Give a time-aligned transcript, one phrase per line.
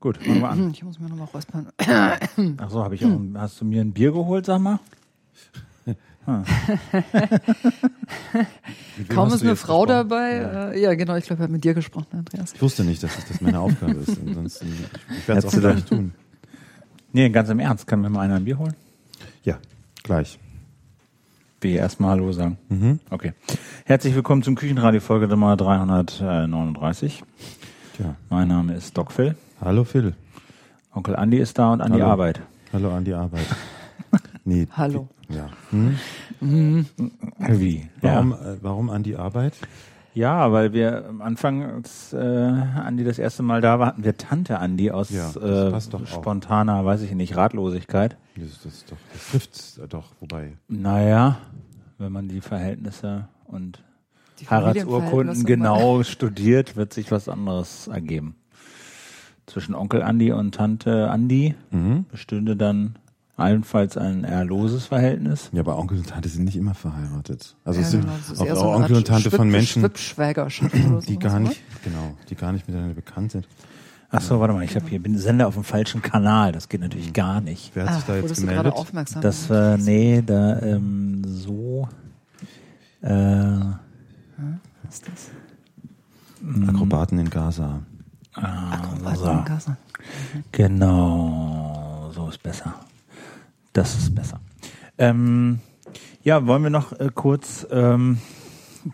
[0.00, 0.70] Gut, fangen wir an.
[0.74, 1.68] Ich muss mir nochmal räuspern.
[1.78, 3.20] Ach so, habe ich auch.
[3.34, 4.80] Hast du mir ein Bier geholt, sag mal?
[6.26, 6.44] Wem
[9.08, 10.08] Kaum ist eine Frau gesprochen?
[10.08, 10.36] dabei.
[10.36, 10.70] Ja.
[10.70, 12.52] Äh, ja, genau, ich glaube, er hat mit dir gesprochen, Andreas.
[12.54, 14.18] Ich wusste nicht, dass das meine Aufgabe ist.
[14.26, 14.72] Ansonsten,
[15.18, 16.12] ich werde es auch gleich tun.
[17.12, 17.86] Nee, ganz im Ernst.
[17.86, 18.74] Kann mir mal einer ein Bier holen?
[19.42, 19.58] Ja,
[20.02, 20.38] gleich.
[21.60, 22.58] Wie erstmal Hallo sagen.
[22.68, 23.00] Mhm.
[23.10, 23.32] Okay.
[23.84, 27.22] Herzlich willkommen zum Küchenradio Folge Nummer 339.
[27.96, 28.14] Tja.
[28.30, 29.34] Mein Name ist Doc Phil.
[29.60, 30.14] Hallo Phil.
[30.94, 32.12] Onkel Andi ist da und an die Hallo.
[32.12, 32.40] Arbeit.
[32.72, 33.46] Hallo an die Arbeit.
[34.42, 34.66] Nee.
[34.72, 35.06] Hallo.
[35.28, 35.50] Ja.
[35.70, 35.96] Hm?
[36.40, 37.88] Wie?
[38.00, 38.52] Warum, Ja.
[38.52, 39.52] äh, warum an die Arbeit?
[40.14, 44.16] ja, weil wir am Anfang, als äh, Andi das erste Mal da war, hatten wir
[44.16, 46.06] Tante Andi aus Ja, äh, doch auch.
[46.06, 48.16] spontaner, weiß ich nicht, Ratlosigkeit.
[48.34, 50.54] Das, das, ist doch, das trifft doch, wobei.
[50.68, 51.36] Naja,
[51.98, 53.84] wenn man die Verhältnisse und
[54.40, 58.34] Die Heiratsurkunden genau studiert, wird sich was anderes ergeben.
[59.50, 62.04] Zwischen Onkel Andi und Tante Andi Mhm.
[62.10, 62.94] bestünde dann
[63.36, 65.50] allenfalls ein eher loses Verhältnis.
[65.52, 67.56] Ja, aber Onkel und Tante sind nicht immer verheiratet.
[67.64, 68.12] Also Ja, es sind genau,
[68.52, 69.82] auch, auch so Onkel und Tante von Menschen,
[71.08, 73.48] die gar nicht, genau, die gar nicht miteinander bekannt sind.
[74.12, 76.50] Ach so, warte mal, ich habe hier bin Sender auf dem falschen Kanal.
[76.52, 77.70] Das geht natürlich gar nicht.
[77.74, 78.64] Wer hat sich Ach, da jetzt gemeldet?
[78.64, 79.22] gerade aufmerksam?
[79.22, 81.88] Das äh, nee, da ähm, so
[83.02, 83.08] äh,
[84.82, 85.30] Was ist das?
[86.68, 87.80] Akrobaten in Gaza.
[88.42, 89.72] Akrobaten so.
[90.52, 92.74] Genau, so ist besser.
[93.72, 94.40] Das ist besser.
[94.98, 95.60] Ähm,
[96.22, 98.18] ja, wollen wir noch äh, kurz ähm,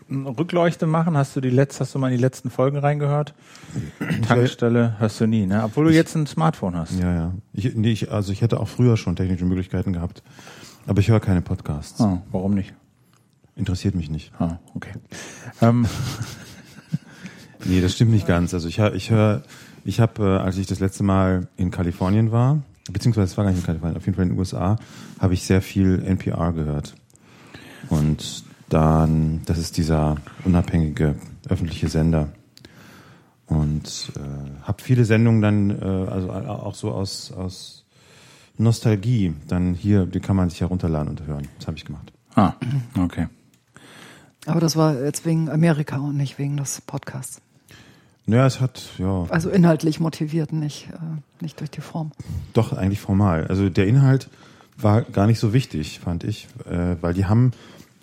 [0.09, 1.17] eine Rückleuchte machen?
[1.17, 3.33] Hast du die letzte, hast du mal in die letzten Folgen reingehört?
[4.27, 5.63] Tankstelle hörst du nie, ne?
[5.63, 6.99] Obwohl du jetzt ein Smartphone hast.
[6.99, 7.33] Ja, ja.
[7.53, 10.23] Ich, nee, ich, also ich hätte auch früher schon technische Möglichkeiten gehabt,
[10.85, 11.99] aber ich höre keine Podcasts.
[12.01, 12.73] Ah, warum nicht?
[13.55, 14.31] Interessiert mich nicht.
[14.39, 14.91] Ah, okay.
[15.61, 15.87] Ähm,
[17.65, 18.53] Nee, das stimmt nicht ganz.
[18.53, 19.43] Also ich höre, ich höre,
[19.83, 23.51] ich habe, äh, als ich das letzte Mal in Kalifornien war, beziehungsweise es war gar
[23.51, 24.77] nicht in Kalifornien, auf jeden Fall in den USA,
[25.19, 26.95] habe ich sehr viel NPR gehört.
[27.89, 31.15] Und dann, das ist dieser unabhängige
[31.47, 32.29] öffentliche Sender.
[33.45, 37.85] Und äh, habe viele Sendungen dann, äh, also auch so aus, aus
[38.57, 41.47] Nostalgie, dann hier, die kann man sich herunterladen und hören.
[41.57, 42.11] Das habe ich gemacht.
[42.35, 42.53] ah,
[42.99, 43.27] okay.
[44.45, 47.41] Aber das war jetzt wegen Amerika und nicht wegen des Podcasts.
[48.29, 49.25] Naja, es hat, ja.
[49.29, 50.97] Also inhaltlich motiviert, nicht, äh,
[51.41, 52.11] nicht durch die Form.
[52.53, 53.47] Doch, eigentlich formal.
[53.47, 54.29] Also der Inhalt
[54.77, 57.51] war gar nicht so wichtig, fand ich, äh, weil die haben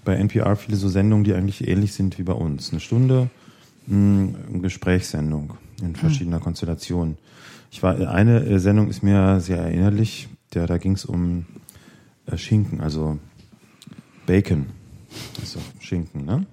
[0.02, 2.70] bei NPR viele so Sendungen, die eigentlich ähnlich sind wie bei uns.
[2.70, 3.28] Eine Stunde,
[3.86, 7.18] mh, eine Gesprächssendung in verschiedener Konstellation.
[7.70, 11.44] Ich war, eine äh, Sendung ist mir sehr erinnerlich, der, da ging es um
[12.26, 13.18] äh, Schinken, also
[14.26, 14.66] Bacon.
[15.38, 16.46] Also Schinken, ne?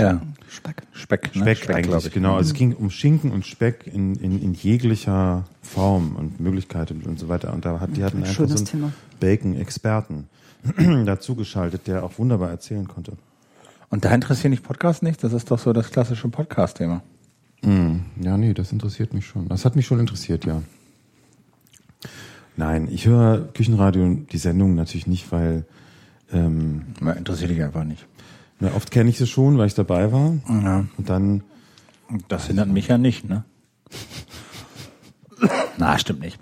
[0.00, 0.20] Ja,
[0.50, 0.82] Speck.
[0.92, 1.42] Speck, ne?
[1.42, 2.12] Speck, glaub eigentlich, ich.
[2.12, 2.36] genau.
[2.36, 7.06] Also es ging um Schinken und Speck in, in, in jeglicher Form und Möglichkeit und,
[7.06, 7.52] und so weiter.
[7.52, 8.92] Und da hat, die hatten einfach so einen.
[9.20, 10.28] Bacon-Experten
[11.06, 13.12] dazugeschaltet, der auch wunderbar erzählen konnte.
[13.90, 15.22] Und da interessieren dich Podcasts nicht?
[15.22, 17.02] Das ist doch so das klassische Podcast-Thema.
[17.62, 19.48] Mm, Ja, nee, das interessiert mich schon.
[19.48, 20.62] Das hat mich schon interessiert, ja.
[22.56, 25.64] Nein, ich höre Küchenradio, die Sendung natürlich nicht, weil
[26.32, 28.06] ähm, Ja, Interessiert dich einfach nicht.
[28.60, 30.34] Na, oft kenne ich sie schon, weil ich dabei war.
[30.48, 30.84] Ja.
[30.96, 31.42] Und dann,
[32.28, 33.44] Das hindert mich ja nicht, ne?
[35.78, 36.38] Na, stimmt nicht.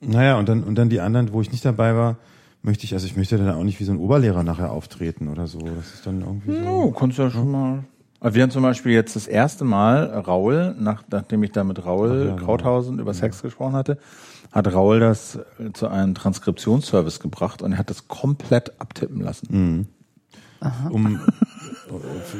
[0.00, 2.16] naja, und dann, und dann die anderen, wo ich nicht dabei war,
[2.62, 5.46] möchte ich, also ich möchte dann auch nicht wie so ein Oberlehrer nachher auftreten oder
[5.46, 5.58] so.
[5.60, 6.68] Das ist dann irgendwie so.
[6.68, 7.84] Oh, kannst du ja schon mal.
[8.20, 11.84] Also Wir haben zum Beispiel jetzt das erste Mal Raul, nach, nachdem ich da mit
[11.84, 12.44] Raul Ach ja, genau.
[12.46, 13.98] Krauthausen über Sex gesprochen hatte,
[14.52, 15.38] hat Raul das
[15.72, 19.88] zu einem Transkriptionsservice gebracht und er hat das komplett abtippen lassen.
[20.90, 21.20] Um,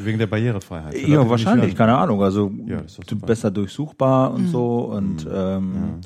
[0.03, 0.93] wegen der Barrierefreiheit.
[0.93, 2.21] Die Ja, wahrscheinlich, keine Ahnung.
[2.23, 2.81] Also Ja,
[3.25, 5.99] besser durchsuchbar und so und ähm,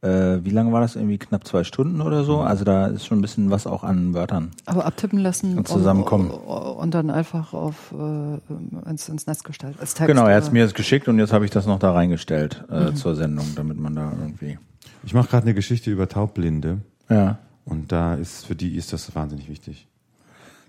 [0.00, 0.94] äh, wie lange war das?
[0.94, 2.38] Irgendwie knapp zwei Stunden oder so.
[2.40, 4.52] Also da ist schon ein bisschen was auch an Wörtern.
[4.64, 6.30] Aber abtippen lassen Und zusammenkommen.
[6.30, 9.76] Und, und dann einfach auf äh, ins, ins Netz gestellt.
[9.80, 11.66] Als Text Genau, er hat es oder- mir jetzt geschickt und jetzt habe ich das
[11.66, 12.76] noch da reingestellt Mhm.
[12.76, 14.58] äh, zur Sendung, damit man da irgendwie.
[15.02, 16.78] Ich mache gerade eine Geschichte über Taubblinde
[17.10, 17.38] Ja.
[17.64, 19.88] und da ist für die ist das wahnsinnig wichtig.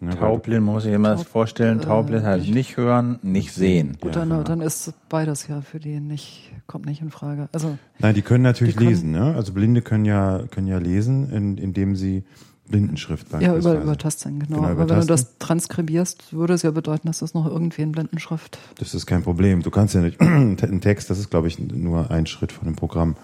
[0.01, 3.98] Ne, Taubblind, man muss sich immer das vorstellen, äh, Taubblind heißt nicht hören, nicht sehen.
[4.00, 4.44] Gut, Ja, dann, genau.
[4.44, 7.50] dann ist beides ja für die nicht, kommt nicht in Frage.
[7.51, 9.12] Also Nein, die können natürlich Die können- lesen.
[9.12, 9.36] Ne?
[9.36, 12.24] Also Blinde können ja können ja lesen, in, indem sie
[12.69, 13.75] Blindenschrift ja, beispielsweise.
[13.75, 14.57] über, über Tastzeichen, genau.
[14.62, 15.28] Genau, über Aber wenn du Tasten.
[15.36, 18.57] das transkribierst, würde es ja bedeuten, dass das noch irgendwie in Blindenschrift.
[18.78, 19.63] Das ist kein Problem.
[19.63, 22.75] Du kannst ja nicht einen Text, das ist glaube ich nur ein Schritt von dem
[22.75, 23.16] Programm,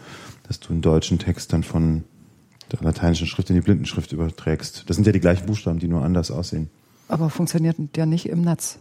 [0.47, 2.03] dass du einen deutschen Text dann von
[2.75, 4.89] der lateinischen Schrift in die Blindenschrift überträgst.
[4.89, 6.69] Das sind ja die gleichen Buchstaben, die nur anders aussehen.
[7.07, 8.79] Aber funktioniert ja nicht im Netz.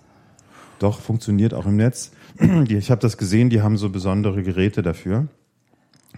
[0.79, 2.13] Doch, funktioniert auch im Netz.
[2.69, 5.29] Ich habe das gesehen, die haben so besondere Geräte dafür.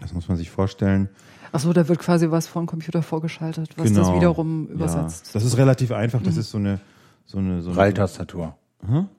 [0.01, 1.09] Das muss man sich vorstellen.
[1.53, 5.29] Ach so, da wird quasi was vom Computer vorgeschaltet, was das wiederum übersetzt.
[5.29, 6.23] Ja, das ist relativ einfach.
[6.23, 6.81] Das ist so eine
[7.25, 8.57] so eine so eine Breiltastatur.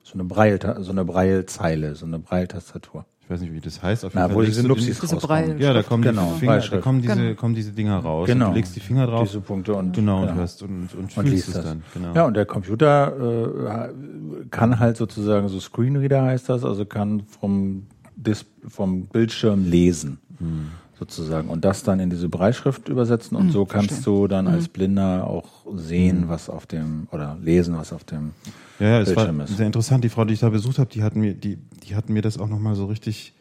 [0.02, 3.04] So eine Breil, so eine Breilzeile, so eine Breiltastatur.
[3.28, 4.06] Ich weiß nicht, wie das heißt.
[4.06, 5.58] Auf Na, wo legst diese Nupsis Diese rauskommen.
[5.58, 7.34] Ja, da kommen Genau, die Finger, da kommen diese, Genau.
[7.34, 8.26] kommen diese Dinger raus.
[8.26, 8.46] Genau.
[8.46, 9.28] Und du legst die Finger drauf.
[9.28, 10.34] Diese Punkte und Genau, und ja.
[10.34, 11.64] hörst und, und, und liest es das.
[11.66, 11.82] dann.
[11.92, 12.14] Genau.
[12.14, 17.82] Ja, und der Computer äh, kann halt sozusagen so Screenreader heißt das, also kann vom
[18.16, 20.18] Dis vom Bildschirm lesen.
[20.38, 20.68] Hm.
[20.98, 21.48] Sozusagen.
[21.48, 25.48] Und das dann in diese Breitschrift übersetzen und so kannst du dann als Blinder auch
[25.76, 26.28] sehen, Hm.
[26.28, 28.32] was auf dem, oder lesen, was auf dem
[28.80, 29.56] Ja, ja, Bildschirm ist.
[29.56, 30.02] sehr interessant.
[30.02, 31.56] Die Frau, die ich da besucht habe, die hat mir, die,
[31.86, 33.32] die hat mir das auch nochmal so richtig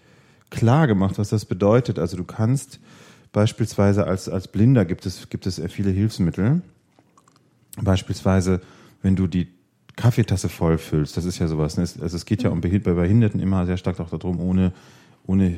[0.51, 1.97] klar gemacht, was das bedeutet.
[1.97, 2.79] Also du kannst
[3.33, 6.61] beispielsweise als, als Blinder gibt es, gibt es viele Hilfsmittel.
[7.81, 8.61] Beispielsweise,
[9.01, 9.47] wenn du die
[9.95, 11.77] Kaffeetasse voll füllst, das ist ja sowas.
[11.77, 11.83] Ne?
[11.83, 14.71] Es- Also es geht ja um Behind- bei Behinderten immer sehr stark auch darum, ohne,
[15.25, 15.57] ohne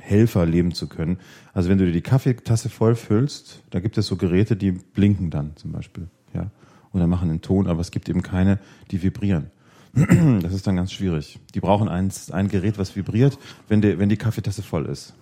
[0.00, 1.18] Helfer leben zu können.
[1.52, 5.30] Also wenn du dir die Kaffeetasse voll füllst, da gibt es so Geräte, die blinken
[5.30, 6.50] dann zum Beispiel, ja,
[6.92, 8.58] oder machen einen Ton, aber es gibt eben keine,
[8.90, 9.50] die vibrieren.
[10.42, 11.38] Das ist dann ganz schwierig.
[11.54, 13.38] Die brauchen ein, ein Gerät, was vibriert,
[13.68, 15.14] wenn, die, wenn die Kaffeetasse voll ist.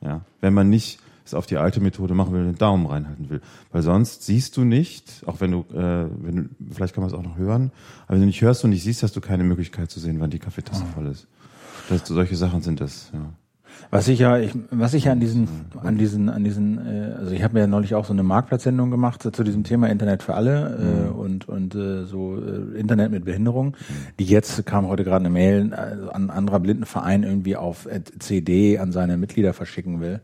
[0.00, 3.40] Ja, wenn man nicht es auf die alte Methode machen will, den Daumen reinhalten will.
[3.70, 7.16] Weil sonst siehst du nicht, auch wenn du, äh, wenn du vielleicht kann man es
[7.16, 7.70] auch noch hören,
[8.06, 10.30] aber wenn du nicht hörst und nicht siehst, hast du keine Möglichkeit zu sehen, wann
[10.30, 11.28] die Kaffeetasse voll ist.
[11.88, 13.32] Das, solche Sachen sind das, ja.
[13.90, 15.48] Was ich ja, ich, was ich ja an diesen,
[15.82, 18.90] an diesen, an diesen, äh, also ich habe mir ja neulich auch so eine Marktplatzsendung
[18.90, 23.10] gemacht äh, zu diesem Thema Internet für alle äh, und und äh, so äh, Internet
[23.10, 23.76] mit Behinderung.
[24.18, 27.88] Die jetzt kam heute gerade eine Mail äh, an ein anderer Blindenverein irgendwie auf
[28.18, 30.20] CD an seine Mitglieder verschicken will,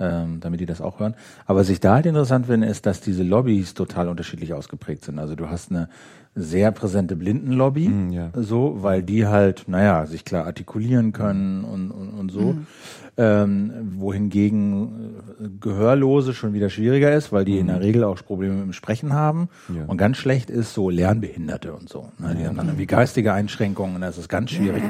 [0.00, 1.14] ähm, damit die das auch hören.
[1.46, 5.18] Aber was ich da halt interessant finde, ist, dass diese Lobbys total unterschiedlich ausgeprägt sind.
[5.18, 5.88] Also du hast eine
[6.34, 8.30] sehr präsente Blindenlobby, ja.
[8.34, 12.56] so, weil die halt, naja, sich klar artikulieren können und, und, und so.
[13.16, 18.54] Ähm, wohingegen äh, Gehörlose schon wieder schwieriger ist, weil die in der Regel auch Probleme
[18.54, 19.48] mit dem Sprechen haben.
[19.72, 19.84] Ja.
[19.86, 22.10] Und ganz schlecht ist so Lernbehinderte und so.
[22.18, 22.34] Ne?
[22.34, 24.82] Die haben dann irgendwie geistige Einschränkungen und das ist ganz schwierig.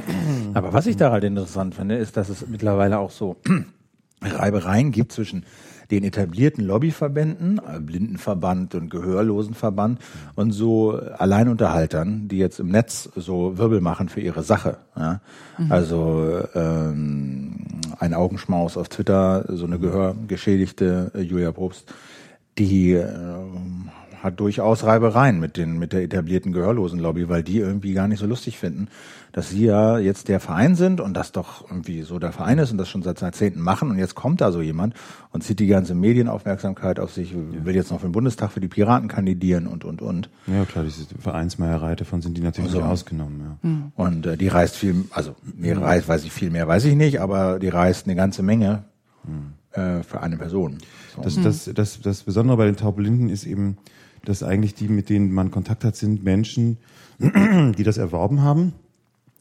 [0.55, 3.37] Aber was ich da halt interessant finde, ist, dass es mittlerweile auch so
[4.23, 5.44] Reibereien gibt zwischen
[5.90, 10.00] den etablierten Lobbyverbänden, äh, Blindenverband und Gehörlosenverband
[10.34, 14.78] und so Alleinunterhaltern, die jetzt im Netz so Wirbel machen für ihre Sache.
[14.96, 15.20] Ja?
[15.69, 17.66] Also ähm,
[17.98, 21.92] ein Augenschmaus auf Twitter, so eine Gehörgeschädigte äh, Julia Probst,
[22.58, 23.90] die ähm,
[24.22, 28.26] hat durchaus Reibereien mit den mit der etablierten Gehörlosenlobby, weil die irgendwie gar nicht so
[28.26, 28.88] lustig finden,
[29.34, 32.70] dass sie ja jetzt der Verein sind und das doch irgendwie so der Verein ist
[32.70, 33.90] und das schon seit Jahrzehnten machen.
[33.90, 34.94] Und jetzt kommt da so jemand
[35.32, 38.69] und zieht die ganze Medienaufmerksamkeit auf sich, will jetzt noch für den Bundestag für die
[38.69, 40.31] Piraten kandidieren und und und.
[40.46, 43.90] Ja, klar, diese Vereinsmeierei, davon sind die natürlich Also- nicht ausgenommen, ja.
[43.96, 47.20] und äh, die reist viel, also mehr reist, weiß ich viel mehr, weiß ich nicht,
[47.20, 48.84] aber die reist eine ganze Menge
[49.72, 50.78] äh, für eine Person.
[51.16, 51.22] So.
[51.22, 53.78] Das, das, das, das Besondere bei den Taubblinden ist eben,
[54.25, 56.78] dass eigentlich die, mit denen man Kontakt hat, sind Menschen,
[57.19, 58.75] die das erworben haben,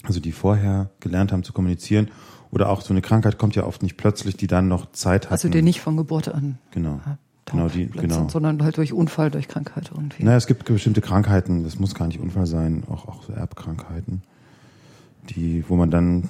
[0.04, 2.10] also die vorher gelernt haben zu kommunizieren.
[2.52, 5.34] Oder auch so eine Krankheit kommt ja oft nicht plötzlich, die dann noch Zeit hatten.
[5.34, 7.00] Also die nicht von Geburt an Genau.
[7.46, 8.16] Genau, die, genau.
[8.16, 10.24] sind, sondern halt durch Unfall, durch Krankheit irgendwie.
[10.24, 14.22] Naja, es gibt bestimmte Krankheiten, das muss gar nicht Unfall sein, auch, auch so Erbkrankheiten,
[15.30, 16.30] die, wo man dann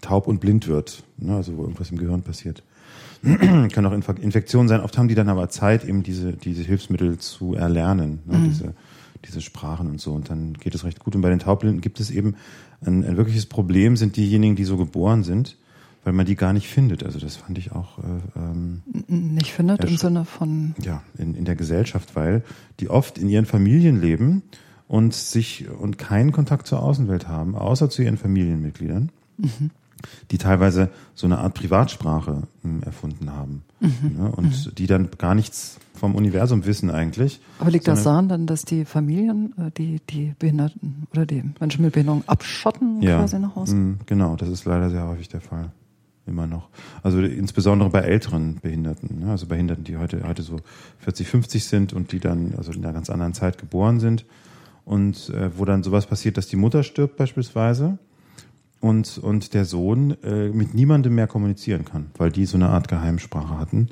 [0.00, 2.62] taub und blind wird, ne, also wo irgendwas im Gehirn passiert.
[3.22, 7.18] Kann auch Inf- Infektionen sein, oft haben die dann aber Zeit, eben diese, diese Hilfsmittel
[7.18, 8.74] zu erlernen, ne, diese,
[9.24, 11.14] diese Sprachen und so, und dann geht es recht gut.
[11.14, 12.36] Und bei den Taubblinden gibt es eben
[12.84, 15.56] ein, ein wirkliches Problem, sind diejenigen, die so geboren sind,
[16.04, 17.04] weil man die gar nicht findet.
[17.04, 18.02] Also das fand ich auch äh,
[18.36, 19.96] ähm, Nicht findet im.
[19.96, 22.42] Sinne von ja, in, in der Gesellschaft, weil
[22.80, 24.42] die oft in ihren Familien leben
[24.88, 29.10] und sich und keinen Kontakt zur Außenwelt haben, außer zu ihren Familienmitgliedern,
[30.30, 35.78] die teilweise so eine Art Privatsprache m, erfunden haben ne, und die dann gar nichts
[35.94, 37.40] vom Universum wissen eigentlich.
[37.58, 41.84] Aber liegt das daran dann, dass die Familien äh, die, die Behinderten oder die Menschen
[41.84, 43.74] mit Behinderung abschotten ja, quasi nach Hause?
[43.74, 45.70] m, Genau, das ist leider sehr häufig der Fall.
[46.24, 46.68] Immer noch.
[47.02, 49.30] Also insbesondere bei älteren Behinderten, ne?
[49.32, 50.60] also Behinderten, die heute, heute so
[50.98, 54.24] 40, 50 sind und die dann also in einer ganz anderen Zeit geboren sind
[54.84, 57.98] und äh, wo dann sowas passiert, dass die Mutter stirbt beispielsweise
[58.82, 62.88] und, und der Sohn äh, mit niemandem mehr kommunizieren kann, weil die so eine Art
[62.88, 63.88] Geheimsprache hatten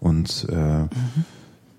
[0.00, 0.88] und äh,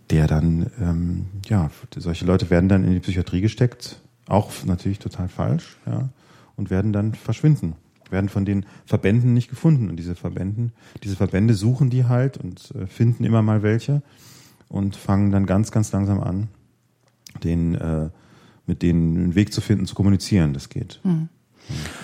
[0.10, 5.28] der dann, ähm, ja, solche Leute werden dann in die Psychiatrie gesteckt, auch natürlich total
[5.28, 6.08] falsch, ja,
[6.56, 7.76] und werden dann verschwinden,
[8.10, 10.72] werden von den Verbänden nicht gefunden und diese Verbänden,
[11.04, 14.02] diese Verbände suchen die halt und äh, finden immer mal welche
[14.70, 16.48] und fangen dann ganz, ganz langsam an,
[17.44, 18.10] den, äh,
[18.66, 20.54] mit denen einen Weg zu finden, zu kommunizieren.
[20.54, 21.02] Das geht.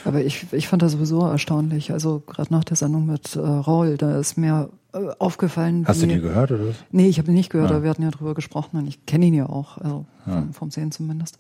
[0.06, 1.92] Aber ich, ich fand das sowieso erstaunlich.
[1.92, 5.86] Also gerade nach der Sendung mit äh, Raul, da ist mir äh, aufgefallen.
[5.88, 6.76] Hast wie, du die gehört oder was?
[6.92, 7.76] Nee, ich habe ihn nicht gehört, Ja.
[7.76, 10.72] aber wir hatten ja drüber gesprochen und ich kenne ihn ja auch, also vom, vom
[10.72, 11.38] Sehen zumindest.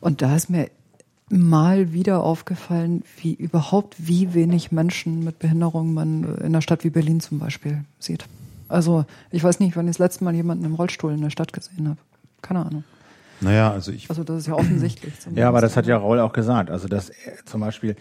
[0.00, 0.68] Und da ist mir
[1.28, 6.90] mal wieder aufgefallen, wie überhaupt wie wenig Menschen mit Behinderung man in einer Stadt wie
[6.90, 8.26] Berlin zum Beispiel sieht.
[8.68, 11.52] Also ich weiß nicht, wann ich das letzte Mal jemanden im Rollstuhl in der Stadt
[11.52, 11.98] gesehen habe.
[12.42, 12.84] Keine Ahnung.
[13.42, 15.12] Naja, also ich, Also das ist ja offensichtlich.
[15.34, 16.70] Ja, aber das hat ja Raul auch gesagt.
[16.70, 17.10] Also dass
[17.44, 17.96] zum Beispiel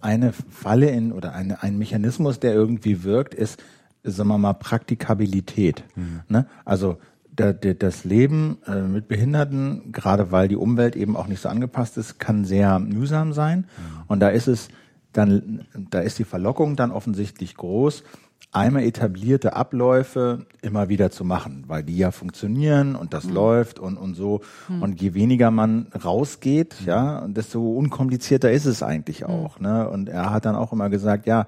[0.00, 3.62] eine Falle in oder eine, ein Mechanismus, der irgendwie wirkt, ist,
[4.02, 5.84] sagen wir mal, Praktikabilität.
[6.28, 6.46] Ne?
[6.64, 6.98] Also
[7.34, 11.48] da, da, das Leben äh, mit Behinderten, gerade weil die Umwelt eben auch nicht so
[11.48, 13.66] angepasst ist, kann sehr mühsam sein.
[14.06, 14.68] Und da ist es
[15.12, 18.04] dann, da ist die Verlockung dann offensichtlich groß,
[18.52, 23.96] einmal etablierte Abläufe immer wieder zu machen, weil die ja funktionieren und das läuft und,
[23.96, 24.40] und so.
[24.80, 29.60] Und je weniger man rausgeht, ja, und desto unkomplizierter ist es eigentlich auch.
[29.60, 29.88] Ne?
[29.88, 31.46] Und er hat dann auch immer gesagt, ja,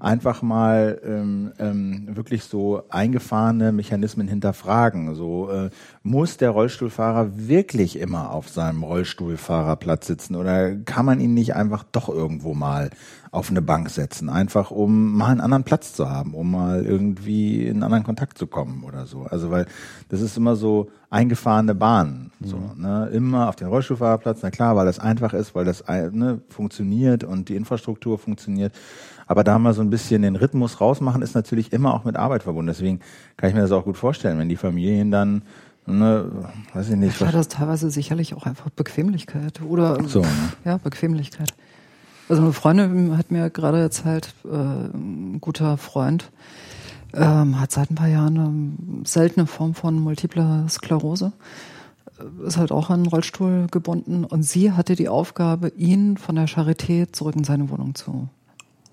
[0.00, 5.14] einfach mal ähm, ähm, wirklich so eingefahrene Mechanismen hinterfragen.
[5.14, 5.70] So äh,
[6.02, 11.84] muss der Rollstuhlfahrer wirklich immer auf seinem Rollstuhlfahrerplatz sitzen oder kann man ihn nicht einfach
[11.92, 12.90] doch irgendwo mal
[13.32, 17.64] auf eine Bank setzen, einfach um mal einen anderen Platz zu haben, um mal irgendwie
[17.64, 19.22] in einen anderen Kontakt zu kommen oder so.
[19.22, 19.66] Also weil
[20.08, 23.08] das ist immer so eingefahrene Bahn, so ne?
[23.12, 24.40] immer auf den Rollstuhlfahrerplatz.
[24.42, 28.72] Na klar, weil das einfach ist, weil das äh, ne, funktioniert und die Infrastruktur funktioniert.
[29.30, 32.42] Aber da mal so ein bisschen den Rhythmus rausmachen, ist natürlich immer auch mit Arbeit
[32.42, 32.66] verbunden.
[32.66, 32.98] Deswegen
[33.36, 35.42] kann ich mir das auch gut vorstellen, wenn die Familien dann,
[35.86, 36.28] ne,
[36.74, 40.28] weiß ich nicht, War was, das teilweise sicherlich auch einfach Bequemlichkeit oder So, ne?
[40.64, 41.54] ja Bequemlichkeit.
[42.28, 46.32] Also eine Freundin hat mir gerade erzählt, äh, ein guter Freund
[47.14, 51.30] ähm, hat seit ein paar Jahren eine seltene Form von multipler Sklerose,
[52.18, 56.34] Äh, ist halt auch an einen Rollstuhl gebunden und sie hatte die Aufgabe, ihn von
[56.34, 58.28] der Charité zurück in seine Wohnung zu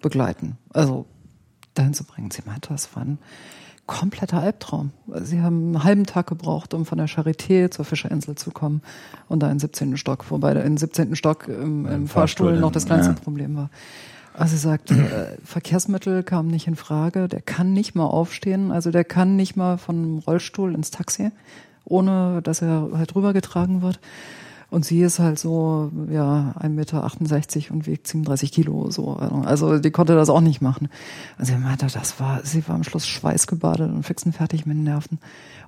[0.02, 1.06] begleiten, also
[1.74, 2.32] dahin zu bringen.
[2.32, 3.20] Sie meinte, das war ein
[3.86, 4.92] kompletter Albtraum.
[5.22, 8.82] Sie haben einen halben Tag gebraucht, um von der Charité zur Fischerinsel zu kommen
[9.30, 9.98] und da in den 17.
[9.98, 11.16] Stock, wobei da im 17.
[11.16, 13.20] Stock im, im Fahrstuhl Fahrstuhl noch das kleinste ja.
[13.20, 13.70] Problem war.
[14.34, 18.92] Also sie sagt, äh, Verkehrsmittel kam nicht in Frage, der kann nicht mal aufstehen, also
[18.92, 21.32] der kann nicht mal vom Rollstuhl ins Taxi,
[21.86, 24.00] ohne dass er halt rübergetragen wird.
[24.70, 29.14] Und sie ist halt so, ja, 1,68 Meter und wiegt 37 Kilo, so.
[29.14, 30.90] Also, die konnte das auch nicht machen.
[31.40, 34.76] Und sie meinte, das war, sie war am Schluss schweißgebadet und fix und fertig mit
[34.76, 35.20] den Nerven.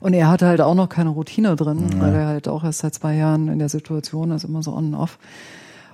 [0.01, 2.93] Und er hatte halt auch noch keine Routine drin, weil er halt auch erst seit
[2.93, 5.17] zwei Jahren in der Situation ist, immer so on and off.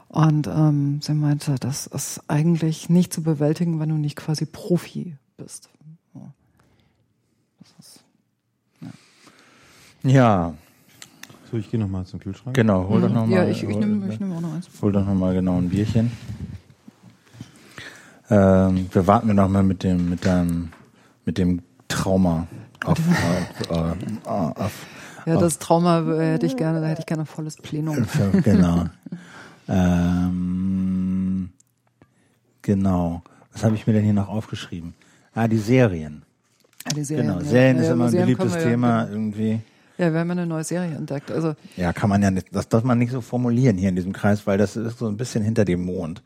[0.09, 5.15] Und ähm, sie meinte, das ist eigentlich nicht zu bewältigen, wenn du nicht quasi Profi
[5.37, 5.69] bist.
[6.13, 6.21] So.
[7.79, 8.03] Ist,
[10.03, 10.53] ja,
[11.55, 12.55] so ich gehe nochmal zum Kühlschrank.
[12.55, 13.29] genau, hol doch nochmal.
[13.29, 14.69] ja, ich, ich nehme nehm auch noch eins.
[14.81, 16.11] Hol doch nochmal genau ein Bierchen.
[18.29, 20.69] Ähm, wir warten noch mal mit dem, mit deinem,
[21.25, 22.47] mit dem Trauma
[22.83, 22.99] auf,
[23.69, 23.95] auf,
[24.25, 24.85] äh, auf,
[25.25, 28.05] Ja, das Trauma äh, hätte ich gerne, da hätte ich gerne ein volles Plenum.
[28.43, 28.85] genau.
[29.69, 31.49] ähm,
[32.61, 33.23] genau.
[33.53, 34.93] Was habe ich mir denn hier noch aufgeschrieben?
[35.33, 36.23] Ah, die Serien.
[36.85, 37.45] Ja, die Serien, Genau, ja.
[37.45, 39.61] Serien ist ja, immer ein Serien beliebtes Thema Ja, irgendwie.
[39.97, 41.31] Ja, wir haben ja eine neue Serie entdeckt.
[41.31, 44.13] Also Ja, kann man ja nicht, das darf man nicht so formulieren hier in diesem
[44.13, 46.21] Kreis, weil das ist so ein bisschen hinter dem Mond.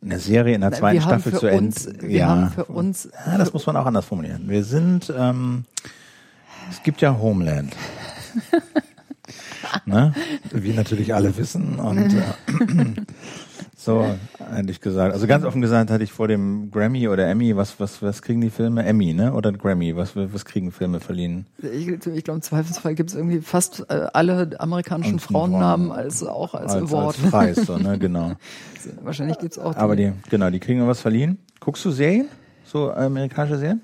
[0.00, 1.74] Eine Serie in der zweiten wir Staffel zu Ende.
[2.02, 4.44] wir haben für uns Ja, das muss man auch anders formulieren.
[4.46, 5.64] Wir sind, ähm,
[6.70, 7.74] es gibt ja Homeland.
[9.86, 10.14] ne?
[10.52, 11.80] Wie natürlich alle wissen.
[11.80, 12.94] Und äh,
[13.80, 14.04] so,
[14.52, 15.12] eigentlich gesagt.
[15.14, 18.40] Also ganz offen gesagt hatte ich vor dem Grammy oder Emmy, was, was, was kriegen
[18.40, 18.84] die Filme?
[18.84, 19.32] Emmy, ne?
[19.32, 19.94] Oder Grammy?
[19.94, 21.46] Was, was kriegen Filme verliehen?
[21.62, 25.98] Ich, ich glaube, im Zweifelsfall gibt es irgendwie fast äh, alle amerikanischen Und Frauennamen Frauen-
[25.98, 27.16] als auch als, Als, Award.
[27.22, 27.98] als Preis, so, ne?
[28.00, 28.32] Genau.
[29.04, 31.38] Wahrscheinlich gibt es auch Aber die, genau, die kriegen was verliehen.
[31.60, 32.26] Guckst du Serien?
[32.64, 33.80] So amerikanische Serien?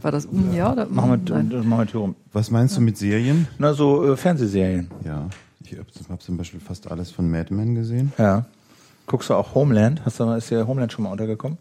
[0.00, 0.72] War das ein Jahr?
[0.72, 0.86] Oder?
[0.86, 2.16] Machen wir, das machen wir Tür um.
[2.32, 3.46] Was meinst du mit Serien?
[3.58, 4.90] Na, so äh, Fernsehserien.
[5.04, 5.28] Ja,
[5.72, 8.12] ich habe hab zum Beispiel fast alles von Mad Men gesehen.
[8.18, 8.46] Ja.
[9.06, 10.04] Guckst du auch Homeland?
[10.04, 11.58] Hast du mal, ist dir Homeland schon mal untergekommen?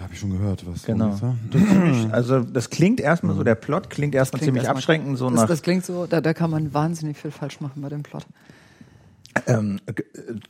[0.00, 1.10] Habe ich schon gehört, was Genau.
[1.50, 1.62] Das
[2.12, 5.40] also das klingt erstmal so, der Plot klingt erstmal Klingt ziemlich erstmal- abschreckend, so das,
[5.40, 8.26] nach das klingt so, da, da kann man wahnsinnig viel falsch machen bei dem Plot.
[9.46, 9.94] ähm, g-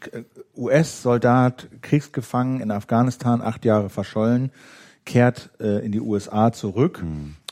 [0.01, 0.25] g-
[0.57, 4.51] US-Soldat, Kriegsgefangen in Afghanistan, acht Jahre verschollen,
[5.05, 7.03] kehrt äh, in die USA zurück,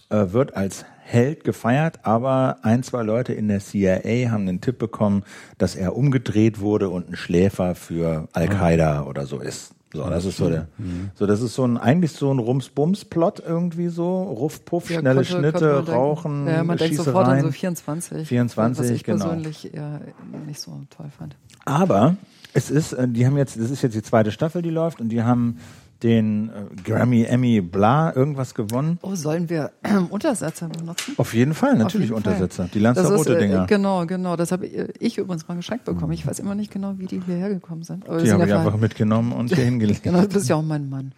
[0.09, 4.79] äh, wird als Held gefeiert, aber ein, zwei Leute in der CIA haben den Tipp
[4.79, 5.25] bekommen,
[5.59, 9.75] dass er umgedreht wurde und ein Schläfer für Al-Qaida oder so ist.
[9.93, 10.69] So, das ist so der,
[11.15, 15.23] so, das ist so ein, eigentlich so ein Rums-Bums-Plot irgendwie so, Ruff, Puff, Ja, schnelle
[15.23, 15.91] könnte Schnitte, denken.
[15.91, 17.45] Rauchen, Ja, man denkt sofort an Schießereien.
[17.45, 18.29] so 24.
[18.29, 19.27] 24, was ich genau.
[19.27, 20.01] persönlich eher
[20.47, 21.37] nicht so toll fand.
[21.67, 22.17] Aber
[22.55, 25.11] es ist, äh, die haben jetzt, das ist jetzt die zweite Staffel, die läuft, und
[25.11, 25.59] die haben
[26.03, 28.99] den äh, Grammy, Emmy, bla, irgendwas gewonnen.
[29.03, 29.71] Oh, sollen wir
[30.11, 31.15] Untersetzer benutzen?
[31.17, 32.33] Auf jeden Fall, natürlich jeden Fall.
[32.33, 32.69] Untersetzer.
[32.73, 33.65] Die Das ist, Lanzarote-Dinger.
[33.65, 34.37] äh, Genau, genau.
[34.37, 36.13] Das habe ich, ich übrigens mal geschenkt bekommen.
[36.13, 38.09] Ich weiß immer nicht genau, wie die hierher gekommen sind.
[38.09, 40.03] Aber Die habe ich einfach mitgenommen und hier hingelegt.
[40.03, 41.13] Genau, du bist ja auch mein Mann.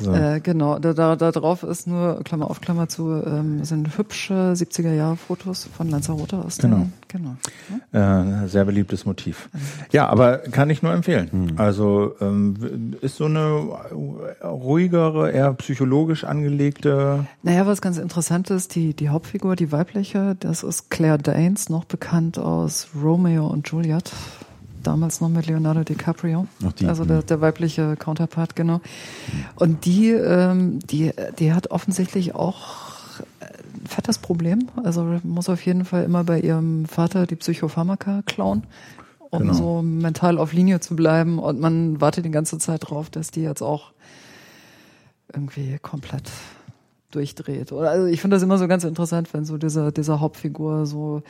[0.00, 0.12] So.
[0.14, 4.54] Äh, genau, da, da, da drauf ist nur, Klammer auf, Klammer zu, ähm, sind hübsche
[4.54, 6.76] 70er-Jahre-Fotos von Lanzarote aus Genau.
[6.76, 7.36] den, genau.
[7.92, 8.44] Ja?
[8.44, 9.48] Äh, sehr beliebtes Motiv.
[9.92, 11.52] Ja, aber kann ich nur empfehlen.
[11.56, 13.62] Also ähm, ist so eine
[14.42, 17.26] ruhigere, eher psychologisch angelegte.
[17.42, 21.84] Naja, was ganz interessant ist, die, die Hauptfigur, die weibliche, das ist Claire Danes, noch
[21.84, 24.12] bekannt aus Romeo und Juliet.
[24.82, 26.46] Damals noch mit Leonardo DiCaprio.
[26.66, 28.80] Ach, die, also der, der weibliche Counterpart, genau.
[29.56, 32.88] Und die, ähm, die, die hat offensichtlich auch
[33.40, 34.68] ein fettes Problem.
[34.82, 38.62] Also muss auf jeden Fall immer bei ihrem Vater die Psychopharmaka klauen,
[39.28, 39.52] um Genau.
[39.52, 41.38] so mental auf Linie zu bleiben.
[41.38, 43.92] Und man wartet die ganze Zeit drauf, dass die jetzt auch
[45.32, 46.30] irgendwie komplett
[47.10, 47.72] durchdreht.
[47.72, 51.22] Oder also ich finde das immer so ganz interessant, wenn so diese, diese Hauptfigur so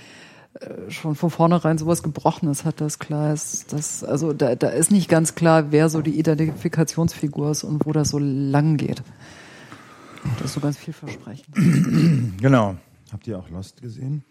[0.55, 3.73] äh, schon von vornherein sowas Gebrochenes hat, das klar ist.
[3.73, 7.93] Das, also da, da ist nicht ganz klar, wer so die Identifikationsfigur ist und wo
[7.93, 9.03] das so lang geht.
[10.39, 11.57] Das ist so ganz vielversprechend.
[12.41, 12.77] Genau.
[13.13, 14.23] Habt ihr auch Lost gesehen?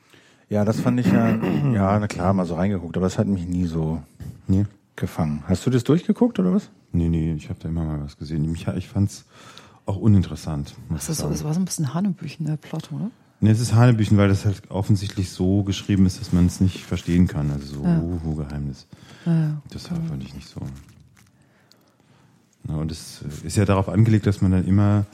[0.47, 1.35] Ja, das fand ich ja,
[1.73, 4.01] ja, na klar, mal so reingeguckt, aber es hat mich nie so
[4.49, 4.65] Nee.
[4.99, 5.43] Gefangen.
[5.47, 6.69] Hast du das durchgeguckt oder was?
[6.91, 8.53] Nee, nee, ich habe da immer mal was gesehen.
[8.53, 9.25] Ich, ich fand's
[9.85, 10.75] auch uninteressant.
[10.89, 13.09] Muss Das, so, das war so ein bisschen Hanebüchen, der Plot, oder?
[13.41, 16.83] Nee, es ist Hanebüchen, weil das halt offensichtlich so geschrieben ist, dass man es nicht
[16.83, 17.49] verstehen kann.
[17.51, 17.99] Also so Ja.
[18.01, 18.85] uh, Geheimnis.
[19.25, 19.61] Ja, ja.
[19.69, 20.59] Das war fand ich nicht so.
[22.63, 25.05] Na, und es äh, ist ja darauf angelegt, dass man dann immer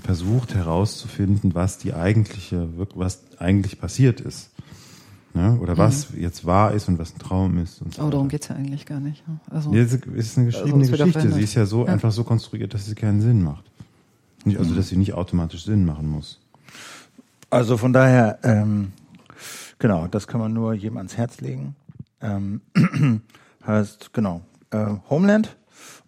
[0.00, 4.50] versucht herauszufinden, was die eigentliche, was eigentlich passiert ist.
[5.36, 5.58] Ne?
[5.60, 7.82] Oder was jetzt wahr ist und was ein Traum ist.
[7.82, 9.26] Und so Aber darum geht's ja eigentlich gar nicht.
[9.26, 9.40] ne?
[9.50, 11.32] Also, Nee, es ist eine geschriebene Geschichte.
[11.32, 11.92] Sie ist ja so Ja.
[11.92, 13.64] einfach so konstruiert, dass sie keinen Sinn macht.
[14.44, 16.38] Nicht, also, dass sie nicht automatisch Sinn machen muss.
[17.50, 18.92] Also von daher, ähm,
[19.80, 21.74] genau, das kann man nur jedem ans Herz legen.
[22.20, 22.60] Ähm,
[23.66, 25.56] heißt, genau, äh, Homeland.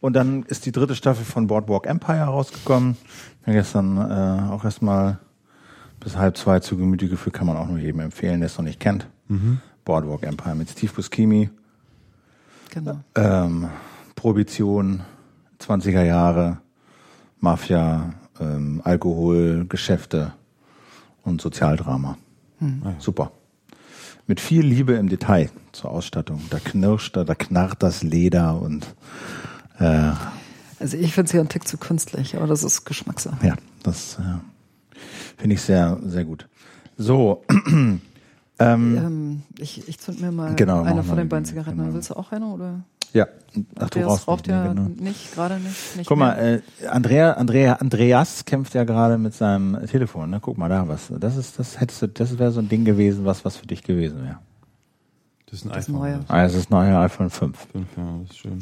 [0.01, 2.97] Und dann ist die dritte Staffel von Boardwalk Empire rausgekommen.
[3.45, 5.19] Ich gestern äh, auch erstmal
[5.99, 8.65] bis halb zwei zu Gemüte geführt, kann man auch nur jedem empfehlen, der es noch
[8.65, 9.09] nicht kennt.
[9.85, 11.51] Boardwalk Empire mit Steve Buscemi.
[12.71, 13.01] genau.
[13.15, 13.69] Ähm,
[14.15, 15.03] Prohibition,
[15.61, 16.59] 20er Jahre,
[17.41, 20.33] Mafia, ähm, Alkohol, Geschäfte
[21.23, 22.17] und Sozialdrama.
[22.99, 23.33] Super.
[24.27, 26.41] Mit viel Liebe im Detail zur Ausstattung.
[26.51, 28.87] Da knirscht, da, da knarrt das Leder und
[29.79, 30.13] äh,
[30.81, 33.47] Also ich finde es ja ein Tick zu künstlich, aber das ist Geschmackssache.
[33.47, 34.97] ja, das äh,
[35.37, 36.49] finde ich sehr, sehr gut.
[36.97, 37.45] So,
[38.59, 41.79] ähm, Ähm, ich, ich zünd mir mal Genau, eine von den beiden Zigaretten.
[41.79, 41.95] genau.
[41.95, 42.81] Willst du auch eine oder?
[43.13, 43.27] ja,
[43.79, 44.89] ach, brauchst raucht ja genau.
[44.99, 45.97] nicht, gerade nicht.
[45.97, 46.27] nicht Guck mehr.
[46.29, 50.29] mal, äh, Andrea, Andrea, Andreas kämpft ja gerade mit seinem Telefon.
[50.31, 50.39] Ne?
[50.41, 51.11] Guck mal da was.
[51.19, 53.83] Das ist, das hättest du, das wäre so ein Ding gewesen, was was für dich
[53.85, 54.39] gewesen wäre.
[55.47, 55.95] Das ist ein Das iPhone.
[56.01, 56.17] neue.
[56.19, 57.57] das Ah, es ist neuer iPhone 5.
[57.73, 58.59] Fünf, ja, das ist schön.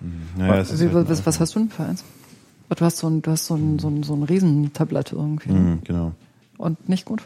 [0.00, 0.22] Mhm.
[0.36, 2.04] Naja, es ist Wie, halt was, was hast du denn für eins?
[2.68, 5.52] Du hast so ein, du hast so ein, so ein, so ein Riesentablett irgendwie.
[5.52, 6.12] Mhm, genau.
[6.58, 7.22] Und nicht gut?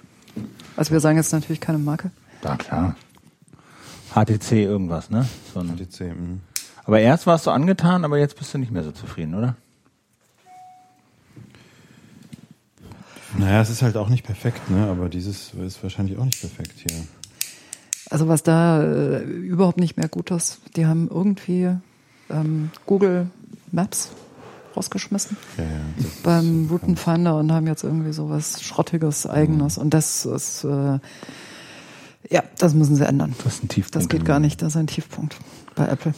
[0.76, 2.10] Also wir sagen jetzt natürlich keine Marke.
[2.42, 2.96] Ja, klar.
[4.14, 5.26] HTC irgendwas, ne?
[5.52, 6.40] So ein, HTC, mhm.
[6.84, 9.56] aber erst warst du angetan, aber jetzt bist du nicht mehr so zufrieden, oder?
[13.36, 14.86] Naja, es ist halt auch nicht perfekt, ne?
[14.86, 17.04] Aber dieses ist wahrscheinlich auch nicht perfekt hier.
[18.10, 21.70] Also was da äh, überhaupt nicht mehr gut ist, die haben irgendwie
[22.30, 23.28] ähm, Google
[23.72, 24.10] Maps
[24.76, 25.70] rausgeschmissen Ja, ja.
[26.22, 29.78] Beim Routenfinder und haben jetzt irgendwie sowas Schrottiges, Eigenes.
[29.78, 30.98] Und das ist, äh,
[32.30, 33.34] ja, das müssen sie ändern.
[33.44, 33.96] Das ist ein Tiefpunkt.
[33.96, 35.36] Das geht gar nicht, das ist ein Tiefpunkt
[35.74, 36.14] bei Apple.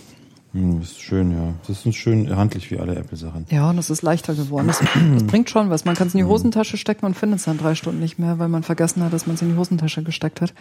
[0.53, 1.55] Hm, das ist schön, ja.
[1.67, 3.47] Das ist schön handlich wie alle Apple-Sachen.
[3.51, 4.69] Ja, und es ist leichter geworden.
[4.69, 5.85] Das, das bringt schon was.
[5.85, 8.39] Man kann es in die Hosentasche stecken und findet es dann drei Stunden nicht mehr,
[8.39, 10.55] weil man vergessen hat, dass man es in die Hosentasche gesteckt hat.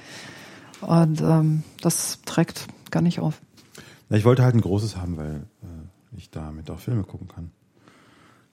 [0.81, 3.41] Und ähm, das trägt gar nicht auf.
[4.09, 7.51] Ich wollte halt ein großes haben, weil äh, ich damit auch Filme gucken kann.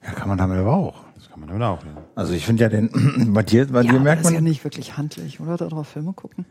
[0.05, 0.95] Ja, kann man damit aber auch.
[1.15, 2.03] Das kann man damit auch, ja.
[2.15, 4.49] Also ich finde ja den, bei dir, bei ja, dir merkt das ist man, ja
[4.51, 5.57] nicht wirklich handlich, oder?
[5.57, 6.45] Darauf Filme gucken.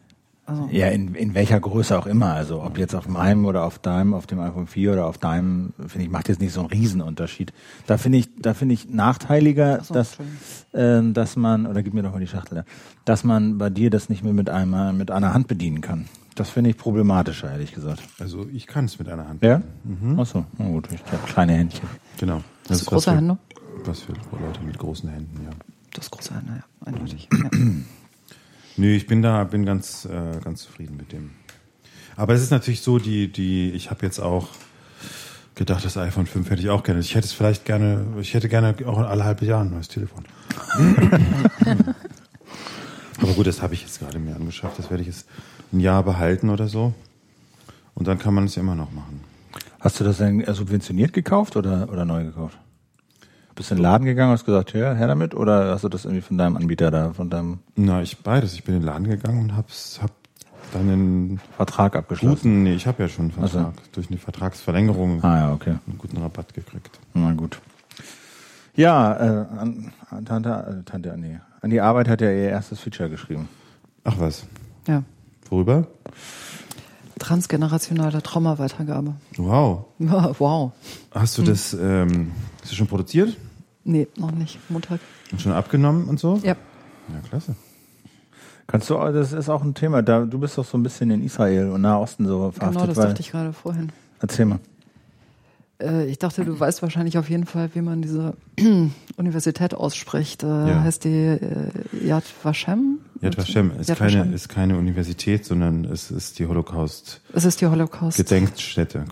[0.45, 2.33] Also, Ja, in, in welcher Größe auch immer.
[2.33, 5.73] Also ob jetzt auf meinem oder auf deinem, auf dem iPhone 4 oder auf deinem,
[5.87, 7.53] finde ich, macht jetzt nicht so einen Riesenunterschied.
[7.87, 10.17] Da finde ich, da finde ich nachteiliger, Ach so, dass,
[10.73, 12.63] ähm, dass man, oder gib mir doch mal die Schachtel, da,
[13.05, 16.07] dass man bei dir das nicht mehr mit einmal, mit einer Hand bedienen kann.
[16.35, 18.01] Das finde ich problematischer, ehrlich gesagt.
[18.17, 19.43] Also ich kann es mit einer Hand.
[19.43, 19.61] Ja?
[20.17, 21.87] Ach so, na gut, ich habe kleine Händchen.
[22.19, 22.41] Genau.
[22.71, 23.37] Das was große Hände?
[23.85, 25.51] Was für Leute mit großen Händen, ja.
[25.93, 27.27] Das große Hände, ja, eindeutig.
[27.43, 27.49] Ja.
[28.77, 31.31] Nö, ich bin da, bin ganz, äh, ganz zufrieden mit dem.
[32.15, 34.47] Aber es ist natürlich so, die, die, ich habe jetzt auch
[35.55, 37.01] gedacht, das iPhone 5 hätte ich auch gerne.
[37.01, 40.23] Ich hätte es vielleicht gerne, ich hätte gerne auch alle halbe Jahre ein neues Telefon.
[43.21, 44.79] Aber gut, das habe ich jetzt gerade mir angeschafft.
[44.79, 45.27] Das werde ich jetzt
[45.73, 46.93] ein Jahr behalten oder so.
[47.93, 49.21] Und dann kann man es immer noch machen.
[49.81, 52.57] Hast du das denn subventioniert gekauft oder, oder neu gekauft?
[53.55, 55.33] Bist du in den Laden gegangen und hast gesagt, ja, her damit?
[55.35, 58.53] Oder hast du das irgendwie von deinem Anbieter da, von deinem Na, ich beides.
[58.53, 60.11] Ich bin in den Laden gegangen und hab's, hab
[60.71, 62.35] dann einen Vertrag abgeschlossen?
[62.35, 63.47] guten, nee, ich habe ja schon einen.
[63.49, 65.75] Vertrag, durch eine Vertragsverlängerung Ah ja, okay.
[65.87, 66.99] einen guten Rabatt gekriegt.
[67.13, 67.59] Na gut.
[68.75, 71.39] Ja, äh, an, an Tante, äh, Tante, nee.
[71.59, 73.49] An die Arbeit hat er ihr erstes Feature geschrieben.
[74.05, 74.45] Ach was,
[74.87, 75.03] Ja.
[75.49, 75.87] worüber?
[77.21, 79.13] Transgenerationale Traumaweitergabe.
[79.37, 79.85] Wow.
[80.39, 80.71] Wow.
[81.11, 82.31] Hast du das, ähm,
[82.61, 83.37] hast du schon produziert
[83.83, 84.57] Nee, noch nicht.
[84.69, 84.99] Montag.
[85.31, 86.35] und schon abgenommen und so?
[86.43, 86.55] Ja.
[87.13, 87.55] Ja, klasse.
[88.67, 91.23] Kannst du, das ist auch ein Thema, da, du bist doch so ein bisschen in
[91.23, 92.71] Israel und Nahosten so verhaftet.
[92.81, 93.91] Genau, das dachte ich gerade vorhin.
[94.19, 94.59] Erzähl mal.
[95.81, 98.33] Äh, ich dachte, du weißt wahrscheinlich auf jeden Fall, wie man diese
[99.17, 100.43] Universität ausspricht.
[100.43, 100.81] Äh, Ja.
[100.83, 101.69] Heißt die äh,
[102.03, 102.99] Yad Vashem?
[103.21, 104.33] Yad Vashem ist Yad keine, Vashem.
[104.33, 108.17] ist keine Universität, sondern es ist die Holocaust-Gedenkstätte Es ist die Holocaust.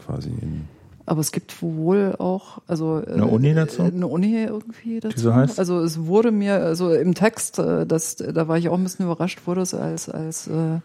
[0.05, 0.29] quasi.
[0.29, 0.65] In,
[1.05, 3.83] Aber es gibt wohl auch, also äh, Eine Uni dazu?
[3.83, 5.15] Eine Uni irgendwie dazu.
[5.15, 5.59] Die so heißt?
[5.59, 9.05] Also es wurde mir, also im Text, äh, das, da war ich auch ein bisschen
[9.05, 10.79] überrascht, wurde es als als äh,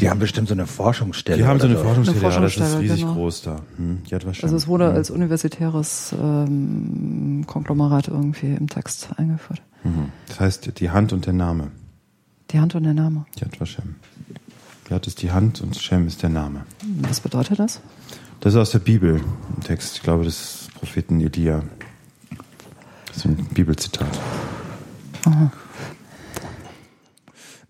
[0.00, 1.38] Die haben bestimmt so eine Forschungsstelle.
[1.38, 3.14] die haben so eine Forschungsstelle, Eine ja, das ist Forschungsstelle, riesig genau.
[3.14, 3.56] groß da.
[3.76, 4.02] Hm,
[4.42, 4.94] also es wurde Hm.
[4.96, 9.62] als universitäres ähm, Konglomerat irgendwie im Text eingeführt.
[9.84, 10.10] Mhm.
[10.28, 11.70] Das heißt, die Hand und der Name.
[12.50, 13.26] Die Hand und der Name.
[13.40, 13.96] Yad Vashem.
[14.88, 16.64] Yad ist die Hand und Shem ist der Name.
[17.02, 17.80] Was bedeutet das?
[18.40, 19.20] Das ist aus der Bibel,
[19.56, 21.62] ein Text, ich glaube, des Propheten Elia.
[23.08, 24.06] Das ist ein Bibelzitat.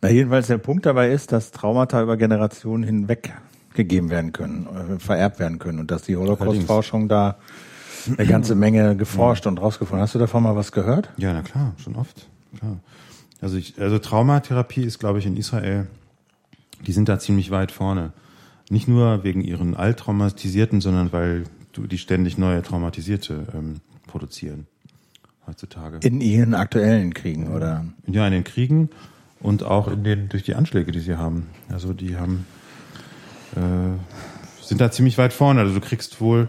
[0.03, 3.33] Na, jedenfalls der Punkt dabei ist, dass Traumata über Generationen hinweg
[3.73, 7.39] gegeben werden können, äh, vererbt werden können und dass die Holocaust-Forschung da
[8.17, 10.03] eine ganze Menge geforscht und rausgefunden.
[10.03, 11.11] Hast du davon mal was gehört?
[11.17, 12.29] Ja, na klar, schon oft.
[12.59, 12.79] Klar.
[13.41, 15.87] Also, ich, also Traumatherapie ist, glaube ich, in Israel,
[16.87, 18.13] die sind da ziemlich weit vorne.
[18.71, 24.67] Nicht nur wegen ihren Alttraumatisierten, sondern weil du die ständig neue Traumatisierte ähm, produzieren
[25.47, 25.99] heutzutage.
[26.07, 27.85] In ihren aktuellen Kriegen, oder?
[28.07, 28.91] Ja, in den Kriegen
[29.41, 31.47] und auch in den durch die Anschläge, die sie haben.
[31.69, 32.47] Also die haben
[33.55, 35.61] äh, sind da ziemlich weit vorne.
[35.61, 36.49] Also du kriegst wohl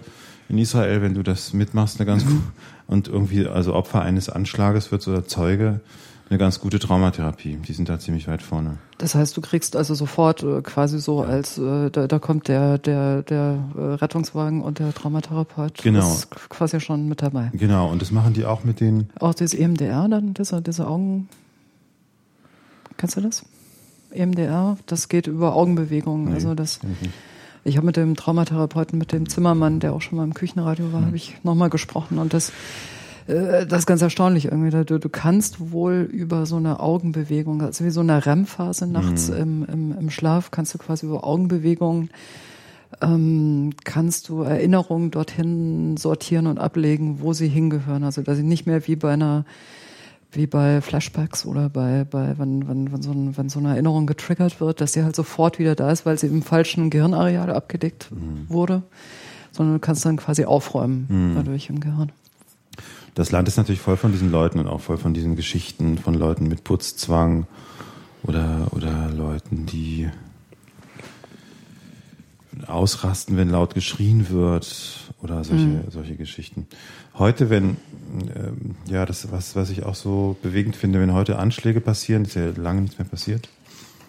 [0.49, 2.41] in Israel, wenn du das mitmachst, eine ganz gu-
[2.87, 5.81] und irgendwie also Opfer eines Anschlages wird oder Zeuge
[6.29, 7.57] eine ganz gute Traumatherapie.
[7.67, 8.77] Die sind da ziemlich weit vorne.
[8.97, 12.77] Das heißt, du kriegst also sofort äh, quasi so als äh, da, da kommt der
[12.77, 16.11] der der äh, Rettungswagen und der Traumatherapeut Genau.
[16.11, 17.51] ist quasi schon mit dabei.
[17.53, 17.89] Genau.
[17.89, 21.29] Und das machen die auch mit den Auch das EMDR dann diese diese Augen
[22.97, 23.45] Kennst du das?
[24.11, 26.29] EMDR, das geht über Augenbewegungen.
[26.29, 26.95] Nee, also das kenn
[27.67, 31.05] ich habe mit dem Traumatherapeuten, mit dem Zimmermann, der auch schon mal im Küchenradio war,
[31.05, 32.53] habe ich nochmal gesprochen und das
[33.27, 34.83] äh, das ist ganz erstaunlich irgendwie.
[34.85, 39.65] Du, du kannst wohl über so eine Augenbewegung, also wie so eine REM-Phase nachts im,
[39.65, 42.09] im, im Schlaf, kannst du quasi über Augenbewegungen
[43.01, 48.03] ähm, kannst du Erinnerungen dorthin sortieren und ablegen, wo sie hingehören.
[48.03, 49.45] Also dass sie nicht mehr wie bei einer
[50.31, 54.07] wie bei Flashbacks oder bei, bei wenn, wenn, wenn, so ein, wenn so eine Erinnerung
[54.07, 58.09] getriggert wird, dass sie halt sofort wieder da ist, weil sie im falschen Gehirnareal abgedeckt
[58.49, 58.83] wurde,
[59.53, 62.11] sondern du kannst dann quasi aufräumen dadurch im Gehirn.
[63.17, 66.13] Das Land ist natürlich voll von diesen Leuten und auch voll von diesen Geschichten von
[66.13, 67.47] Leuten mit Putzzwang
[68.21, 70.07] oder, oder Leuten, die
[72.67, 76.67] ausrasten, wenn laut geschrien wird oder solche, solche Geschichten.
[77.15, 77.77] Heute, wenn,
[78.35, 82.35] ähm, ja, das, was, was ich auch so bewegend finde, wenn heute Anschläge passieren, ist
[82.35, 83.49] ja lange nichts mehr passiert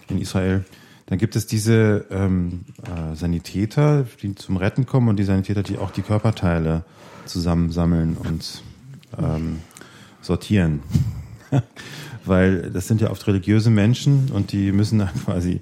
[0.08, 0.66] in Israel,
[1.06, 5.78] dann gibt es diese ähm, äh, Sanitäter, die zum Retten kommen und die Sanitäter, die
[5.78, 6.84] auch die Körperteile
[7.24, 8.62] zusammensammeln und
[9.20, 9.60] ähm,
[10.20, 10.80] sortieren.
[12.24, 15.60] Weil das sind ja oft religiöse Menschen und die müssen dann quasi,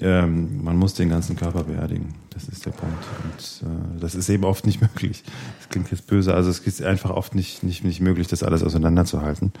[0.00, 2.14] ähm, man muss den ganzen Körper beerdigen.
[2.30, 3.04] Das ist der Punkt.
[3.22, 5.22] Und äh, das ist eben oft nicht möglich.
[5.58, 8.62] Das klingt jetzt böse, also es ist einfach oft nicht, nicht, nicht möglich, das alles
[8.62, 9.52] auseinanderzuhalten.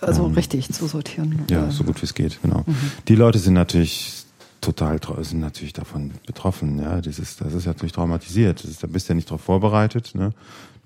[0.00, 1.44] Also Ähm, richtig zu sortieren.
[1.48, 2.64] Ja, Äh, so gut wie es geht, genau.
[3.06, 4.22] Die Leute sind natürlich
[4.60, 7.00] total sind natürlich davon betroffen, ja.
[7.00, 8.62] Das ist, das ist natürlich traumatisiert.
[8.62, 10.32] Das ist, da bist du ja nicht darauf vorbereitet, ne?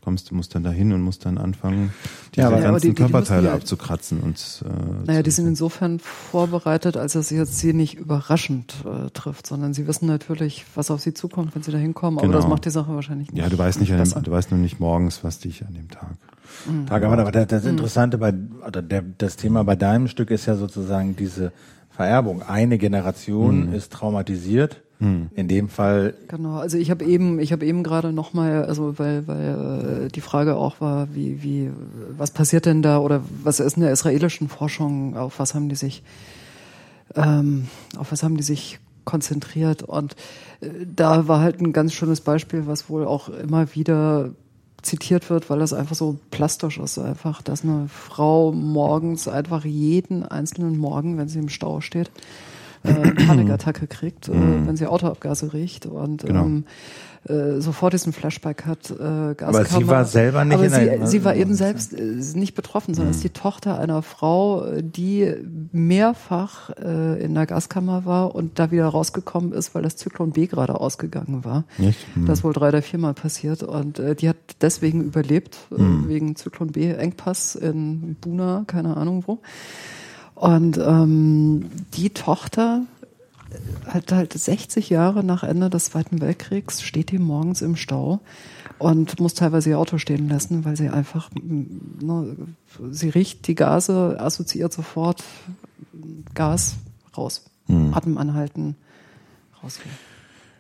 [0.07, 1.92] Du kommst, du musst dann dahin und musst dann anfangen,
[2.33, 5.49] diese Ja, aber- ganzen aber die- die- die Körperteile abzukratzen und äh, Naja, die sind
[5.49, 10.92] insofern vorbereitet, als dass jetzt sie nicht überraschend äh, trifft, sondern sie wissen natürlich, was
[10.92, 12.19] auf sie zukommt, wenn sie da hinkommen.
[12.21, 12.38] Aber Genau.
[12.38, 13.42] das macht die Sache wahrscheinlich nicht.
[13.42, 15.88] ja, du weißt nicht, an dem, du weißt nur nicht morgens, was dich an dem
[15.90, 16.14] Tag.
[16.87, 18.33] Tag, aber, aber das, das Interessante bei,
[18.64, 21.51] oder der, das Thema bei deinem Stück ist ja sozusagen diese
[21.90, 22.42] Vererbung.
[22.42, 25.28] Eine Generation ist traumatisiert Hm.
[25.35, 26.14] In dem Fall.
[26.28, 30.22] Genau, also ich habe eben, ich habe eben gerade nochmal, also weil, weil äh, die
[30.22, 31.70] Frage auch war, wie, wie,
[32.16, 35.74] was passiert denn da oder was ist in der israelischen Forschung, auf was haben die
[35.74, 36.02] sich,
[37.14, 40.16] ähm, auf was haben die sich konzentriert und
[40.62, 44.30] äh, da war halt ein ganz schönes Beispiel, was wohl auch immer wieder
[44.80, 50.22] zitiert wird, weil das einfach so plastisch ist, einfach, dass eine Frau morgens einfach jeden
[50.22, 52.11] einzelnen Morgen, wenn sie im Stau steht,
[52.87, 54.66] äh, Panikattacke kriegt, äh, mhm.
[54.66, 56.44] wenn sie Autoabgase riecht und genau.
[56.44, 56.64] ähm,
[57.29, 58.90] äh, sofort diesen Flashback hat.
[58.90, 59.59] Äh, Gaskammer.
[59.59, 62.03] Aber sie war selber nicht Aber in sie, der, sie war eben selbst äh,
[62.35, 63.16] nicht betroffen, sondern mhm.
[63.16, 65.35] ist die Tochter einer Frau, die
[65.72, 70.46] mehrfach äh, in der Gaskammer war und da wieder rausgekommen ist, weil das Zyklon B
[70.46, 71.64] gerade ausgegangen war.
[71.79, 71.99] Nicht?
[72.16, 72.27] Mhm.
[72.27, 76.09] Das wohl drei oder viermal passiert und äh, die hat deswegen überlebt, äh, mhm.
[76.09, 79.40] wegen Zyklon B Engpass in Buna, keine Ahnung wo.
[80.37, 82.83] Und ähm, die Tochter
[83.87, 88.20] hat halt 60 Jahre nach Ende des Zweiten Weltkriegs steht die morgens im Stau
[88.79, 92.37] und muss teilweise ihr Auto stehen lassen, weil sie einfach, ne,
[92.90, 95.25] sie riecht die Gase, assoziiert sofort
[96.35, 96.77] Gas
[97.16, 97.94] raus, hm.
[97.94, 98.77] Atem anhalten,
[99.62, 99.94] rausgehen.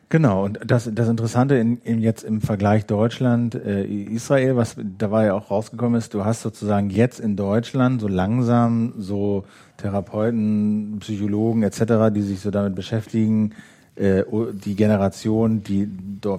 [0.08, 5.32] Genau, und das, das Interessante in, in jetzt im Vergleich Deutschland, äh, Israel, was dabei
[5.32, 9.44] auch rausgekommen ist, du hast sozusagen jetzt in Deutschland so langsam so
[9.78, 13.52] Therapeuten, Psychologen etc., die sich so damit beschäftigen,
[13.96, 15.88] äh, die Generation, die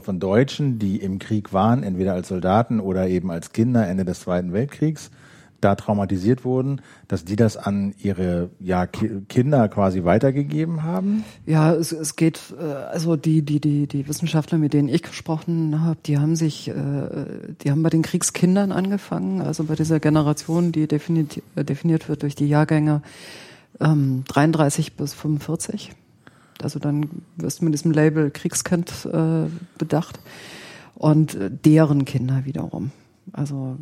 [0.02, 4.22] von Deutschen, die im Krieg waren, entweder als Soldaten oder eben als Kinder Ende des
[4.22, 5.12] Zweiten Weltkriegs,
[5.62, 11.24] da traumatisiert wurden, dass die das an ihre ja, Kinder quasi weitergegeben haben?
[11.46, 15.82] Ja, es, es geht, äh, also die, die, die, die Wissenschaftler, mit denen ich gesprochen
[15.84, 16.74] habe, die haben sich, äh,
[17.62, 22.24] die haben bei den Kriegskindern angefangen, also bei dieser Generation, die definiert, äh, definiert wird
[22.24, 23.02] durch die Jahrgänge
[23.80, 25.92] ähm, 33 bis 45.
[26.62, 30.20] Also dann wirst du mit diesem Label Kriegskind äh, bedacht.
[30.96, 32.90] Und deren Kinder wiederum.
[33.32, 33.78] Also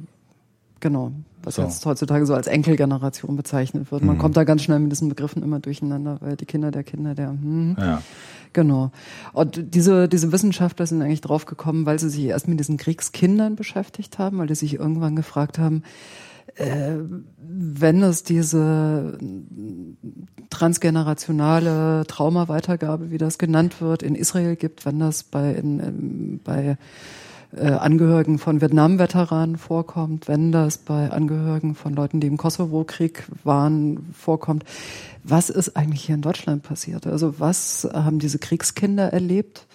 [0.79, 1.11] Genau,
[1.43, 1.63] was so.
[1.63, 4.03] jetzt heutzutage so als Enkelgeneration bezeichnet wird.
[4.03, 4.19] Man mhm.
[4.19, 7.29] kommt da ganz schnell mit diesen Begriffen immer durcheinander, weil die Kinder der Kinder der.
[7.29, 7.75] Hm.
[7.79, 8.01] Ja.
[8.53, 8.91] Genau.
[9.33, 13.55] Und diese, diese Wissenschaftler sind eigentlich drauf gekommen, weil sie sich erst mit diesen Kriegskindern
[13.55, 15.83] beschäftigt haben, weil die sich irgendwann gefragt haben,
[16.55, 16.95] äh,
[17.37, 19.17] wenn es diese
[20.49, 26.77] transgenerationale Traumaweitergabe, wie das genannt wird, in Israel gibt, wenn das bei, in, in, bei
[27.55, 34.13] äh, Angehörigen von Vietnam-Veteranen vorkommt, wenn das bei Angehörigen von Leuten, die im Kosovo-Krieg waren,
[34.13, 34.63] vorkommt.
[35.23, 37.07] Was ist eigentlich hier in Deutschland passiert?
[37.07, 39.65] Also was haben diese Kriegskinder erlebt?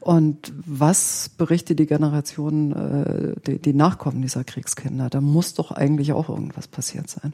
[0.00, 5.08] Und was berichtet die Generation, äh, die, die Nachkommen dieser Kriegskinder?
[5.08, 7.32] Da muss doch eigentlich auch irgendwas passiert sein.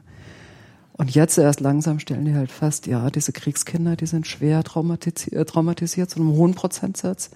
[0.93, 5.49] Und jetzt erst langsam stellen die halt fest, ja, diese Kriegskinder, die sind schwer traumatisiert,
[5.49, 7.31] traumatisiert zu einem hohen Prozentsatz.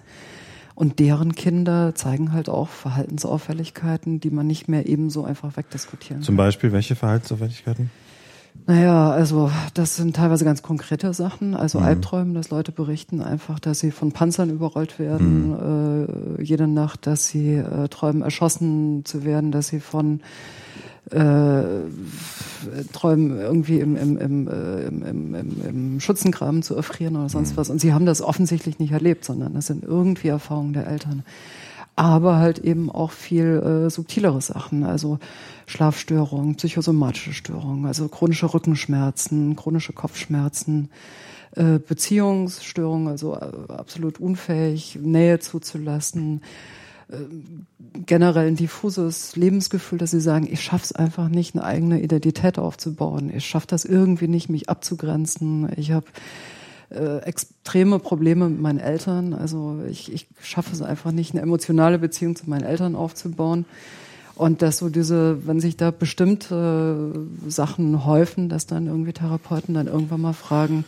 [0.75, 6.25] Und deren Kinder zeigen halt auch Verhaltensauffälligkeiten, die man nicht mehr ebenso einfach wegdiskutieren kann.
[6.25, 7.89] Zum Beispiel welche Verhaltensauffälligkeiten?
[8.67, 11.55] Naja, also das sind teilweise ganz konkrete Sachen.
[11.55, 11.85] Also mhm.
[11.85, 16.37] Albträume, dass Leute berichten einfach, dass sie von Panzern überrollt werden, mhm.
[16.39, 20.21] äh, jede Nacht, dass sie äh, träumen, erschossen zu werden, dass sie von
[21.11, 21.83] äh,
[22.93, 27.51] träumen, irgendwie im, im, im, äh, im, im, im, im Schützengraben zu erfrieren oder sonst
[27.51, 27.57] mhm.
[27.57, 27.69] was.
[27.69, 31.23] Und sie haben das offensichtlich nicht erlebt, sondern das sind irgendwie Erfahrungen der Eltern.
[31.95, 35.19] Aber halt eben auch viel äh, subtilere Sachen, also
[35.65, 40.89] Schlafstörungen, psychosomatische Störungen, also chronische Rückenschmerzen, chronische Kopfschmerzen,
[41.55, 46.41] äh, Beziehungsstörungen, also äh, absolut unfähig, Nähe zuzulassen,
[48.05, 53.31] generell ein diffuses Lebensgefühl, dass sie sagen, ich schaff's einfach nicht, eine eigene Identität aufzubauen.
[53.33, 55.69] Ich schaff das irgendwie nicht, mich abzugrenzen.
[55.77, 56.07] Ich habe
[56.89, 59.33] äh, extreme Probleme mit meinen Eltern.
[59.33, 63.65] Also ich, ich schaffe es einfach nicht, eine emotionale Beziehung zu meinen Eltern aufzubauen.
[64.35, 67.13] Und dass so diese, wenn sich da bestimmte
[67.47, 70.83] Sachen häufen, dass dann irgendwie Therapeuten dann irgendwann mal fragen,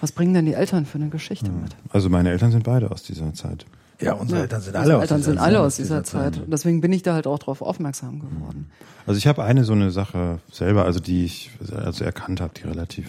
[0.00, 1.74] was bringen denn die Eltern für eine Geschichte mit?
[1.88, 3.66] Also meine Eltern sind beide aus dieser Zeit.
[4.00, 6.34] Ja, unsere Eltern sind alle, Eltern aus, sind alle aus dieser, Zeit.
[6.34, 6.44] Zeit.
[6.48, 8.70] Deswegen bin ich da halt auch drauf aufmerksam geworden.
[9.06, 12.66] Also ich habe eine so eine Sache selber, also die ich also erkannt habe, die
[12.66, 13.06] relativ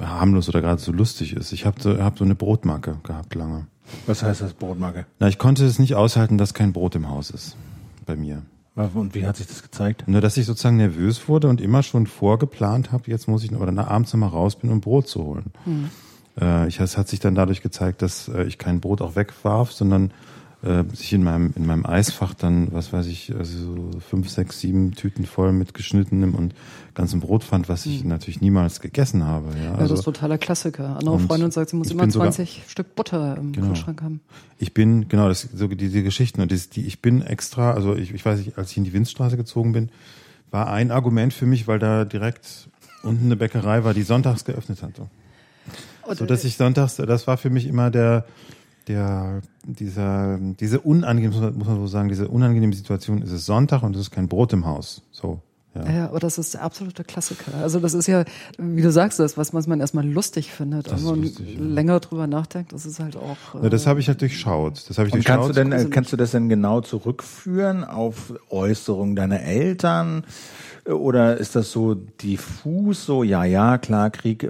[0.00, 1.52] harmlos oder gerade so lustig ist.
[1.52, 3.66] Ich habe so, hab so eine Brotmarke gehabt lange.
[4.06, 5.06] Was heißt das Brotmarke?
[5.18, 7.56] Na, ich konnte es nicht aushalten, dass kein Brot im Haus ist
[8.06, 8.42] bei mir.
[8.76, 10.04] Und wie hat sich das gezeigt?
[10.08, 13.60] Nur, dass ich sozusagen nervös wurde und immer schon vorgeplant habe, jetzt muss ich noch,
[13.60, 15.52] oder nach abends nochmal raus bin, um Brot zu holen.
[15.64, 15.90] Hm.
[16.40, 19.72] Äh, ich, es hat sich dann dadurch gezeigt, dass äh, ich kein Brot auch wegwarf,
[19.72, 20.12] sondern
[20.64, 24.60] äh, sich in meinem, in meinem Eisfach dann, was weiß ich, also so fünf, sechs,
[24.60, 26.54] sieben Tüten voll mit geschnittenem und
[26.94, 28.08] ganzem Brot fand, was ich mhm.
[28.08, 29.50] natürlich niemals gegessen habe.
[29.58, 30.96] Ja, ja also, das ist totaler Klassiker.
[30.96, 33.68] Andere Freundin sagt, sie muss immer 20 sogar, Stück Butter im genau.
[33.68, 34.20] Kühlschrank haben.
[34.58, 38.14] Ich bin, genau, das, so diese Geschichten und das, die, ich bin extra, also ich,
[38.14, 39.90] ich weiß nicht, als ich in die Winzstraße gezogen bin,
[40.50, 42.70] war ein Argument für mich, weil da direkt
[43.02, 45.08] unten eine Bäckerei war, die sonntags geöffnet hatte.
[46.12, 48.24] So dass ich sonntags, das war für mich immer der,
[48.88, 53.94] der, dieser, diese unangenehme, muss man so sagen, diese unangenehme Situation, ist es Sonntag und
[53.94, 55.02] es ist kein Brot im Haus.
[55.10, 55.40] So.
[55.74, 55.90] Ja.
[55.90, 57.52] ja, aber das ist der absolute Klassiker.
[57.60, 58.24] Also das ist ja,
[58.58, 60.90] wie du sagst, das, was man erstmal lustig findet.
[60.90, 61.60] Wenn man lustig, ja.
[61.60, 63.60] länger drüber nachdenkt, das ist halt auch.
[63.60, 64.88] Äh, ja, das habe ich halt durchschaut.
[64.88, 65.36] Das habe ich Und durchschaut.
[65.36, 70.24] Kannst du denn, äh, kannst du das denn genau zurückführen auf Äußerungen deiner Eltern?
[70.86, 74.48] Oder ist das so diffus, so, ja, ja, klar, Krieg,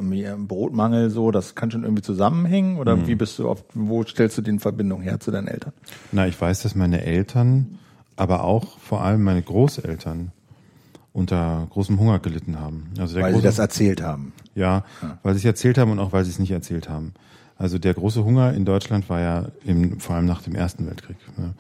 [0.49, 2.77] Brotmangel, so, das kann schon irgendwie zusammenhängen?
[2.79, 3.07] Oder mhm.
[3.07, 5.73] wie bist du auf, wo stellst du die Verbindung her zu deinen Eltern?
[6.11, 7.79] Na, ich weiß, dass meine Eltern,
[8.17, 10.33] aber auch vor allem meine Großeltern
[11.15, 12.89] unter großem Hunger gelitten haben.
[12.99, 14.33] Also weil große, sie das erzählt haben.
[14.55, 17.15] Ja, ja, weil sie es erzählt haben und auch weil sie es nicht erzählt haben.
[17.57, 21.17] Also der große Hunger in Deutschland war ja im, vor allem nach dem Ersten Weltkrieg.
[21.39, 21.55] Ne?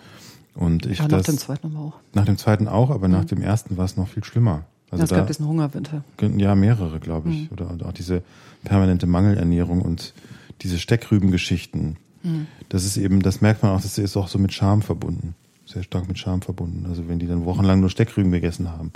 [0.55, 1.95] Und ich ja, nach das, dem Zweiten aber auch.
[2.14, 3.14] Nach dem Zweiten auch, aber mhm.
[3.14, 4.64] nach dem Ersten war es noch viel schlimmer.
[4.90, 6.03] Also ja, es da, gab diesen Hungerwinter.
[6.37, 7.43] Ja, mehrere, glaube ich.
[7.43, 7.49] Mhm.
[7.53, 8.23] Oder und auch diese
[8.64, 10.14] permanente Mangelernährung und
[10.62, 11.97] diese Steckrübengeschichten.
[12.25, 12.49] Mhm.
[12.69, 15.37] Das ist eben, das merkt man auch, das ist auch so mit Scham verbunden.
[15.64, 16.87] Sehr stark mit Scham verbunden.
[16.88, 18.93] Also wenn die dann wochenlang nur Steckrüben gegessen haben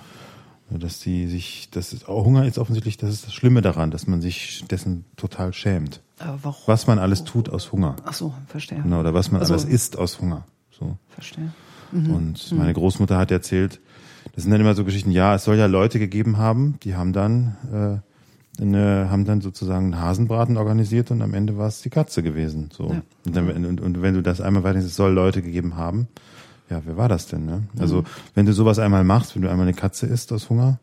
[0.70, 4.06] dass die sich, das ist auch Hunger ist offensichtlich, das ist das Schlimme daran, dass
[4.06, 6.02] man sich dessen total schämt.
[6.18, 6.62] Aber warum?
[6.66, 7.96] Was man alles tut aus Hunger.
[8.04, 8.82] Ach so, verstehe.
[8.82, 10.44] Genau, oder was man also, alles isst aus Hunger.
[10.70, 10.96] So.
[11.08, 11.52] Verstehe.
[11.92, 12.10] Mhm.
[12.10, 13.80] Und meine Großmutter hat erzählt,
[14.34, 17.12] das sind dann immer so Geschichten, ja, es soll ja Leute gegeben haben, die haben
[17.12, 17.56] dann,
[18.58, 22.22] äh, eine, haben dann sozusagen einen Hasenbraten organisiert und am Ende war es die Katze
[22.22, 22.68] gewesen.
[22.72, 22.92] So.
[22.92, 23.02] Ja.
[23.24, 26.08] Und, dann, und, und wenn du das einmal weiter, es soll Leute gegeben haben,
[26.70, 27.46] ja, wer war das denn?
[27.46, 27.62] Ne?
[27.78, 28.06] Also mhm.
[28.34, 30.78] wenn du sowas einmal machst, wenn du einmal eine Katze isst aus Hunger,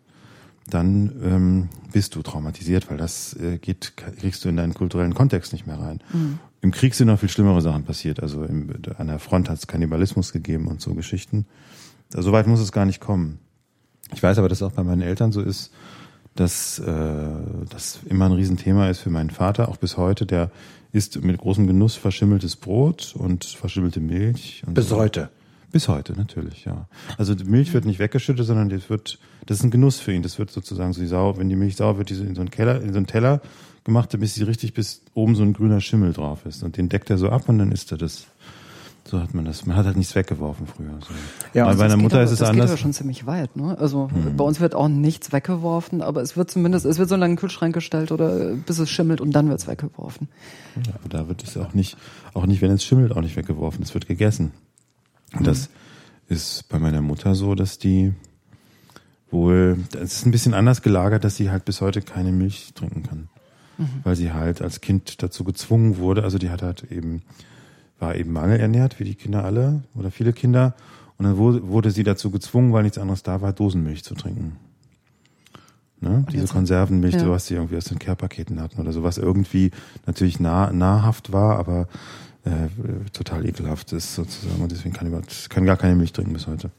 [0.68, 5.54] dann ähm, bist du traumatisiert, weil das äh, geht, kriegst du in deinen kulturellen Kontext
[5.54, 6.02] nicht mehr rein.
[6.12, 6.40] Mhm.
[6.62, 8.20] Im Krieg sind noch viel schlimmere Sachen passiert.
[8.20, 11.46] Also im, an der Front hat es Kannibalismus gegeben und so Geschichten.
[12.14, 13.40] Also, so weit muss es gar nicht kommen.
[14.14, 15.72] Ich weiß aber, dass es auch bei meinen Eltern so ist,
[16.34, 17.28] dass äh,
[17.70, 20.26] das immer ein Riesenthema ist für meinen Vater, auch bis heute.
[20.26, 20.50] Der
[20.92, 24.64] isst mit großem Genuss verschimmeltes Brot und verschimmelte Milch.
[24.68, 24.98] bis so.
[24.98, 25.30] heute.
[25.76, 26.88] Bis heute, natürlich, ja.
[27.18, 30.22] Also die Milch wird nicht weggeschüttet, sondern das wird, das ist ein Genuss für ihn.
[30.22, 32.50] Das wird sozusagen so sauer, wenn die Milch sauer wird, die so in so einen
[32.50, 33.42] Keller, in so einen Teller
[33.84, 36.64] gemacht, bis sie richtig bis oben so ein grüner Schimmel drauf ist.
[36.64, 38.28] Und den deckt er so ab und dann isst er das.
[39.04, 39.66] So hat man das.
[39.66, 40.98] Man hat halt nichts weggeworfen früher.
[41.02, 41.14] So.
[41.54, 42.68] Ja, bei meiner Mutter aber, ist es das anders.
[42.68, 43.58] Das geht aber schon ziemlich weit.
[43.58, 43.78] Ne?
[43.78, 44.38] Also hm.
[44.38, 47.36] bei uns wird auch nichts weggeworfen, aber es wird zumindest, es wird so lange in
[47.36, 50.30] den Kühlschrank gestellt oder bis es schimmelt und dann wird es weggeworfen.
[50.88, 51.98] Ja, aber da wird es auch nicht,
[52.34, 53.84] auch nicht, wenn es schimmelt, auch nicht weggeworfen.
[53.84, 54.54] Es wird gegessen.
[55.36, 55.70] Und das
[56.28, 58.14] ist bei meiner Mutter so, dass die
[59.32, 63.04] wohl, es ist ein bisschen anders gelagert, dass sie halt bis heute keine Milch trinken
[63.04, 63.30] kann.
[63.78, 63.90] Mhm.
[64.04, 67.22] Weil sie halt als Kind dazu gezwungen wurde, also die hat halt eben,
[68.00, 70.74] war eben mangelernährt, wie die Kinder alle oder viele Kinder.
[71.18, 74.58] Und dann wurde, wurde sie dazu gezwungen, weil nichts anderes da war, Dosenmilch zu trinken.
[76.02, 76.26] Ne?
[76.32, 77.30] Diese Konservenmilch, ja.
[77.30, 79.72] was sie irgendwie aus den Care-Paketen hatten oder so, was irgendwie
[80.06, 81.88] natürlich nah, nahrhaft war, aber
[82.46, 86.48] äh, total ekelhaft ist sozusagen und deswegen kann ich kann gar keine Milch trinken bis
[86.48, 86.72] heute.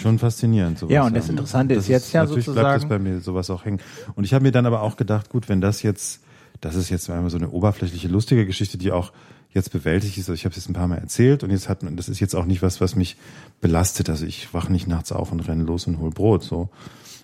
[0.00, 0.78] Schon faszinierend.
[0.78, 2.66] Sowas, ja, und das Interessante das ist jetzt ist, ja natürlich sozusagen.
[2.66, 3.80] Natürlich bleibt es bei mir sowas auch hängen.
[4.14, 6.20] Und ich habe mir dann aber auch gedacht, gut, wenn das jetzt,
[6.60, 9.12] das ist jetzt einmal so eine oberflächliche, lustige Geschichte, die auch
[9.52, 10.24] jetzt bewältigt ist.
[10.24, 12.20] Also ich habe es jetzt ein paar Mal erzählt und jetzt hat man, das ist
[12.20, 13.16] jetzt auch nicht was, was mich
[13.60, 14.08] belastet.
[14.08, 16.44] Also ich wache nicht nachts auf und renne los und hol Brot.
[16.44, 16.70] So.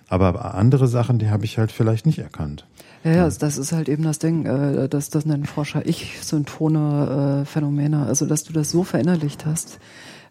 [0.07, 2.65] Aber andere Sachen, die habe ich halt vielleicht nicht erkannt.
[3.07, 7.45] Ja, ja, das ist halt eben das Ding, äh, das, das nennen Forscher Ich-Syntone äh,
[7.45, 8.05] Phänomene.
[8.05, 9.79] Also, dass du das so verinnerlicht hast,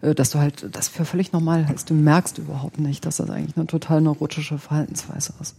[0.03, 1.89] äh, dass du halt das für völlig normal hältst.
[1.89, 5.57] Du merkst überhaupt nicht, dass das eigentlich eine total neurotische Verhaltensweise ist.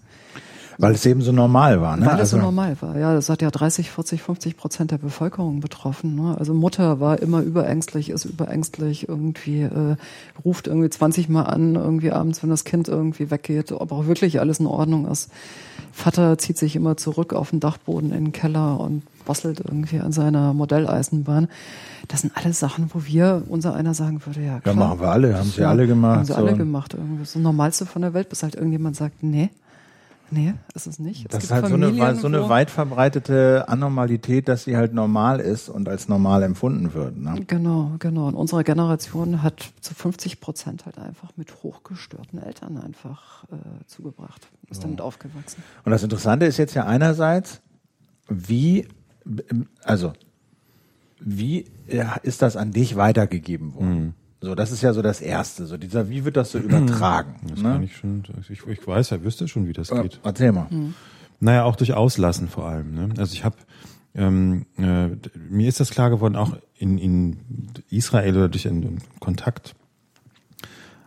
[0.79, 2.05] Weil es eben so normal war, ne?
[2.05, 3.13] Weil es so also normal war, ja.
[3.13, 6.15] Das hat ja 30, 40, 50 Prozent der Bevölkerung betroffen.
[6.15, 6.35] Ne?
[6.37, 9.95] Also Mutter war immer überängstlich, ist überängstlich, irgendwie äh,
[10.45, 14.39] ruft irgendwie 20 Mal an, irgendwie abends, wenn das Kind irgendwie weggeht, ob auch wirklich
[14.39, 15.31] alles in Ordnung ist.
[15.91, 20.11] Vater zieht sich immer zurück auf den Dachboden in den Keller und bastelt irgendwie an
[20.11, 21.47] seiner Modelleisenbahn.
[22.07, 24.75] Das sind alles Sachen, wo wir unser einer sagen würde, ja klar.
[24.75, 26.17] Ja, machen wir alle, haben sie ja, alle gemacht.
[26.17, 26.93] Haben sie alle gemacht.
[26.93, 27.23] Irgendwie.
[27.23, 29.49] Das Normalste von der Welt, bis halt irgendjemand sagt, nee,
[30.29, 31.25] Nee, ist es nicht.
[31.25, 35.39] Es das ist halt so eine, so eine weit verbreitete Anormalität, dass sie halt normal
[35.39, 37.17] ist und als normal empfunden wird.
[37.17, 37.43] Ne?
[37.47, 38.27] Genau, genau.
[38.27, 44.47] Und unsere Generation hat zu 50 Prozent halt einfach mit hochgestörten Eltern einfach äh, zugebracht,
[44.69, 44.83] ist ja.
[44.83, 45.63] damit aufgewachsen.
[45.85, 47.61] Und das Interessante ist jetzt ja einerseits,
[48.27, 48.87] wie,
[49.83, 50.13] also
[51.19, 51.65] wie
[52.23, 54.13] ist das an dich weitergegeben worden?
[54.39, 55.65] So, das ist ja so das Erste.
[55.65, 57.35] So dieser, wie wird das so übertragen?
[57.49, 57.71] Das ne?
[57.71, 60.19] kann ich schon, ich, ich weiß, er wüsste schon, wie das Äh, geht.
[60.23, 60.67] Erzähl mal.
[61.39, 62.93] Naja, auch durch Auslassen vor allem.
[62.93, 63.09] Ne?
[63.17, 63.55] Also ich habe,
[64.13, 65.07] ähm, äh,
[65.49, 67.37] mir ist das klar geworden, auch in, in
[67.89, 69.75] Israel oder durch einen Kontakt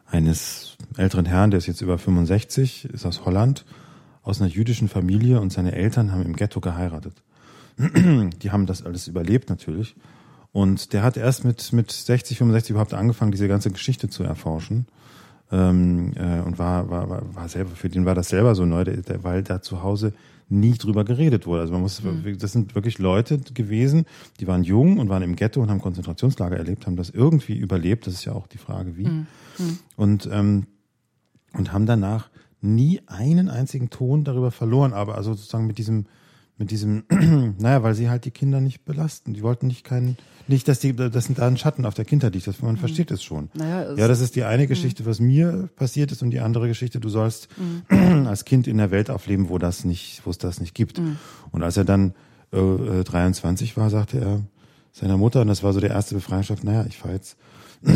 [0.06, 3.64] eines älteren Herrn, der ist jetzt über 65, ist aus Holland,
[4.22, 7.14] aus einer jüdischen Familie und seine Eltern haben im Ghetto geheiratet.
[7.78, 9.94] Die haben das alles überlebt natürlich.
[10.52, 14.86] Und der hat erst mit, mit 60, 65 überhaupt angefangen, diese ganze Geschichte zu erforschen.
[15.52, 18.84] Ähm, äh, und war, war, war, war selber, für den war das selber so neu,
[18.84, 20.12] der, der, weil da zu Hause
[20.48, 21.62] nie drüber geredet wurde.
[21.62, 22.02] Also man muss,
[22.38, 24.04] das sind wirklich Leute gewesen,
[24.40, 28.06] die waren jung und waren im Ghetto und haben Konzentrationslager erlebt, haben das irgendwie überlebt.
[28.06, 29.04] Das ist ja auch die Frage, wie.
[29.96, 30.66] Und, ähm,
[31.52, 32.30] und haben danach
[32.60, 36.06] nie einen einzigen Ton darüber verloren, aber also sozusagen mit diesem,
[36.60, 37.02] mit diesem,
[37.58, 39.32] naja, weil sie halt die Kinder nicht belasten.
[39.34, 42.34] Die wollten nicht keinen, nicht, dass die, das sind da ein Schatten auf der Kindheit
[42.34, 42.46] liegt.
[42.46, 43.48] Das, man versteht es schon.
[43.54, 46.68] Naja, es- ja, das ist die eine Geschichte, was mir passiert ist und die andere
[46.68, 47.48] Geschichte, du sollst
[47.88, 51.00] als Kind in der Welt aufleben, wo das nicht, wo es das nicht gibt.
[51.50, 52.14] Und als er dann
[52.52, 54.40] äh, äh, 23 war, sagte er
[54.92, 57.36] seiner Mutter, und das war so der erste Befreiungsschlag, naja, ich fahre jetzt,
[57.82, 57.90] ich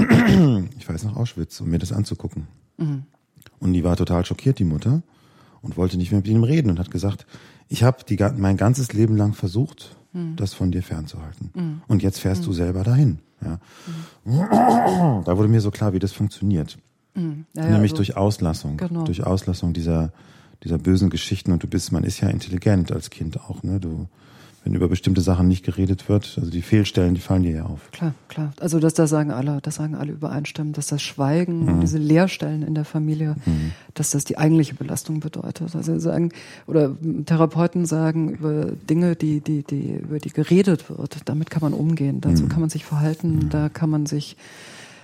[0.86, 2.46] fahre jetzt nach Auschwitz, um mir das anzugucken.
[3.58, 5.02] Und die war total schockiert, die Mutter,
[5.60, 7.26] und wollte nicht mehr mit ihm reden und hat gesagt,
[7.68, 7.98] ich habe
[8.36, 9.96] mein ganzes Leben lang versucht,
[10.36, 11.80] das von dir fernzuhalten.
[11.88, 13.18] Und jetzt fährst du selber dahin.
[13.44, 13.58] Ja.
[15.24, 16.78] Da wurde mir so klar, wie das funktioniert.
[17.16, 17.22] Ja,
[17.54, 18.76] ja, Nämlich also- durch Auslassung.
[18.76, 19.04] Genau.
[19.04, 20.12] Durch Auslassung dieser,
[20.62, 21.52] dieser bösen Geschichten.
[21.52, 23.78] Und du bist, man ist ja intelligent als Kind auch, ne?
[23.80, 24.06] Du,
[24.64, 27.90] wenn über bestimmte Sachen nicht geredet wird, also die Fehlstellen, die fallen dir ja auf.
[27.92, 28.52] Klar, klar.
[28.58, 31.68] Also das, das sagen alle, das sagen alle übereinstimmend, dass das Schweigen Mhm.
[31.68, 33.36] und diese Leerstellen in der Familie,
[33.92, 35.76] dass das die eigentliche Belastung bedeutet.
[35.76, 36.30] Also sagen,
[36.66, 36.96] oder
[37.26, 42.16] Therapeuten sagen über Dinge, die, die, die, über die geredet wird, damit kann man umgehen,
[42.16, 42.20] Mhm.
[42.22, 44.36] dazu kann man sich verhalten, da kann man sich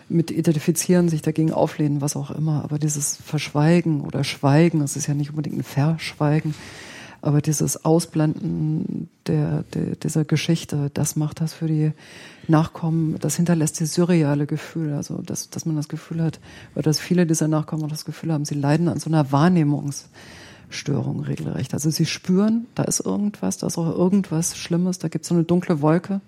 [0.09, 2.65] mit identifizieren, sich dagegen auflehnen, was auch immer.
[2.65, 6.55] Aber dieses Verschweigen oder Schweigen, es ist ja nicht unbedingt ein Verschweigen,
[7.23, 11.93] aber dieses Ausblenden der, der, dieser Geschichte, das macht das für die
[12.49, 16.41] Nachkommen, das hinterlässt dieses surreale Gefühl, also dass, dass man das Gefühl hat,
[16.75, 21.21] oder dass viele dieser Nachkommen auch das Gefühl haben, sie leiden an so einer Wahrnehmungsstörung
[21.21, 21.75] regelrecht.
[21.75, 25.35] Also sie spüren, da ist irgendwas, da ist auch irgendwas Schlimmes, da gibt es so
[25.35, 26.21] eine dunkle Wolke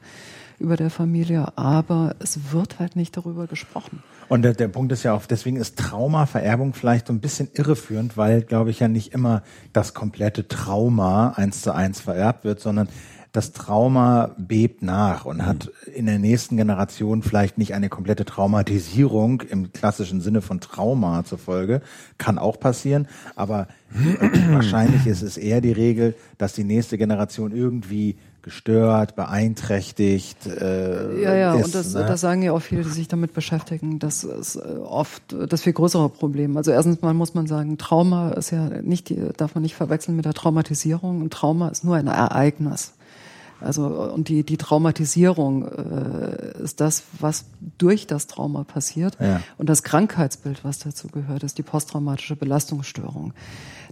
[0.62, 4.02] über der Familie, aber es wird halt nicht darüber gesprochen.
[4.28, 8.16] Und der, der Punkt ist ja auch, deswegen ist Traumavererbung vielleicht so ein bisschen irreführend,
[8.16, 9.42] weil, glaube ich, ja nicht immer
[9.72, 12.88] das komplette Trauma eins zu eins vererbt wird, sondern
[13.32, 19.40] das Trauma bebt nach und hat in der nächsten Generation vielleicht nicht eine komplette Traumatisierung
[19.40, 21.80] im klassischen Sinne von Trauma zur Folge.
[22.18, 23.68] Kann auch passieren, aber
[24.50, 31.34] wahrscheinlich ist es eher die Regel, dass die nächste Generation irgendwie gestört, beeinträchtigt äh, Ja,
[31.34, 31.66] ja, ist.
[31.66, 32.04] und das, ne?
[32.06, 33.98] das sagen ja auch viele, die sich damit beschäftigen.
[33.98, 36.56] Das ist äh, oft das viel größere Problem.
[36.56, 40.16] Also erstens mal muss man sagen, Trauma ist ja nicht, die, darf man nicht verwechseln
[40.16, 41.22] mit der Traumatisierung.
[41.22, 42.94] Und Trauma ist nur ein Ereignis.
[43.60, 47.44] Also und die die Traumatisierung äh, ist das, was
[47.78, 49.16] durch das Trauma passiert.
[49.20, 49.40] Ja.
[49.58, 53.32] Und das Krankheitsbild, was dazu gehört, ist die posttraumatische Belastungsstörung.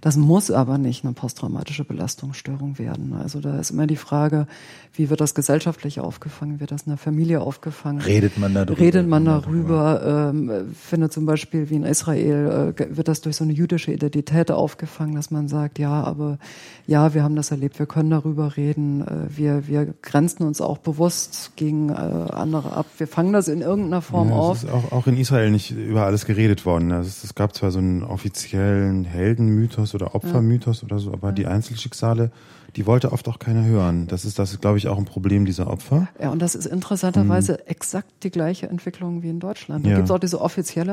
[0.00, 3.12] Das muss aber nicht eine posttraumatische Belastungsstörung werden.
[3.14, 4.46] Also da ist immer die Frage,
[4.94, 6.60] wie wird das gesellschaftlich aufgefangen?
[6.60, 8.00] Wird das in der Familie aufgefangen?
[8.00, 8.78] Redet man darüber?
[8.78, 10.30] Redet man darüber?
[10.30, 14.50] Ähm, finde zum Beispiel wie in Israel äh, wird das durch so eine jüdische Identität
[14.50, 16.38] aufgefangen, dass man sagt, ja, aber
[16.86, 20.78] ja, wir haben das erlebt, wir können darüber reden, äh, wir wir grenzen uns auch
[20.78, 22.86] bewusst gegen äh, andere ab.
[22.98, 24.56] Wir fangen das in irgendeiner Form Ja, auf.
[24.58, 26.92] es ist auch, auch in Israel nicht über alles geredet worden.
[26.92, 31.46] Also es, es gab zwar so einen offiziellen Heldenmythos oder Opfermythos oder so, aber die
[31.46, 32.30] Einzelschicksale,
[32.76, 34.06] die wollte oft auch keiner hören.
[34.06, 36.08] Das ist, das ist, glaube ich, auch ein Problem dieser Opfer.
[36.20, 39.84] Ja, und das ist interessanterweise exakt die gleiche Entwicklung wie in Deutschland.
[39.84, 39.96] Da Ja.
[39.96, 40.92] gibt es auch diese offizielle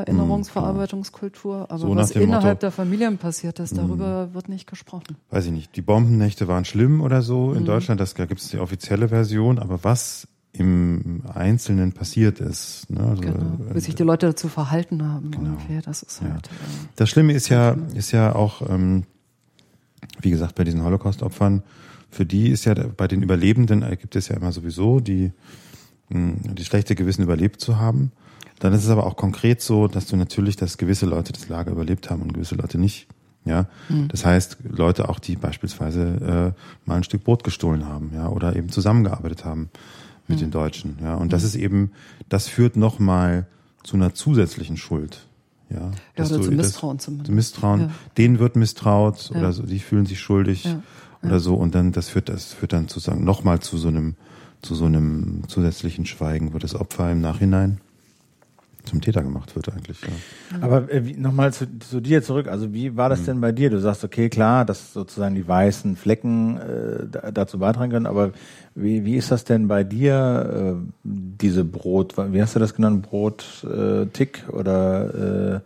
[0.72, 5.18] Erinnerungsverarbeitungskultur, aber So was innerhalb Motto- der Familien passiert ist, darüber wird nicht gesprochen.
[5.30, 5.76] Weiß ich nicht.
[5.76, 8.00] Die Bombennächte waren schlimm oder so in Deutschland.
[8.02, 10.28] Das, da gibt es die offizielle Version, aber was
[10.60, 12.90] im Einzelnen passiert ist.
[12.90, 13.02] Ne?
[13.02, 13.58] Also, Genau.
[13.74, 15.32] Wie sich die Leute dazu verhalten haben.
[15.34, 15.80] Irgendwie.
[15.84, 16.48] Das ist halt.
[16.48, 16.50] äh,
[16.96, 19.04] Das Schlimme ist ja, ist ja auch, ähm,
[20.22, 21.64] wie gesagt, bei diesen Holocaust-Opfern,
[22.10, 25.32] für die ist ja bei den Überlebenden äh, gibt es ja immer sowieso die,
[26.10, 28.12] mh, die schlechte Gewissen überlebt zu haben.
[28.60, 31.72] Dann ist es aber auch konkret so, dass du natürlich, dass gewisse Leute das Lager
[31.72, 33.08] überlebt haben und gewisse Leute nicht.
[33.46, 33.68] Ja,
[34.10, 38.58] das heißt, Leute auch, die beispielsweise äh, mal ein Stück Brot gestohlen haben, ja, oder
[38.58, 39.70] eben zusammengearbeitet haben
[40.28, 41.16] mit den Deutschen, ja.
[41.16, 41.92] Und das ist eben,
[42.30, 43.48] das führt nochmal
[43.84, 45.26] zu einer zusätzlichen Schuld,
[45.70, 45.92] ja.
[46.16, 47.28] Dass oder zu Misstrauen zumindest.
[47.28, 47.90] zu Misstrauen, Ja.
[48.18, 49.40] denen wird misstraut Ja.
[49.40, 50.82] oder so, die fühlen sich schuldig Ja.
[51.24, 54.16] oder so und dann das führt das führt dann sozusagen nochmal zu so einem
[54.62, 57.80] zu so einem zusätzlichen Schweigen, wo das Opfer im Nachhinein
[58.88, 60.02] zum Täter gemacht wird eigentlich.
[60.02, 60.08] Ja.
[60.62, 62.48] Aber äh, nochmal zu, zu dir zurück.
[62.48, 63.26] Also wie war das mhm.
[63.26, 63.70] denn bei dir?
[63.70, 68.32] Du sagst, okay, klar, dass sozusagen die weißen Flecken äh, dazu beitragen können, aber
[68.76, 73.04] wie, wie ist das denn bei dir, äh, diese Brot, wie hast du das genannt,
[73.04, 75.60] Brot-Tick äh, oder äh,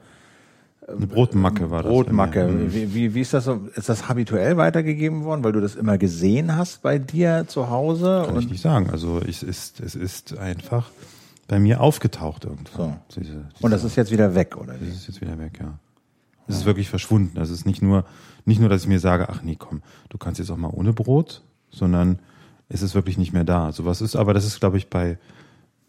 [0.96, 1.92] eine Brotmacke war das.
[1.92, 2.48] Brotmacke.
[2.48, 2.74] Mhm.
[2.74, 3.62] Wie, wie, wie ist das so?
[3.76, 8.24] Ist das habituell weitergegeben worden, weil du das immer gesehen hast bei dir zu Hause?
[8.26, 8.90] Kann ich nicht sagen.
[8.92, 10.90] Also es ist, es ist einfach
[11.52, 13.02] bei mir aufgetaucht irgendwann.
[13.10, 13.20] So.
[13.20, 14.76] Diese, diese und das ist jetzt wieder weg, oder?
[14.76, 15.78] Das ist jetzt wieder weg, ja.
[16.48, 16.62] Es ja.
[16.62, 17.36] ist wirklich verschwunden.
[17.36, 18.06] Das ist nicht nur,
[18.46, 20.94] nicht nur, dass ich mir sage, ach nee, komm, du kannst jetzt auch mal ohne
[20.94, 22.20] Brot, sondern
[22.70, 23.74] es ist wirklich nicht mehr da.
[23.74, 25.18] Sowas ist, aber das ist, glaube ich, bei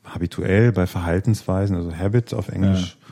[0.03, 3.07] habituell, bei Verhaltensweisen, also Habits auf Englisch, ja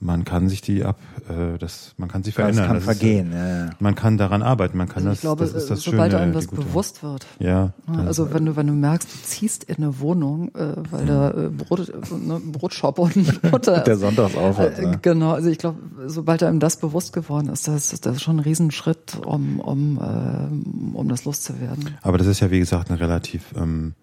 [0.00, 0.98] man kann sich die ab,
[1.28, 2.56] äh, das, man kann sich verändern.
[2.56, 3.28] Das kann das vergehen.
[3.28, 3.70] Ist, ja, ja.
[3.78, 4.78] Man kann daran arbeiten.
[4.78, 5.18] Man kann also das.
[5.18, 7.26] Ich glaube, das ist das sobald Schöne, einem das bewusst wird.
[7.38, 7.74] Ja.
[7.86, 11.48] Also wenn du wenn du merkst, du ziehst in eine Wohnung, äh, weil da äh,
[11.50, 13.80] Brot, ne, Brotshop und Butter.
[13.80, 14.78] Der Sonntags aufhört.
[14.78, 14.98] Äh, ne?
[15.02, 15.32] Genau.
[15.32, 19.18] Also ich glaube, sobald einem das bewusst geworden ist, das, das ist schon ein Riesenschritt,
[19.24, 21.96] um um äh, um das loszuwerden.
[22.00, 23.94] Aber das ist ja wie gesagt eine relativ ähm,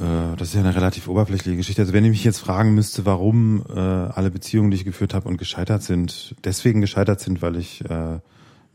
[0.00, 1.82] äh, das ist ja eine relativ oberflächliche Geschichte.
[1.82, 5.28] Also wenn ich mich jetzt fragen müsste, warum äh, alle Beziehungen, die ich geführt habe
[5.28, 8.18] und gescheitert sind, deswegen gescheitert sind, weil ich äh,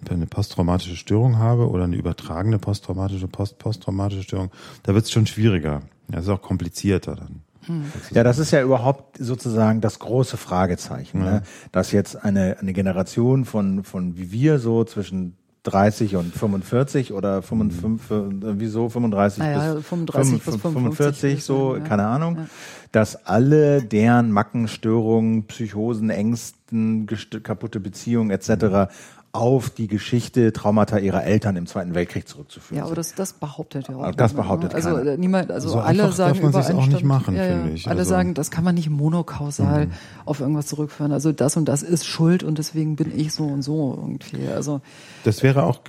[0.09, 4.51] eine posttraumatische Störung habe oder eine übertragene posttraumatische Post posttraumatische Störung,
[4.83, 5.81] da wird es schon schwieriger.
[6.07, 7.41] Das ist auch komplizierter dann.
[7.65, 7.91] Hm.
[8.11, 11.31] Ja, das ist ja überhaupt sozusagen das große Fragezeichen, ja.
[11.31, 11.43] ne?
[11.71, 15.35] dass jetzt eine, eine Generation von, von wie wir so zwischen
[15.67, 18.59] 30 und 45 oder 55, mhm.
[18.59, 21.83] wieso 35 naja, bis 35 bis 45, so, ja.
[21.83, 22.45] keine Ahnung, ja.
[22.91, 27.07] dass alle deren Macken, Störungen, Psychosen, Ängsten,
[27.43, 28.89] kaputte Beziehungen etc
[29.37, 32.79] auf die Geschichte, Traumata ihrer Eltern im Zweiten Weltkrieg zurückzuführen.
[32.79, 34.15] Ja, aber das, das behauptet ja auch.
[34.15, 35.11] Das behauptet Also keiner.
[35.11, 37.87] Äh, niemand, also so alle sagen darf man sich auch nicht machen, ja, finde ich.
[37.87, 38.09] Alle also.
[38.09, 39.91] sagen, das kann man nicht monokausal mhm.
[40.25, 41.11] auf irgendwas zurückführen.
[41.11, 44.47] Also das und das ist Schuld und deswegen bin ich so und so irgendwie.
[44.47, 44.81] Also
[45.23, 45.81] das wäre auch,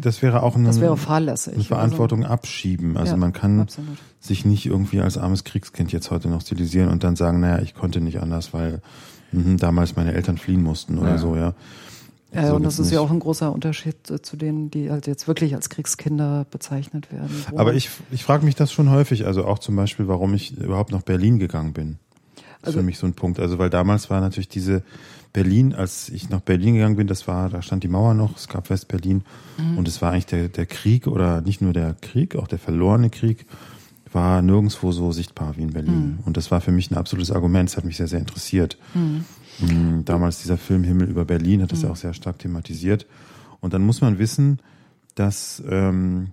[0.00, 1.54] das wäre auch eine, das wäre fahrlässig.
[1.54, 2.96] eine Verantwortung also, abschieben.
[2.96, 3.98] Also ja, man kann absolut.
[4.20, 7.74] sich nicht irgendwie als armes Kriegskind jetzt heute noch stilisieren und dann sagen, naja, ich
[7.74, 8.80] konnte nicht anders, weil
[9.32, 11.18] mh, damals meine Eltern fliehen mussten oder ja.
[11.18, 11.54] so, ja.
[12.34, 12.94] Ja, so und das ist nicht.
[12.94, 17.12] ja auch ein großer Unterschied äh, zu denen, die halt jetzt wirklich als Kriegskinder bezeichnet
[17.12, 17.30] werden.
[17.56, 20.92] Aber ich, ich frage mich das schon häufig, also auch zum Beispiel, warum ich überhaupt
[20.92, 21.98] nach Berlin gegangen bin.
[22.34, 23.38] Das also, ist für mich so ein Punkt.
[23.38, 24.82] Also weil damals war natürlich diese
[25.32, 28.48] Berlin, als ich nach Berlin gegangen bin, das war, da stand die Mauer noch, es
[28.48, 29.24] gab West-Berlin
[29.58, 29.78] mhm.
[29.78, 33.10] und es war eigentlich der, der Krieg oder nicht nur der Krieg, auch der verlorene
[33.10, 33.46] Krieg
[34.12, 36.18] war nirgendwo so sichtbar wie in Berlin.
[36.18, 36.18] Mhm.
[36.24, 38.76] Und das war für mich ein absolutes Argument, es hat mich sehr, sehr interessiert.
[38.94, 39.24] Mhm.
[39.60, 43.06] Mhm, damals dieser Film Himmel über Berlin hat das ja auch sehr stark thematisiert.
[43.60, 44.60] Und dann muss man wissen,
[45.14, 46.30] dass ähm,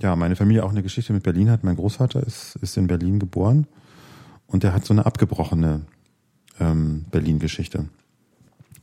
[0.00, 1.64] ja meine Familie auch eine Geschichte mit Berlin hat.
[1.64, 3.66] Mein Großvater ist, ist in Berlin geboren
[4.46, 5.82] und der hat so eine abgebrochene
[6.58, 7.88] ähm, Berlin-Geschichte.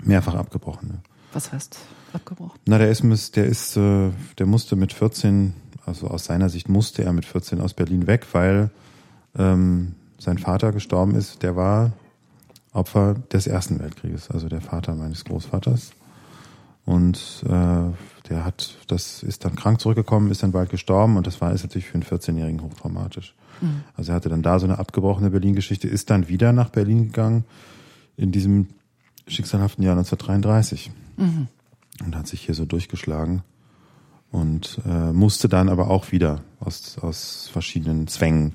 [0.04, 1.00] Mehrfach abgebrochene.
[1.34, 1.78] Was heißt
[2.14, 2.60] abgebrochen?
[2.66, 5.54] Na, der ist, der ist, äh, der musste mit 14,
[5.86, 8.70] also aus seiner Sicht musste er mit 14 aus Berlin weg, weil
[9.38, 11.44] ähm, sein Vater gestorben ist.
[11.44, 11.92] Der war
[12.74, 15.92] Opfer des Ersten Weltkrieges, also der Vater meines Großvaters.
[16.86, 21.42] Und äh, der hat, das ist dann krank zurückgekommen, ist dann bald gestorben und das
[21.42, 23.36] war ist natürlich für einen 14-Jährigen hochtraumatisch.
[23.62, 23.84] Mhm.
[23.96, 27.44] Also er hatte dann da so eine abgebrochene Berlin-Geschichte, ist dann wieder nach Berlin gegangen
[28.16, 28.68] in diesem
[29.28, 31.48] schicksalhaften Jahr 1933 mhm.
[32.06, 33.44] und hat sich hier so durchgeschlagen
[34.32, 38.54] und äh, musste dann aber auch wieder aus, aus verschiedenen Zwängen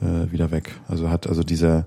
[0.00, 0.74] äh, wieder weg.
[0.88, 1.86] Also hat also dieser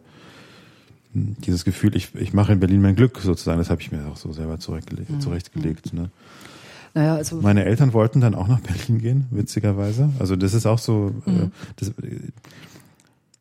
[1.13, 4.17] dieses Gefühl, ich, ich mache in Berlin mein Glück sozusagen, das habe ich mir auch
[4.17, 5.09] so selber zurechtgelegt.
[5.09, 5.21] Mhm.
[5.21, 6.09] zurechtgelegt ne?
[6.93, 10.09] Naja, also Meine Eltern wollten dann auch nach Berlin gehen, witzigerweise.
[10.19, 11.51] Also das ist auch so, äh, mhm.
[11.75, 11.93] das,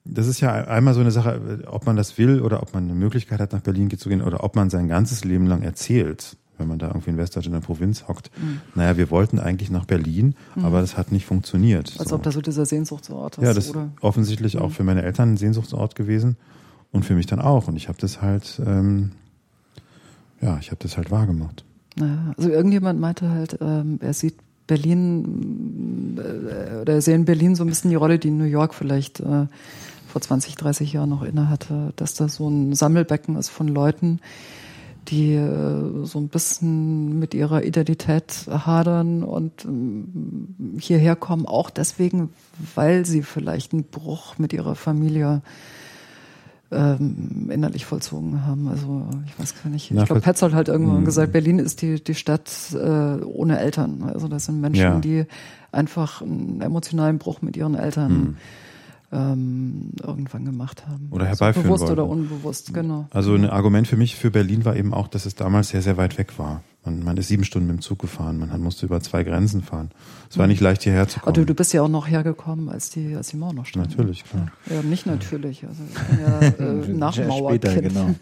[0.04, 2.94] das ist ja einmal so eine Sache, ob man das will oder ob man eine
[2.94, 6.68] Möglichkeit hat, nach Berlin zu gehen oder ob man sein ganzes Leben lang erzählt, wenn
[6.68, 8.30] man da irgendwie in Westdeutschland in der Provinz hockt.
[8.38, 8.60] Mhm.
[8.74, 10.64] Naja, wir wollten eigentlich nach Berlin, mhm.
[10.64, 11.94] aber das hat nicht funktioniert.
[11.98, 12.16] Als so.
[12.16, 13.44] ob das so dieser Sehnsuchtsort ist.
[13.44, 14.74] Ja, das ist offensichtlich auch mhm.
[14.74, 16.36] für meine Eltern ein Sehnsuchtsort gewesen
[16.92, 17.68] und für mich dann auch.
[17.68, 19.12] Und ich habe das halt, ähm,
[20.40, 21.64] ja, ich habe das halt wahrgemacht.
[22.36, 24.36] Also irgendjemand meinte halt, ähm, er sieht
[24.66, 28.74] Berlin äh, oder er sehe in Berlin so ein bisschen die Rolle, die New York
[28.74, 29.46] vielleicht äh,
[30.06, 34.20] vor 20, 30 Jahren noch inne hatte, dass da so ein Sammelbecken ist von Leuten,
[35.08, 42.30] die äh, so ein bisschen mit ihrer Identität hadern und ähm, hierher kommen, auch deswegen,
[42.74, 45.42] weil sie vielleicht einen Bruch mit ihrer Familie
[46.70, 48.68] ähm, innerlich vollzogen haben.
[48.68, 49.90] Also ich weiß gar nicht.
[49.90, 51.04] Ich glaube, Petzold hat irgendwann Mhm.
[51.06, 54.02] gesagt, Berlin ist die, die Stadt äh, ohne Eltern.
[54.02, 54.98] Also das sind Menschen, Ja.
[55.00, 55.24] die
[55.72, 58.36] einfach einen emotionalen Bruch mit ihren Eltern Mhm.
[59.10, 61.08] ähm, irgendwann gemacht haben.
[61.10, 61.92] Oder Also herbeiführen Bewusst wollten.
[61.94, 63.06] oder unbewusst, genau.
[63.10, 65.96] Also ein Argument für mich für Berlin war eben auch, dass es damals sehr, sehr
[65.96, 66.62] weit weg war.
[66.88, 69.90] Man, man ist sieben Stunden mit dem Zug gefahren, man musste über zwei Grenzen fahren.
[70.30, 71.34] Es war nicht leicht hierher zu Aber kommen.
[71.34, 73.90] du, du bist ja auch noch hergekommen, als die, als die Mauer noch stand.
[73.90, 74.50] Natürlich, klar.
[74.70, 75.66] Ja, nicht natürlich.
[75.66, 77.82] Also ich bin ja äh, Später, Nachmauerkind.
[77.82, 78.14] genau.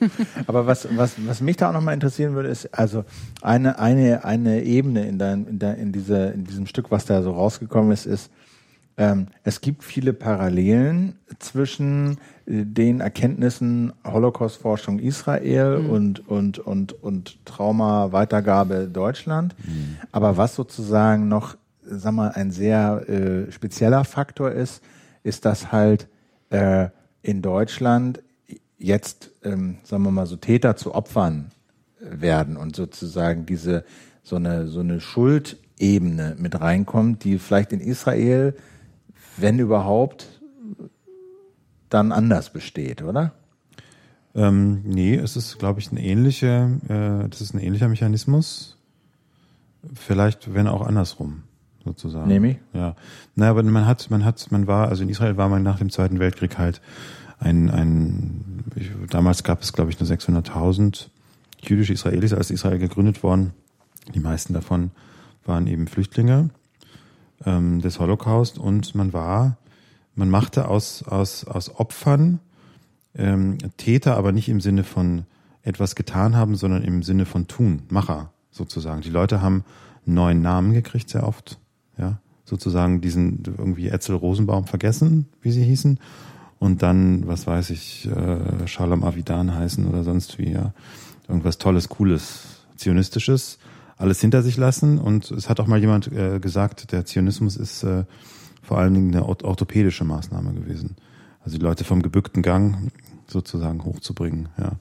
[0.49, 3.05] Aber was, was, was mich da auch nochmal interessieren würde, ist also
[3.41, 7.23] eine, eine, eine Ebene in, dein, in, dein, in, dieser, in diesem Stück, was da
[7.23, 8.31] so rausgekommen ist, ist,
[8.99, 17.45] ähm, es gibt viele Parallelen zwischen äh, den Erkenntnissen Holocaust-Forschung Israel und, und, und, und
[17.45, 19.55] Trauma-Weitergabe Deutschland.
[20.13, 24.83] Aber was sozusagen noch, sag mal, ein sehr äh, spezieller Faktor ist,
[25.23, 26.09] ist, dass halt
[26.51, 26.89] äh,
[27.23, 28.23] in Deutschland
[28.79, 31.51] jetzt, ähm, sagen wir mal, so Täter zu Opfern
[32.01, 33.85] werden und sozusagen diese
[34.23, 38.55] so eine so eine Schuldebene mit reinkommt, die vielleicht in Israel,
[39.37, 40.41] wenn überhaupt,
[41.89, 43.33] dann anders besteht, oder?
[44.35, 48.77] Ähm, nee, es ist, glaube ich, ein ähnlicher, äh, das ist ein ähnlicher Mechanismus.
[49.95, 51.45] Vielleicht, wenn auch andersrum,
[51.85, 52.29] sozusagen.
[52.29, 52.59] Nämlich?
[52.75, 52.97] Ja.
[53.35, 55.91] Naja, aber man hat, man hat, man war, also in Israel war man nach dem
[55.91, 56.83] Zweiten Weltkrieg halt
[57.39, 61.09] ein, ein ich, damals gab es, glaube ich, nur 600.000
[61.63, 63.53] jüdische Israelis, als Israel gegründet worden.
[64.15, 64.91] Die meisten davon
[65.45, 66.51] waren eben Flüchtlinge
[67.45, 69.57] ähm, des Holocaust und man war,
[70.15, 72.41] man machte aus, aus, aus Opfern
[73.15, 75.25] ähm, Täter, aber nicht im Sinne von
[75.63, 79.03] etwas getan haben, sondern im Sinne von tun, Macher sozusagen.
[79.03, 79.65] Die Leute haben
[80.05, 81.59] neuen Namen gekriegt sehr oft,
[81.99, 85.99] ja, sozusagen diesen irgendwie Etzel Rosenbaum vergessen, wie sie hießen,
[86.59, 90.73] und dann, was weiß ich, äh, Shalom Avidan heißen oder sonst wie, ja,
[91.29, 93.59] irgendwas Tolles, Cooles, Zionistisches,
[93.97, 94.99] alles hinter sich lassen.
[94.99, 98.05] Und es hat auch mal jemand äh, gesagt, der Zionismus ist äh,
[98.63, 100.97] vor allen Dingen eine orth- orthopädische Maßnahme gewesen.
[101.45, 102.91] Also die Leute vom gebückten Gang
[103.27, 104.73] sozusagen hochzubringen, ja.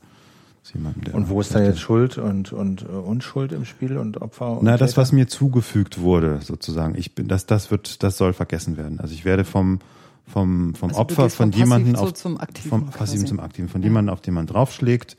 [0.74, 4.20] Jemandem, der Und wo ist da jetzt Schuld und, und äh, Unschuld im Spiel und
[4.24, 4.58] Opfer?
[4.58, 6.96] Und Na, das, was mir zugefügt wurde, sozusagen.
[6.98, 9.00] Ich bin, das, das wird, das soll vergessen werden.
[9.00, 9.80] Also ich werde vom,
[10.28, 12.10] vom, vom Also Opfer, von jemandem auf,
[12.40, 12.88] Aktiven vom.
[12.88, 15.18] Passiven zum Aktiven, von jemandem, auf den man draufschlägt,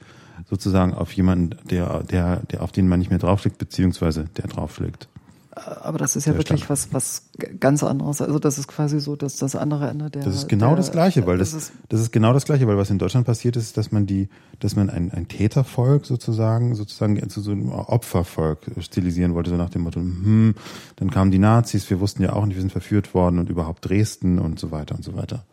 [0.48, 5.08] sozusagen auf jemanden, der, der, der, auf den man nicht mehr draufschlägt, beziehungsweise der draufschlägt.
[5.56, 8.20] Aber das ist ja wirklich was, was ganz anderes.
[8.20, 10.22] Also das ist quasi so, dass das andere Ende der.
[10.22, 12.76] Das ist genau der, das Gleiche, weil das, ist, das ist genau das Gleiche, weil
[12.76, 14.28] was in Deutschland passiert ist, dass man die,
[14.60, 19.70] dass man ein, ein Tätervolk sozusagen, sozusagen zu so einem Opfervolk stilisieren wollte, so nach
[19.70, 20.56] dem Motto, hm,
[20.96, 23.88] dann kamen die Nazis, wir wussten ja auch nicht, wir sind verführt worden und überhaupt
[23.88, 25.46] Dresden und so weiter und so weiter.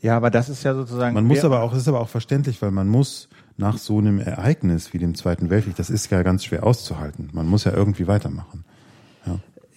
[0.00, 1.14] Ja, aber das ist ja sozusagen.
[1.14, 4.20] Man muss aber auch, das ist aber auch verständlich, weil man muss nach so einem
[4.20, 7.30] Ereignis wie dem Zweiten Weltkrieg, das ist ja ganz schwer auszuhalten.
[7.32, 8.64] Man muss ja irgendwie weitermachen.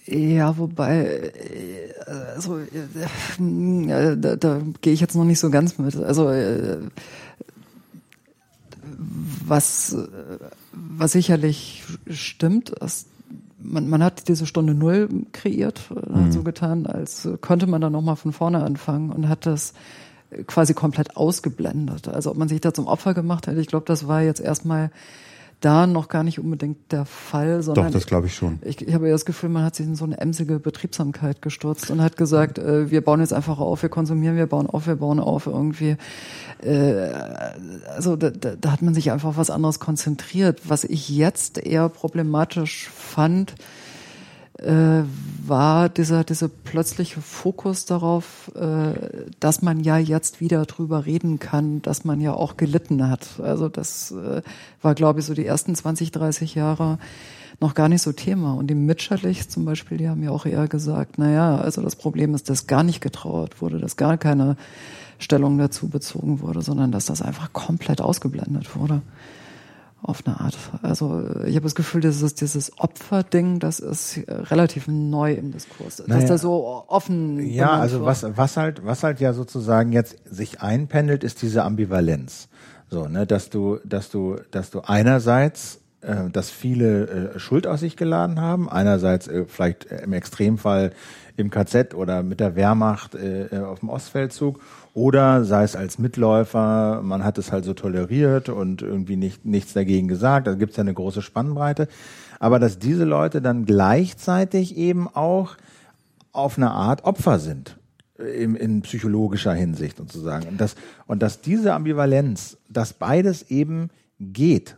[0.05, 2.65] Ja, wobei, äh, also äh,
[3.39, 5.95] äh, da, da gehe ich jetzt noch nicht so ganz mit.
[5.95, 6.80] Also äh,
[9.45, 10.07] was, äh,
[10.74, 13.07] was sicherlich stimmt, ist,
[13.59, 17.93] man, man hat diese Stunde Null kreiert, äh, hat so getan, als könnte man dann
[17.93, 19.74] nochmal von vorne anfangen und hat das
[20.47, 22.07] quasi komplett ausgeblendet.
[22.07, 24.91] Also ob man sich da zum Opfer gemacht hat, ich glaube, das war jetzt erstmal
[25.61, 28.59] da noch gar nicht unbedingt der Fall, sondern Doch, das glaube ich schon.
[28.63, 31.91] ich, ich habe ja das Gefühl, man hat sich in so eine emsige Betriebsamkeit gestürzt
[31.91, 34.95] und hat gesagt, äh, wir bauen jetzt einfach auf, wir konsumieren, wir bauen auf, wir
[34.95, 35.97] bauen auf irgendwie.
[36.63, 37.09] Äh,
[37.95, 40.61] also da, da, da hat man sich einfach auf was anderes konzentriert.
[40.67, 43.53] Was ich jetzt eher problematisch fand,
[44.62, 45.03] äh,
[45.45, 48.93] war dieser, dieser plötzliche Fokus darauf, äh,
[49.39, 53.39] dass man ja jetzt wieder drüber reden kann, dass man ja auch gelitten hat.
[53.41, 54.41] Also das äh,
[54.82, 56.99] war, glaube ich, so die ersten 20, 30 Jahre
[57.59, 58.53] noch gar nicht so Thema.
[58.53, 61.95] Und die Mitscherlich zum Beispiel, die haben ja auch eher gesagt, na ja, also das
[61.95, 64.57] Problem ist, dass gar nicht getrauert wurde, dass gar keine
[65.20, 69.01] Stellung dazu bezogen wurde, sondern dass das einfach komplett ausgeblendet wurde
[70.04, 70.58] auf eine Art.
[70.82, 75.97] Also ich habe das Gefühl, dieses, dieses Opferding, das ist relativ neu im Diskurs.
[75.97, 76.28] Dass Naja.
[76.28, 81.24] da so offen Ja, also was, was halt, was halt ja sozusagen jetzt sich einpendelt,
[81.24, 82.49] ist diese Ambivalenz.
[82.89, 87.80] So, ne, dass du, dass du, dass du einerseits, äh, dass viele äh, Schuld aus
[87.80, 90.91] sich geladen haben, einerseits äh, vielleicht im Extremfall
[91.41, 94.59] im KZ oder mit der Wehrmacht äh, äh, auf dem Ostfeldzug
[94.93, 99.73] oder sei es als Mitläufer, man hat es halt so toleriert und irgendwie nicht, nichts
[99.73, 101.87] dagegen gesagt, da gibt's ja eine große Spannbreite.
[102.39, 105.55] Aber dass diese Leute dann gleichzeitig eben auch
[106.31, 107.77] auf eine Art Opfer sind
[108.17, 110.47] in, in psychologischer Hinsicht sozusagen.
[110.47, 110.75] Und dass,
[111.07, 113.89] und dass diese Ambivalenz, dass beides eben
[114.19, 114.77] geht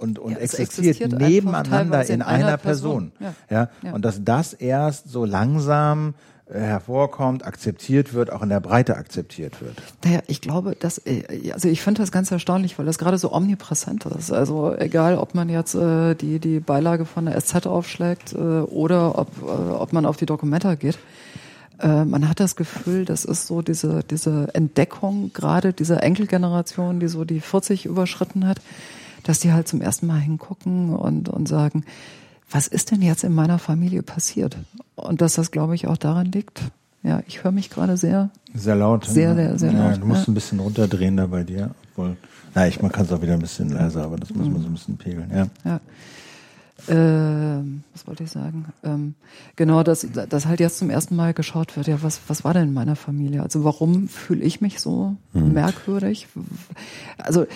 [0.00, 3.12] und, und Ja, existiert, existiert nebeneinander in, in einer Person.
[3.12, 3.34] Person.
[3.50, 3.56] Ja.
[3.56, 3.68] Ja.
[3.82, 3.92] Ja.
[3.92, 6.14] Und dass das erst so langsam
[6.46, 9.76] äh, hervorkommt, akzeptiert wird, auch in der Breite akzeptiert wird.
[10.04, 13.32] Naja, ich glaube, dass, äh, also ich finde das ganz erstaunlich, weil das gerade so
[13.32, 14.32] omnipräsent ist.
[14.32, 19.18] Also egal, ob man jetzt äh, die, die Beilage von der SZ aufschlägt äh, oder
[19.18, 20.98] ob, äh, ob man auf die Dokumenta geht.
[21.78, 27.08] Äh, man hat das Gefühl, das ist so diese, diese Entdeckung gerade dieser Enkelgeneration, die
[27.08, 28.60] so die 40 überschritten hat,
[29.22, 31.84] dass die halt zum ersten Mal hingucken und, und sagen,
[32.50, 34.56] was ist denn jetzt in meiner Familie passiert?
[34.96, 36.62] Und dass das, glaube ich, auch daran liegt.
[37.02, 39.04] Ja, ich höre mich gerade sehr Sehr laut.
[39.06, 39.36] Sehr, ne?
[39.36, 40.32] sehr, sehr ja, laut, Du musst ja.
[40.32, 41.70] ein bisschen runterdrehen da bei dir.
[41.92, 42.16] Obwohl,
[42.54, 44.68] na, ich, man kann es auch wieder ein bisschen leiser, aber das muss man so
[44.68, 45.30] ein bisschen pegeln.
[45.32, 45.46] Ja.
[45.64, 45.80] Ja.
[46.88, 48.66] Ähm, was wollte ich sagen?
[48.82, 49.14] Ähm,
[49.56, 52.68] genau, dass, dass halt jetzt zum ersten Mal geschaut wird, ja, was, was war denn
[52.68, 53.42] in meiner Familie?
[53.42, 56.28] Also warum fühle ich mich so merkwürdig?
[57.18, 57.46] Also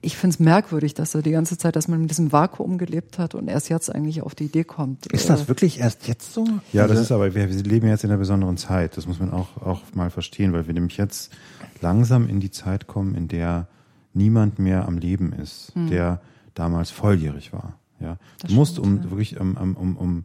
[0.00, 3.18] ich finde es merkwürdig, dass er die ganze Zeit, dass man mit diesem Vakuum gelebt
[3.18, 5.06] hat und erst jetzt eigentlich auf die Idee kommt.
[5.06, 6.46] Ist äh, das wirklich erst jetzt so?
[6.72, 8.96] Ja, das ist aber, wir, wir leben jetzt in einer besonderen Zeit.
[8.96, 11.32] Das muss man auch, auch mal verstehen, weil wir nämlich jetzt
[11.80, 13.68] langsam in die Zeit kommen, in der
[14.14, 16.20] niemand mehr am Leben ist, der
[16.54, 17.74] damals volljährig war.
[18.00, 18.16] Ja.
[18.40, 19.10] Das du musst, stimmt, um ja.
[19.10, 20.24] wirklich, um, um, um, um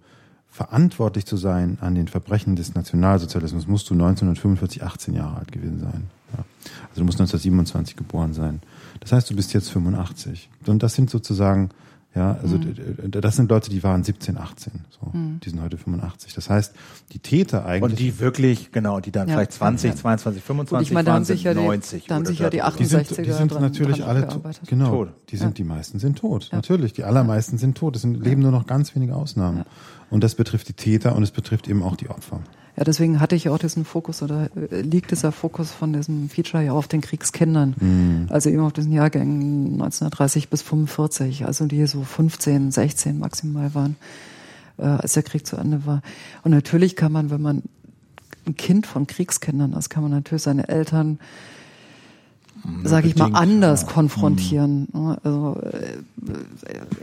[0.49, 5.79] verantwortlich zu sein an den Verbrechen des Nationalsozialismus, musst du 1945 18 Jahre alt gewesen
[5.79, 6.09] sein.
[6.33, 6.43] Ja.
[6.89, 8.61] Also du musst 1927 geboren sein.
[8.99, 10.49] Das heißt, du bist jetzt 85.
[10.67, 11.69] Und das sind sozusagen,
[12.13, 12.73] ja, also Hm.
[12.75, 14.73] d- d- das sind Leute, die waren 17, 18.
[14.89, 16.33] So, die sind heute 85.
[16.33, 16.73] Das heißt,
[17.13, 17.91] die Täter eigentlich.
[17.91, 19.35] Und die wirklich, genau, die dann Ja.
[19.35, 19.95] vielleicht 20, Ja.
[19.95, 22.05] 22, 25 Gut, ich meine, waren, sind ja die- 90.
[22.07, 22.79] da haben oder sich ja die dort.
[22.79, 24.27] die sind, 68er die sind dran- natürlich dran alle
[24.67, 24.89] genau.
[24.89, 25.09] Tot.
[25.29, 26.49] Die sind die meisten sind tot.
[26.51, 27.95] Natürlich, die allermeisten sind tot.
[27.95, 29.59] Es sind, leben nur noch ganz wenige Ausnahmen.
[29.59, 29.65] Ja.
[30.09, 32.41] Und das betrifft die Täter und es betrifft eben auch die Opfer.
[32.81, 36.63] Ja, deswegen hatte ich auch diesen Fokus oder äh, liegt dieser Fokus von diesem Feature
[36.63, 37.75] ja auf den Kriegskindern.
[37.79, 38.25] Mhm.
[38.29, 43.97] Also eben auf diesen Jahrgängen 1930 bis 45, also die so 15, 16 maximal waren,
[44.79, 46.01] äh, als der Krieg zu Ende war.
[46.43, 47.61] Und natürlich kann man, wenn man
[48.47, 51.19] ein Kind von Kriegskindern ist, kann man natürlich seine Eltern
[52.83, 53.89] sage ich mal, anders ja.
[53.89, 54.87] konfrontieren.
[54.91, 55.19] Ne?
[55.23, 55.97] Also äh,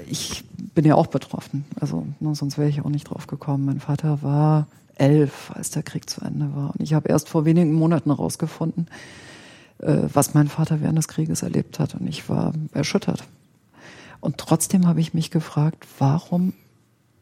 [0.08, 0.42] ich
[0.74, 1.64] bin ja auch betroffen.
[1.78, 3.64] Also ne, sonst wäre ich auch nicht drauf gekommen.
[3.64, 4.66] Mein Vater war
[4.98, 6.70] elf, als der Krieg zu Ende war.
[6.70, 8.88] Und ich habe erst vor wenigen Monaten herausgefunden,
[9.78, 11.94] äh, was mein Vater während des Krieges erlebt hat.
[11.94, 13.24] Und ich war erschüttert.
[14.20, 16.52] Und trotzdem habe ich mich gefragt, warum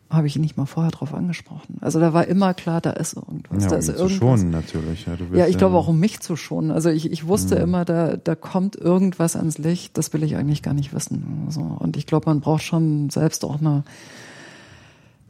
[0.08, 1.78] habe ich ihn nicht mal vorher drauf angesprochen?
[1.80, 3.64] Also da war immer klar, da ist irgendwas.
[3.64, 4.18] Ja, da um ist ihn zu irgendwas.
[4.18, 5.06] schonen natürlich.
[5.06, 6.70] Ja, Ja, ich glaube auch, um mich zu schonen.
[6.70, 10.62] Also ich, ich wusste immer, da, da kommt irgendwas ans Licht, das will ich eigentlich
[10.62, 11.48] gar nicht wissen.
[11.50, 11.60] So.
[11.60, 13.82] Und ich glaube, man braucht schon selbst auch eine,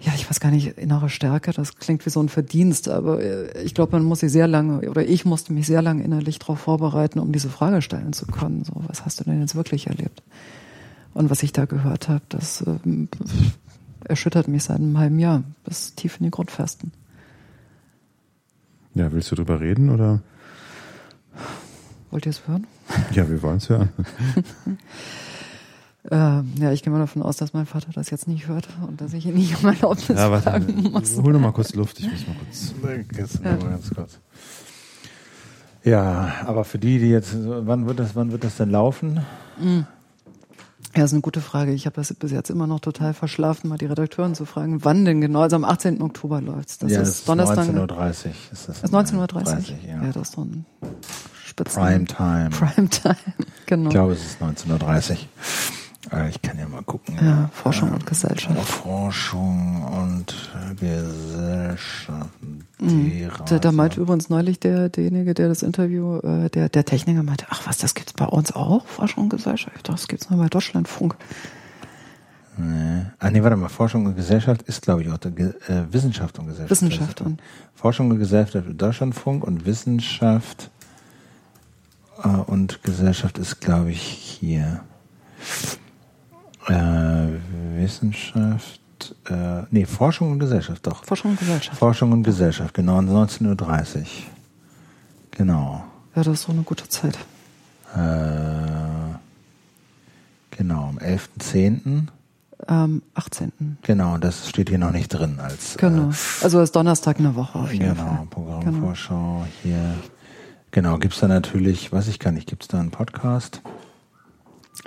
[0.01, 3.63] ja, ich weiß gar nicht, innere Stärke, das klingt wie so ein Verdienst, aber äh,
[3.63, 6.61] ich glaube, man muss sich sehr lange, oder ich musste mich sehr lange innerlich darauf
[6.61, 8.65] vorbereiten, um diese Frage stellen zu können.
[8.65, 10.23] So, was hast du denn jetzt wirklich erlebt?
[11.15, 13.09] Und was ich da gehört habe, das ähm,
[14.05, 16.93] erschüttert mich seit einem halben Jahr bis tief in die Grundfesten.
[18.95, 20.21] Ja, willst du drüber reden oder?
[22.11, 22.67] Wollt ihr es hören?
[23.13, 23.89] Ja, wir wollen es hören.
[26.11, 29.01] Ähm, ja, ich gehe mal davon aus, dass mein Vater das jetzt nicht hört und
[29.01, 31.17] dass ich ihn nicht um Erlaubnis Ja, warte, fragen muss.
[31.17, 31.99] hol noch mal kurz Luft.
[31.99, 32.75] Ich muss mal kurz.
[33.17, 34.19] Jetzt mal ganz kurz.
[35.83, 39.21] Ja, aber für die, die jetzt, wann wird das, wann wird das denn laufen?
[40.97, 41.73] Ja, ist eine gute Frage.
[41.73, 45.05] Ich habe das bis jetzt immer noch total verschlafen, mal die Redakteuren zu fragen, wann
[45.05, 45.43] denn genau.
[45.43, 46.03] Also am 18.
[46.03, 46.79] Oktober läuft's.
[46.79, 47.69] Das ja, ist Donnerstag.
[47.69, 48.33] 19.30 Uhr.
[48.53, 49.27] Ist das ist 19.30 Uhr?
[49.27, 50.03] 30, ja.
[50.03, 50.65] ja, das ist so ein
[51.45, 51.83] Spitzen.
[51.83, 52.51] Primetime.
[52.51, 53.17] Primetime,
[53.67, 53.89] genau.
[53.89, 55.17] Ich glaube, es ist 19.30 Uhr.
[56.13, 57.17] Äh, Ich kann ja mal gucken.
[57.21, 58.57] Ja, Forschung und Gesellschaft.
[58.69, 60.35] Forschung und
[60.79, 62.31] Gesellschaft.
[62.79, 63.31] Mhm.
[63.47, 67.47] Da, da meinte übrigens neulich der, derjenige, der das Interview, äh, der, der Techniker meinte,
[67.49, 69.89] ach was, das gibt's bei uns auch, Forschung und Gesellschaft.
[69.89, 71.17] Das gibt's nur bei Deutschlandfunk.
[72.59, 73.03] Nee.
[73.19, 73.69] Ah, nee, warte mal.
[73.69, 76.71] Forschung und Gesellschaft ist, glaube ich, auch Ge äh, Wissenschaft und Gesellschaft.
[76.71, 77.43] Wissenschaft und
[77.75, 80.71] Forschung und Gesellschaft Deutschlandfunk und Wissenschaft
[82.23, 84.81] äh, und Gesellschaft ist, glaube ich, hier.
[86.69, 87.29] Äh,
[87.77, 88.81] Wissenschaft,
[89.29, 91.05] äh, nee, Forschung und Gesellschaft, doch.
[91.05, 91.79] Forschung und Gesellschaft.
[91.79, 94.05] Forschung und Gesellschaft, genau, 19.30 Uhr.
[95.33, 95.85] Genau.
[96.15, 97.19] Ja, das ist so eine gute Zeit.
[97.95, 97.99] Äh,
[100.51, 102.09] genau, am 11.10.
[102.67, 103.79] Am 18.
[103.83, 106.11] Genau, das steht hier noch nicht drin als Genau.
[106.43, 108.27] Also ist Donnerstag eine Woche auf äh, jeden genau, Fall.
[108.31, 109.95] Programmvorschau hier.
[110.71, 113.61] Genau, gibt's da natürlich, weiß ich gar nicht, gibt's da einen Podcast?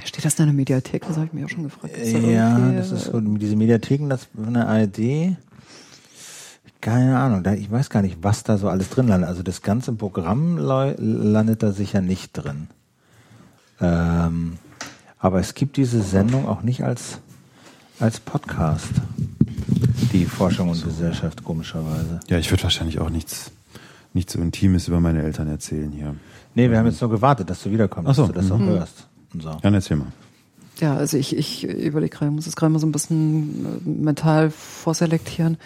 [0.06, 1.06] Steht das in der Mediathek?
[1.08, 1.94] Das habe ich mir auch schon gefragt.
[1.94, 5.36] Gibt's da Ja, das ist äh, so, diese Mediatheken, das von der ARD.
[6.82, 9.30] keine Ahnung, da, ich weiß gar nicht, was da so alles drin landet.
[9.30, 12.68] Also das ganze Programm landet da sicher nicht drin.
[13.82, 14.58] Ähm,
[15.20, 17.20] aber es gibt diese Sendung auch nicht als,
[18.00, 18.94] als Podcast.
[20.14, 22.20] Die Forschung und Gesellschaft, komischerweise.
[22.30, 23.52] Ja, ich würde wahrscheinlich auch nichts,
[24.14, 26.16] nichts so Intimes über meine Eltern erzählen hier.
[26.56, 28.70] Nee, wir haben jetzt nur gewartet, dass du wiederkommst, so, dass du das auch mhm.
[28.70, 29.09] hörst.
[29.38, 29.58] So.
[29.62, 30.12] Dann erzähl mal.
[30.80, 33.90] Ja, also ich, ich überlege gerade, ich muss es gerade mal so ein bisschen äh,
[33.90, 35.58] mental vorselektieren.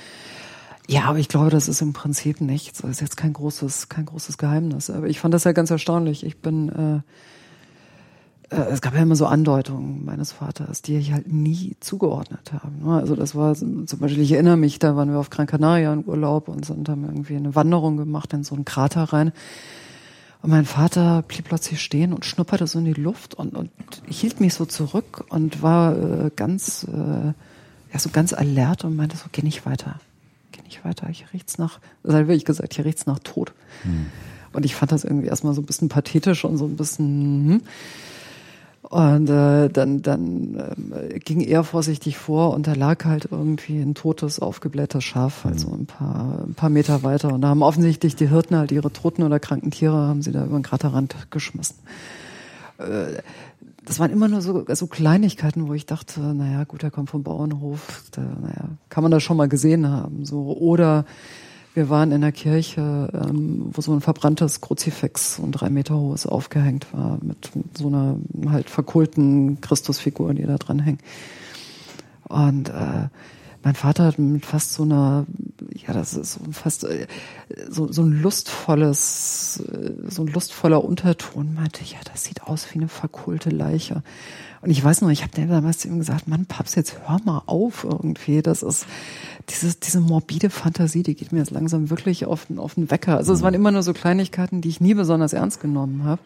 [0.87, 2.81] Ja, aber ich glaube, das ist im Prinzip nichts.
[2.81, 4.89] Das ist jetzt kein großes, kein großes Geheimnis.
[4.89, 6.25] Aber ich fand das ja ganz erstaunlich.
[6.25, 7.03] Ich bin,
[8.51, 12.51] äh, äh, es gab ja immer so Andeutungen meines Vaters, die ich halt nie zugeordnet
[12.51, 12.71] habe.
[12.83, 12.99] ne?
[12.99, 16.05] Also das war zum Beispiel, ich erinnere mich, da waren wir auf Gran Canaria in
[16.05, 19.31] Urlaub und sind, haben irgendwie eine Wanderung gemacht in so einen Krater rein.
[20.43, 23.71] Und mein Vater blieb plötzlich stehen und schnupperte so in die Luft und, und
[24.09, 27.27] hielt mich so zurück und war äh, ganz, äh,
[27.93, 30.01] ja, so ganz alert und meinte so, geh nicht weiter.
[30.51, 31.07] Geh nicht weiter.
[31.07, 33.53] Hier riecht's nach, das hat wirklich gesagt, hier riecht's nach Tod.
[34.51, 37.61] Und ich fand das irgendwie erstmal so ein bisschen pathetisch und so ein bisschen, hm.
[38.89, 43.95] Und äh, dann, dann ähm, ging er vorsichtig vor und da lag halt irgendwie ein
[43.95, 47.33] totes, aufgeblähtes Schaf, also ein paar, ein paar Meter weiter.
[47.33, 50.45] Und da haben offensichtlich die Hirten halt ihre toten oder kranken Tiere, haben sie da
[50.45, 51.77] über den Kraterrand geschmissen.
[52.77, 53.21] Äh,
[53.85, 57.23] das waren immer nur so, so Kleinigkeiten, wo ich dachte, naja, gut, er kommt vom
[57.23, 60.25] Bauernhof, da, naja, kann man das schon mal gesehen haben.
[60.25, 60.57] So.
[60.57, 61.05] Oder
[61.73, 66.27] wir waren in der Kirche, ähm, wo so ein verbranntes Kruzifix, ein drei Meter hohes,
[66.27, 68.17] aufgehängt war, mit so einer
[68.49, 71.01] halt verkohlten Christusfigur, die da dran hängt.
[72.27, 73.07] Und äh,
[73.63, 75.25] mein Vater hat mit fast so einer,
[75.75, 77.07] ja, das ist so fast äh,
[77.69, 82.79] so, so ein lustvolles, äh, so ein lustvoller Unterton, meinte, ja, das sieht aus wie
[82.79, 84.03] eine verkohlte Leiche.
[84.61, 87.41] Und ich weiß noch, ich habe damals zu ihm gesagt, Mann, Paps, jetzt hör mal
[87.47, 88.41] auf irgendwie.
[88.41, 88.85] Das ist
[89.49, 93.17] dieses, diese morbide Fantasie, die geht mir jetzt langsam wirklich auf, den- auf den Wecker.
[93.17, 96.21] Also es waren immer nur so Kleinigkeiten, die ich nie besonders ernst genommen habe.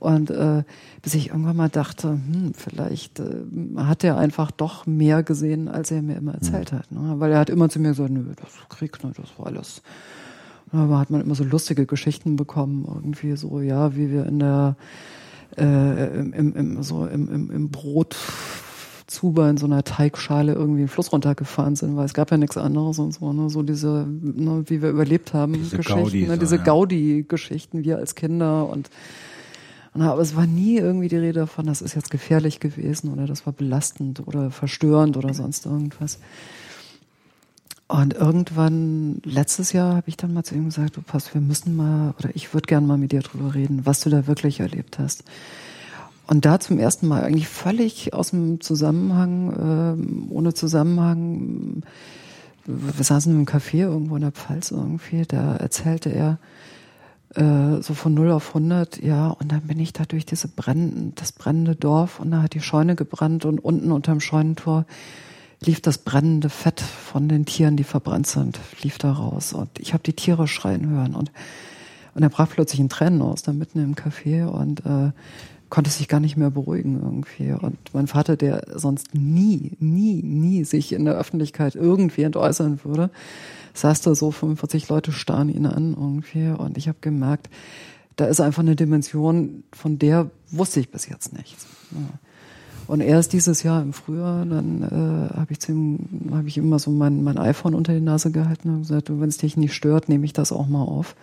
[0.00, 0.64] Und äh,
[1.02, 3.44] bis ich irgendwann mal dachte, hm, vielleicht äh,
[3.76, 6.90] hat er einfach doch mehr gesehen, als er mir immer erzählt hat.
[6.90, 7.16] Ne?
[7.18, 9.82] Weil er hat immer zu mir gesagt, nö, das Krieg, ne, das war alles.
[10.72, 14.76] Aber hat man immer so lustige Geschichten bekommen, irgendwie so, ja, wie wir in der
[15.58, 18.16] äh, im, im, im, so im, im, im Brot
[19.06, 22.56] Zuber in so einer Teigschale irgendwie den Fluss runtergefahren sind, weil es gab ja nichts
[22.56, 23.50] anderes und so, ne?
[23.50, 26.38] so diese, ne, wie wir überlebt haben, Diese Geschichten, Gaudi, ne?
[26.38, 26.62] diese ja.
[26.62, 28.88] Gaudi-Geschichten, wir als Kinder und,
[29.94, 33.44] aber es war nie irgendwie die Rede davon, das ist jetzt gefährlich gewesen oder das
[33.46, 36.18] war belastend oder verstörend oder sonst irgendwas.
[37.88, 41.74] Und irgendwann, letztes Jahr, habe ich dann mal zu ihm gesagt, du pass, wir müssen
[41.74, 45.00] mal, oder ich würde gern mal mit dir drüber reden, was du da wirklich erlebt
[45.00, 45.24] hast.
[46.28, 51.82] Und da zum ersten Mal eigentlich völlig aus dem Zusammenhang, ähm, ohne Zusammenhang,
[52.64, 56.38] wir saßen im Café irgendwo in der Pfalz irgendwie, da erzählte er,
[57.34, 61.12] äh, so von 0 auf 100, ja, und dann bin ich da durch diese brennende,
[61.14, 64.86] das brennende Dorf und da hat die Scheune gebrannt und unten unterm Scheunentor
[65.62, 69.92] lief das brennende Fett von den Tieren, die verbrannt sind, lief da raus und ich
[69.92, 71.30] habe die Tiere schreien hören und
[72.14, 75.12] und er brach plötzlich in Tränen aus, da mitten im Café und äh,
[75.68, 77.52] konnte sich gar nicht mehr beruhigen irgendwie.
[77.52, 83.10] Und mein Vater, der sonst nie, nie, nie sich in der Öffentlichkeit irgendwie entäußern würde,
[83.74, 86.48] saß da so, 45 Leute starren ihn an irgendwie.
[86.48, 87.48] Und ich habe gemerkt,
[88.16, 91.66] da ist einfach eine Dimension, von der wusste ich bis jetzt nichts.
[91.92, 92.18] Ja.
[92.86, 96.80] Und erst dieses Jahr im Frühjahr, dann äh, habe ich zu ihm, habe ich immer
[96.80, 100.08] so mein, mein iPhone unter die Nase gehalten und gesagt, wenn es dich nicht stört,
[100.08, 101.14] nehme ich das auch mal auf.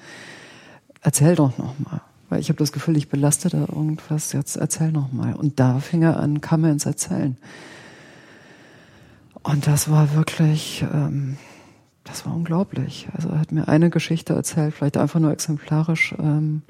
[1.02, 2.02] Erzähl doch noch mal.
[2.30, 5.34] Weil ich habe das Gefühl, ich belaste da irgendwas, jetzt erzähl noch mal.
[5.34, 7.38] Und da fing er an, kam er ins Erzählen.
[9.44, 11.38] Und das war wirklich, ähm,
[12.08, 13.08] das war unglaublich.
[13.14, 16.16] Also er hat mir eine Geschichte erzählt, vielleicht einfach nur exemplarisch.
[16.18, 16.64] Ähm,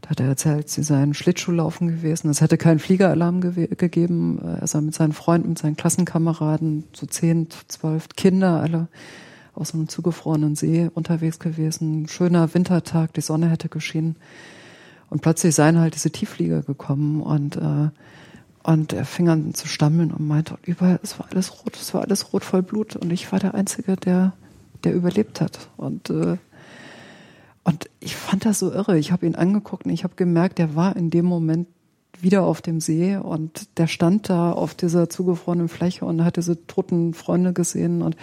[0.00, 2.30] da hat er erzählt, sie seien Schlittschuhlaufen gewesen.
[2.30, 4.38] Es hätte keinen Fliegeralarm gewe- gegeben.
[4.60, 8.88] Er sei mit seinen Freunden, mit seinen Klassenkameraden, so zehn, zwölf Kinder, alle
[9.54, 12.06] aus einem zugefrorenen See unterwegs gewesen.
[12.06, 14.16] Schöner Wintertag, die Sonne hätte geschienen.
[15.10, 17.88] Und plötzlich seien halt diese Tiefflieger gekommen und, äh,
[18.62, 22.02] und er fing an zu stammeln und meinte, überall, es war alles rot, es war
[22.02, 24.34] alles rot voll Blut und ich war der Einzige, der,
[24.84, 25.68] der überlebt hat.
[25.76, 26.36] Und, äh,
[27.64, 28.98] und ich fand das so irre.
[28.98, 31.68] Ich habe ihn angeguckt und ich habe gemerkt, er war in dem Moment
[32.20, 36.66] wieder auf dem See und der stand da auf dieser zugefrorenen Fläche und hat diese
[36.66, 38.16] toten Freunde gesehen und,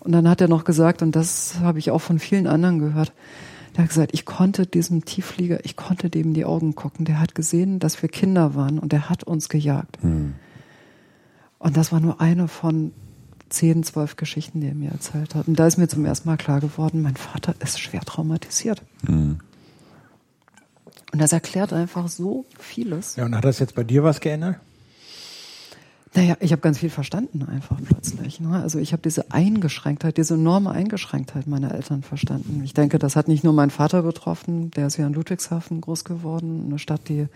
[0.00, 3.12] und dann hat er noch gesagt, und das habe ich auch von vielen anderen gehört,
[3.76, 7.04] der hat gesagt, ich konnte diesem Tiefflieger, ich konnte dem in die Augen gucken.
[7.04, 9.98] Der hat gesehen, dass wir Kinder waren und der hat uns gejagt.
[11.58, 12.92] Und das war nur eine von
[13.48, 15.48] zehn, zwölf Geschichten, die er mir erzählt hat.
[15.48, 18.82] Und da ist mir zum ersten Mal klar geworden, mein Vater ist schwer traumatisiert.
[19.06, 19.38] Mhm.
[21.12, 23.16] Und das erklärt einfach so vieles.
[23.16, 24.56] Ja, und hat das jetzt bei dir was geändert?
[26.14, 28.40] Naja, ich habe ganz viel verstanden einfach plötzlich.
[28.40, 28.60] Ne?
[28.62, 32.62] Also ich habe diese Eingeschränktheit, diese enorme Eingeschränktheit meiner Eltern verstanden.
[32.64, 36.04] Ich denke, das hat nicht nur meinen Vater betroffen, der ist ja in Ludwigshafen groß
[36.04, 37.28] geworden, eine Stadt, die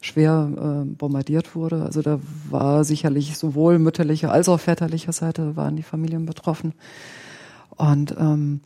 [0.00, 1.82] schwer äh, bombardiert wurde.
[1.82, 6.72] Also da war sicherlich sowohl mütterlicher als auch väterlicher Seite waren die Familien betroffen.
[7.76, 8.60] Und ähm,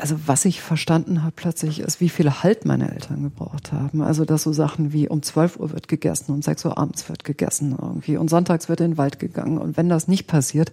[0.00, 4.02] also was ich verstanden habe plötzlich ist, wie viel Halt meine Eltern gebraucht haben.
[4.02, 7.24] Also dass so Sachen wie um 12 Uhr wird gegessen, um 6 Uhr abends wird
[7.24, 9.58] gegessen irgendwie und sonntags wird in den Wald gegangen.
[9.58, 10.72] Und wenn das nicht passiert,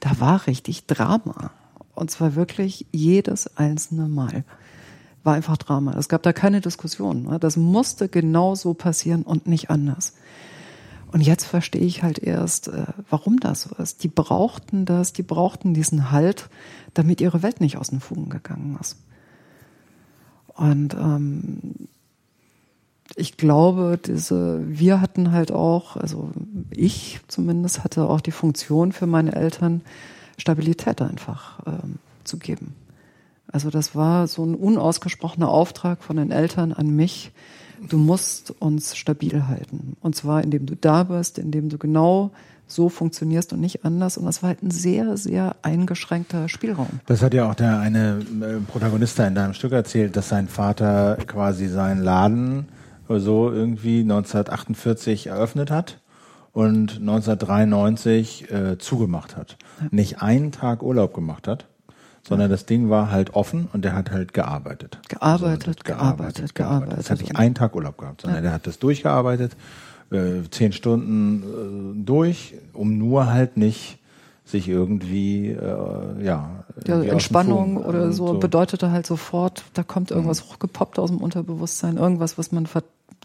[0.00, 1.50] da war richtig Drama.
[1.94, 4.44] Und zwar wirklich jedes einzelne Mal
[5.26, 5.94] war einfach Drama.
[5.98, 7.24] Es gab da keine Diskussion.
[7.24, 7.38] Ne?
[7.38, 10.14] Das musste genau so passieren und nicht anders.
[11.12, 14.02] Und jetzt verstehe ich halt erst, äh, warum das so ist.
[14.02, 16.48] Die brauchten das, die brauchten diesen Halt,
[16.94, 18.96] damit ihre Welt nicht aus den Fugen gegangen ist.
[20.54, 21.88] Und ähm,
[23.14, 26.30] ich glaube, diese, wir hatten halt auch, also
[26.70, 29.82] ich zumindest hatte auch die Funktion für meine Eltern,
[30.38, 32.74] Stabilität einfach ähm, zu geben.
[33.50, 37.32] Also das war so ein unausgesprochener Auftrag von den Eltern an mich,
[37.88, 39.96] du musst uns stabil halten.
[40.00, 42.32] Und zwar, indem du da bist, indem du genau
[42.66, 44.18] so funktionierst und nicht anders.
[44.18, 47.00] Und das war halt ein sehr, sehr eingeschränkter Spielraum.
[47.06, 51.16] Das hat ja auch der eine äh, Protagonist in deinem Stück erzählt, dass sein Vater
[51.26, 52.68] quasi seinen Laden
[53.08, 56.00] so irgendwie 1948 eröffnet hat
[56.52, 59.56] und 1993 äh, zugemacht hat.
[59.80, 59.86] Ja.
[59.92, 61.66] Nicht einen Tag Urlaub gemacht hat
[62.28, 64.98] sondern das Ding war halt offen und der hat halt gearbeitet.
[65.08, 66.98] Gearbeitet, also, gearbeitet, gearbeitet, gearbeitet.
[66.98, 68.42] Das hat nicht einen Tag Urlaub gehabt, sondern ja.
[68.42, 69.56] der hat das durchgearbeitet,
[70.10, 73.98] äh, zehn Stunden äh, durch, um nur halt nicht
[74.44, 76.64] sich irgendwie, äh, ja.
[76.84, 80.50] Irgendwie Entspannung oder so, so, bedeutete halt sofort, da kommt irgendwas mhm.
[80.50, 82.68] hochgepoppt aus dem Unterbewusstsein, irgendwas, was man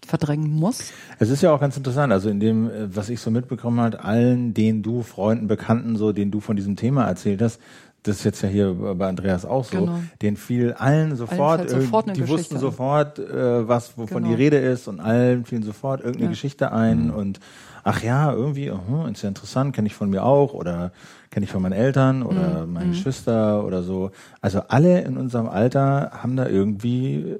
[0.05, 0.91] verdrängen muss.
[1.19, 4.03] Es ist ja auch ganz interessant, also in dem, äh, was ich so mitbekommen habe,
[4.03, 7.59] allen, denen du, Freunden, Bekannten, so, denen du von diesem Thema erzählt hast,
[8.03, 9.99] das ist jetzt ja hier bei Andreas auch so, genau.
[10.21, 14.35] den fiel allen sofort, sofort die Geschichte wussten sofort, äh, was wovon genau.
[14.35, 16.31] die Rede ist und allen fielen sofort irgendeine ja.
[16.31, 17.13] Geschichte ein mhm.
[17.13, 17.39] und
[17.83, 20.91] ach ja, irgendwie, uh, ist ja interessant, kenne ich von mir auch oder
[21.29, 22.73] kenne ich von meinen Eltern oder mhm.
[22.73, 22.93] meinen mhm.
[22.93, 24.11] Geschwister oder so.
[24.41, 27.37] Also alle in unserem Alter haben da irgendwie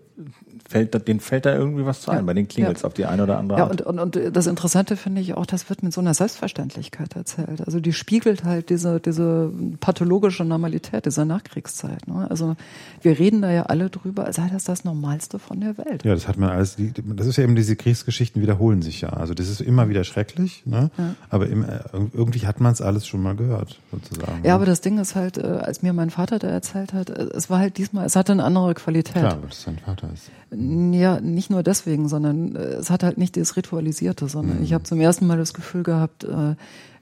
[0.72, 2.88] fällt, denen fällt da irgendwie was zu ein, bei den Klingels ja.
[2.88, 3.80] auf die eine oder andere Art.
[3.80, 7.16] Ja, und, und, und das Interessante finde ich auch, das wird mit so einer Selbstverständlichkeit
[7.16, 7.62] erzählt.
[7.66, 12.08] Also die spiegelt halt diese, diese pathologische Normalität dieser Nachkriegszeit.
[12.08, 12.28] Ne?
[12.30, 12.56] Also
[13.02, 16.04] wir reden da ja alle drüber, als sei das das Normalste von der Welt.
[16.04, 19.10] Ja, das hat man alles, das ist ja eben diese Kriegsgeschichten wiederholen sich ja.
[19.10, 20.90] Also das ist immer wieder schrecklich, ne?
[20.98, 21.16] Ja.
[21.30, 21.66] aber im,
[22.14, 24.44] irgendwie hat man es alles schon mal gehört, sozusagen.
[24.44, 24.54] Ja, ne?
[24.54, 27.50] aber das Ding ist halt, äh, als mir mein Vater da erzählt hat, äh, es
[27.50, 29.16] war halt diesmal, es hatte eine andere Qualität.
[29.16, 30.30] Klar, weil es sein Vater ist.
[30.54, 34.64] Ja, nicht nur deswegen, sondern äh, es hat halt nicht das Ritualisierte, sondern mhm.
[34.64, 36.56] ich habe zum ersten Mal das Gefühl gehabt, äh,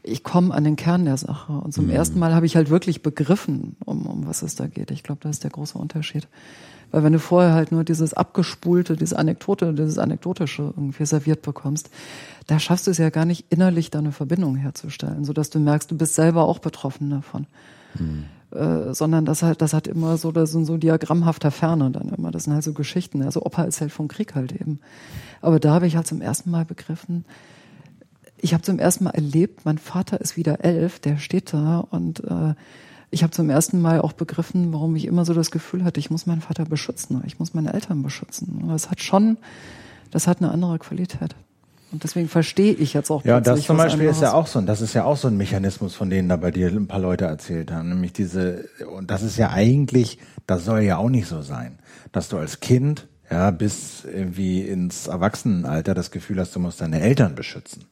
[0.04, 1.54] ich komme an den Kern der Sache.
[1.54, 1.92] Und zum mhm.
[1.92, 4.92] ersten Mal habe ich halt wirklich begriffen, um, um was es da geht.
[4.92, 6.28] Ich glaube, das ist der große Unterschied.
[6.92, 11.90] Weil wenn du vorher halt nur dieses abgespulte, diese Anekdote, dieses Anekdotische irgendwie serviert bekommst,
[12.48, 15.92] da schaffst du es ja gar nicht innerlich da eine Verbindung herzustellen, sodass du merkst,
[15.92, 17.46] du bist selber auch betroffen davon.
[17.98, 18.26] Mhm.
[18.52, 22.32] Äh, sondern das halt, das hat immer so, das sind so diagrammhafter Ferne dann immer.
[22.32, 23.22] Das sind halt so Geschichten.
[23.22, 24.80] Also Opa erzählt vom Krieg halt eben.
[25.42, 27.26] Aber da habe ich halt zum ersten Mal begriffen,
[28.42, 32.24] ich habe zum ersten Mal erlebt, mein Vater ist wieder elf, der steht da und
[32.24, 32.54] äh,
[33.12, 36.10] ich habe zum ersten Mal auch begriffen, warum ich immer so das Gefühl hatte, ich
[36.10, 38.64] muss meinen Vater beschützen, ich muss meine Eltern beschützen.
[38.68, 39.38] Das hat schon,
[40.12, 41.36] das hat eine andere Qualität.
[41.92, 43.26] Und deswegen verstehe ich jetzt auch.
[43.26, 45.96] Ja, das zum Beispiel ist ja auch so, das ist ja auch so ein Mechanismus,
[45.96, 48.66] von denen da bei dir ein paar Leute erzählt haben, nämlich diese,
[48.96, 51.80] und das ist ja eigentlich, das soll ja auch nicht so sein,
[52.12, 57.02] dass du als Kind, ja, bis irgendwie ins Erwachsenenalter das Gefühl hast, du musst deine
[57.02, 57.86] Eltern beschützen.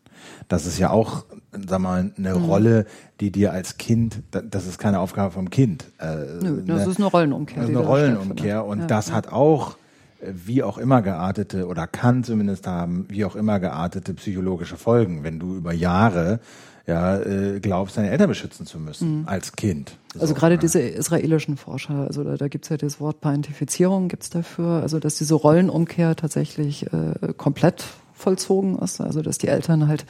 [0.47, 2.45] Das ist ja auch, sag mal, eine mhm.
[2.45, 2.85] Rolle,
[3.19, 5.85] die dir als Kind, das ist keine Aufgabe vom Kind.
[5.99, 7.61] Äh, Nö, das eine, ist eine Rollenumkehr.
[7.61, 9.15] Das ist eine Rollenumkehr und ja, das ja.
[9.15, 9.77] hat auch
[10.22, 15.39] wie auch immer geartete oder kann zumindest haben, wie auch immer geartete psychologische Folgen, wenn
[15.39, 16.39] du über Jahre
[16.88, 19.28] ja, äh, glaubst, deine Eltern beschützen zu müssen mhm.
[19.28, 19.97] als Kind.
[20.13, 20.61] So, also gerade ja.
[20.61, 25.18] diese israelischen Forscher, also da, da gibt ja das Wort Parentifizierung gibt's dafür, also dass
[25.18, 30.05] diese Rollenumkehr tatsächlich äh, komplett vollzogen ist, also dass die Eltern halt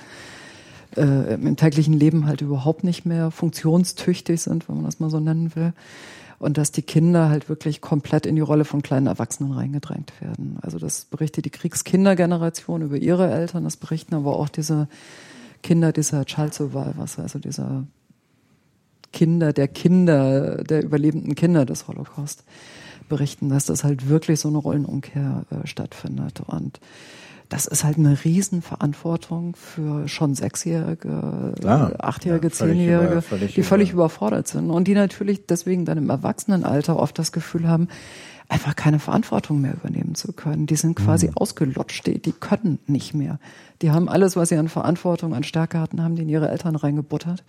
[0.95, 5.20] äh, im täglichen Leben halt überhaupt nicht mehr funktionstüchtig sind, wenn man das mal so
[5.20, 5.74] nennen will
[6.39, 10.57] und dass die Kinder halt wirklich komplett in die Rolle von kleinen Erwachsenen reingedrängt werden.
[10.61, 14.88] Also das berichtet die Kriegskindergeneration über ihre Eltern, das berichten aber auch diese
[15.63, 17.85] Kinder dieser Child Survivors, also dieser
[19.11, 22.43] Kinder der Kinder, der überlebenden Kinder des Holocaust
[23.09, 26.41] berichten, dass das halt wirklich so eine Rollenumkehr äh, stattfindet.
[26.45, 26.79] Und
[27.49, 31.93] das ist halt eine Riesenverantwortung für schon Sechsjährige, Klar.
[31.99, 35.97] Achtjährige, Ja, Zehnjährige, über- völlig die völlig über- überfordert sind und die natürlich deswegen dann
[35.97, 37.87] im Erwachsenenalter oft das Gefühl haben,
[38.49, 40.67] einfach keine Verantwortung mehr übernehmen zu können.
[40.67, 43.39] Die sind quasi ausgelutscht, die, die können nicht mehr.
[43.81, 46.75] Die haben alles, was sie an Verantwortung, an Stärke hatten, haben die in ihre Eltern
[46.75, 47.43] reingebuttert.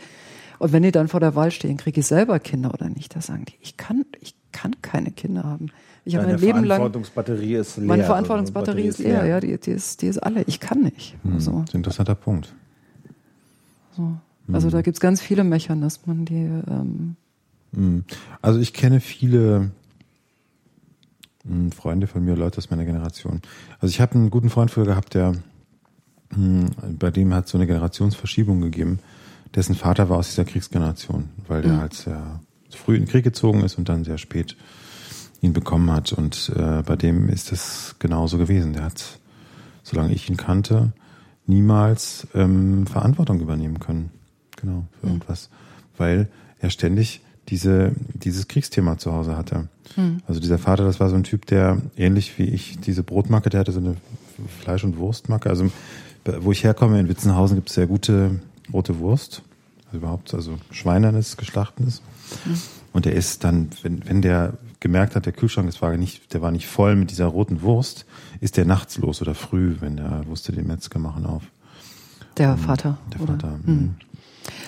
[0.59, 3.21] Und wenn die dann vor der Wahl stehen, kriege ich selber Kinder oder nicht, da
[3.21, 5.67] sagen die, ich kann, ich kann keine Kinder haben.
[6.09, 7.87] Ich habe mein Leben lang Verantwortungsbatterie ist leer.
[7.87, 10.43] meine Also, Verantwortungsbatterie ist leer, ja, die, die, ist, die ist alle.
[10.47, 11.17] Ich kann nicht.
[11.23, 12.55] Hm, Also, Das ist ein interessanter Punkt.
[13.97, 14.13] so.
[14.53, 17.17] also da gibt's ganz viele Mechanismen, die ähm,
[17.75, 18.05] Hm.
[18.41, 19.71] Also ich kenne viele
[21.47, 23.41] hm, Freunde von mir, Leute aus meiner Generation.
[23.81, 25.35] Also ich habe einen guten Freund früher gehabt, der
[26.33, 29.01] hm, bei dem hat so eine Generationsverschiebung gegeben.
[29.55, 32.41] Dessen Vater war aus dieser Kriegsgeneration, weil der halt sehr
[32.71, 34.57] früh in den Krieg gezogen ist und dann sehr spät
[35.41, 36.13] ihn bekommen hat.
[36.13, 38.73] Und äh, bei dem ist das genauso gewesen.
[38.73, 39.19] Der hat,
[39.83, 40.93] solange ich ihn kannte,
[41.47, 44.11] niemals ähm, Verantwortung übernehmen können.
[44.57, 45.51] Genau, für irgendwas.
[45.97, 46.29] Weil
[46.61, 49.69] er ständig diese, dieses Kriegsthema zu Hause hatte.
[50.27, 53.61] Also dieser Vater, das war so ein Typ, der ähnlich wie ich diese Brotmarke, der
[53.61, 53.97] hatte so eine
[54.61, 55.49] Fleisch- und Wurstmarke.
[55.49, 55.71] Also
[56.41, 58.41] wo ich herkomme, in Witzenhausen gibt es sehr gute
[58.73, 59.43] rote Wurst.
[59.87, 62.03] Also überhaupt, also Schweinernes, geschlachtenes.
[62.93, 66.43] Und der ist dann, wenn, wenn der gemerkt hat, der Kühlschrank, das war nicht, der
[66.43, 68.07] war nicht voll mit dieser roten Wurst,
[68.41, 71.43] ist der nachts los oder früh, wenn der wusste, die Metzger machen auf.
[72.37, 72.99] der Vater.
[73.13, 73.33] Der oder?
[73.35, 73.59] Vater.
[73.65, 73.75] Hm.
[73.75, 73.95] mhm.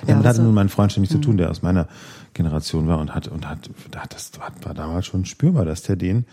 [0.03, 1.89] Ja, Damit hatte nun mein Freund schon nichts zu tun, der aus meiner
[2.35, 5.97] Generation war und hat, und hat, da hat das war, damals schon spürbar, dass der
[5.97, 6.27] den,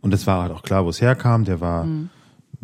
[0.00, 1.86] und es war halt auch klar, wo es herkam, der war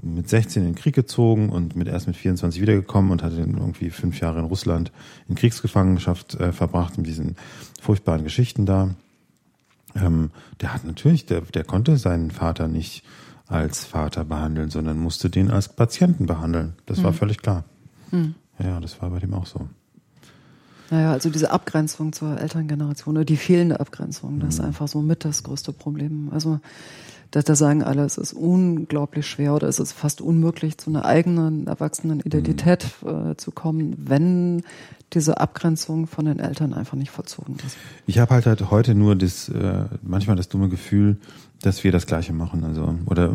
[0.03, 3.57] mit 16 in den Krieg gezogen und mit erst mit 24 wiedergekommen und hatte dann
[3.57, 4.93] irgendwie fünf Jahre in Russland
[5.29, 7.37] in Kriegsgefangenschaft äh, verbracht mit diesen
[7.81, 8.91] furchtbaren Geschichten da.
[10.03, 10.31] Ähm,
[10.61, 13.05] der hat natürlich, der, der konnte seinen Vater nicht
[13.47, 16.75] als Vater behandeln, sondern musste den als Patienten behandeln.
[16.87, 17.65] Das war völlig klar.
[18.59, 19.69] Ja, das war bei dem auch so.
[20.91, 25.24] Naja, also diese Abgrenzung zur Elterngeneration oder die fehlende Abgrenzung, das ist einfach so mit
[25.24, 26.30] das größte Problem.
[26.32, 26.61] Also
[27.30, 31.05] da, da sagen alle, es ist unglaublich schwer oder es ist fast unmöglich, zu einer
[31.05, 34.62] eigenen erwachsenen Identität äh, zu kommen, wenn
[35.12, 37.76] diese Abgrenzung von den Eltern einfach nicht vollzogen ist.
[38.07, 41.18] Ich habe halt, halt heute nur das, äh, manchmal das dumme Gefühl,
[41.61, 42.64] dass wir das Gleiche machen.
[42.64, 43.34] Also, oder,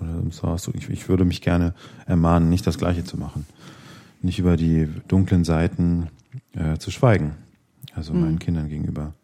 [0.00, 1.74] oder so ich, ich würde mich gerne
[2.06, 3.46] ermahnen, nicht das Gleiche zu machen.
[4.22, 6.08] Nicht über die dunklen Seiten
[6.54, 7.36] äh, zu schweigen.
[7.94, 9.14] Also meinen Kindern gegenüber.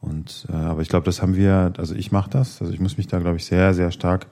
[0.00, 2.96] Und äh, aber ich glaube, das haben wir, also ich mache das, also ich muss
[2.96, 4.26] mich da, glaube ich, sehr, sehr stark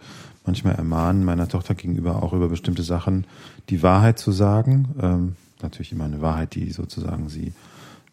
[0.47, 3.27] manchmal ermahnen, meiner Tochter gegenüber auch über bestimmte Sachen
[3.69, 4.89] die Wahrheit zu sagen.
[5.01, 7.53] Ähm, natürlich immer eine Wahrheit, die sozusagen sie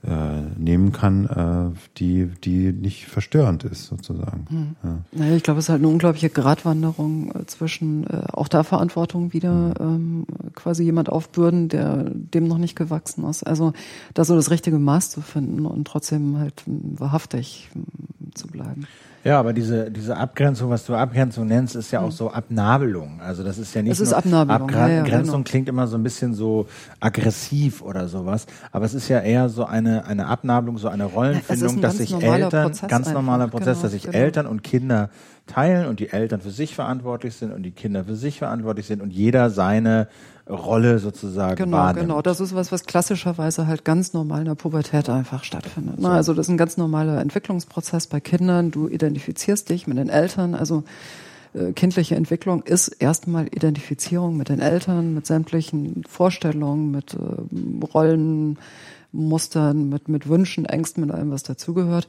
[0.08, 4.76] äh, nehmen kann, äh, die, die nicht verstörend ist, sozusagen.
[4.84, 4.98] Ja.
[5.12, 9.34] Naja, ich glaube, es ist halt eine unglaubliche Gratwanderung äh, zwischen äh, auch da Verantwortung
[9.34, 13.44] wieder ähm, quasi jemand aufbürden, der dem noch nicht gewachsen ist.
[13.44, 13.74] Also
[14.14, 17.86] da so das richtige Maß zu finden und trotzdem halt wahrhaftig m,
[18.34, 18.88] zu bleiben.
[19.26, 23.20] Ja, aber diese, diese Abgrenzung, was du Abgrenzung nennst, ist ja auch so Abnabelung.
[23.22, 25.50] Also das ist ja nicht Es ist nur Abnabelung, ja, ja, Abgrenzung genau.
[25.50, 26.68] klingt immer so ein bisschen so
[27.00, 28.46] aggressiv oder sowas.
[28.72, 32.68] Aber es ist ja eher so eine, eine Abnabelung, so eine Rollenfindung, dass sich Eltern,
[32.68, 34.16] Prozess ganz normaler einfach, Prozess, genau, dass sich genau.
[34.16, 35.10] Eltern und Kinder
[35.48, 39.02] teilen und die Eltern für sich verantwortlich sind und die Kinder für sich verantwortlich sind
[39.02, 40.08] und jeder seine
[40.50, 42.08] Rolle sozusagen Genau, wahrnimmt.
[42.08, 42.22] genau.
[42.22, 46.00] Das ist was, was klassischerweise halt ganz normal in der Pubertät einfach stattfindet.
[46.00, 46.10] Ne?
[46.10, 48.70] Also das ist ein ganz normaler Entwicklungsprozess bei Kindern.
[48.70, 50.54] Du identifizierst dich mit den Eltern.
[50.54, 50.84] Also
[51.56, 59.90] äh, kindliche Entwicklung ist erstmal Identifizierung mit den Eltern, mit sämtlichen Vorstellungen, mit äh, Rollenmustern,
[59.90, 62.08] mit, mit Wünschen, Ängsten, mit allem, was dazugehört.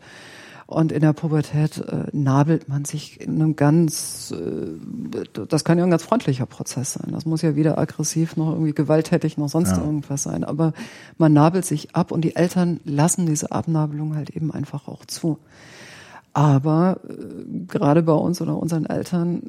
[0.69, 5.85] Und in der Pubertät äh, nabelt man sich in einem ganz, äh, das kann ja
[5.85, 7.13] ein ganz freundlicher Prozess sein.
[7.13, 9.79] Das muss ja weder aggressiv noch irgendwie gewalttätig noch sonst Ja.
[9.79, 10.43] irgendwas sein.
[10.43, 10.73] Aber
[11.19, 15.39] man nabelt sich ab und die Eltern lassen diese Abnabelung halt eben einfach auch zu.
[16.33, 17.13] Aber äh,
[17.69, 19.43] gerade bei uns oder unseren Eltern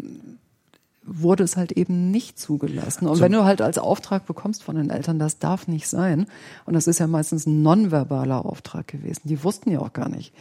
[1.04, 3.08] wurde es halt eben nicht zugelassen.
[3.08, 6.28] Und wenn du halt als Auftrag bekommst von den Eltern, das darf nicht sein,
[6.66, 10.34] und das ist ja meistens ein nonverbaler Auftrag gewesen, die wussten ja auch gar nicht,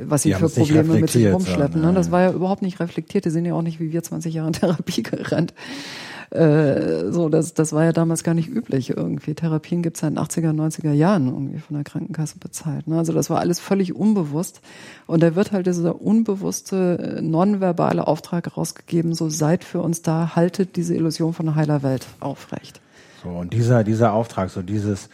[0.00, 1.80] was sie für es Probleme mit sich rumschleppen.
[1.80, 1.94] so, Ne?
[1.94, 2.12] Das ja.
[2.12, 3.24] war ja überhaupt nicht reflektiert.
[3.24, 5.54] Die sind ja auch nicht wie wir 20 Jahre in Therapie gerannt.
[6.30, 9.34] Äh, so, das, das war ja damals gar nicht üblich irgendwie.
[9.34, 12.88] Therapien gibt's ja in den 80er, 90er Jahren irgendwie von der Krankenkasse bezahlt.
[12.88, 12.98] Ne?
[12.98, 14.60] Also das war alles völlig unbewusst.
[15.06, 20.34] Und da wird halt dieser unbewusste, äh, nonverbale Auftrag rausgegeben, so seid für uns da,
[20.34, 22.80] haltet diese Illusion von einer heiler Welt aufrecht.
[23.22, 25.08] So, und dieser, dieser Auftrag, so dieses, äh,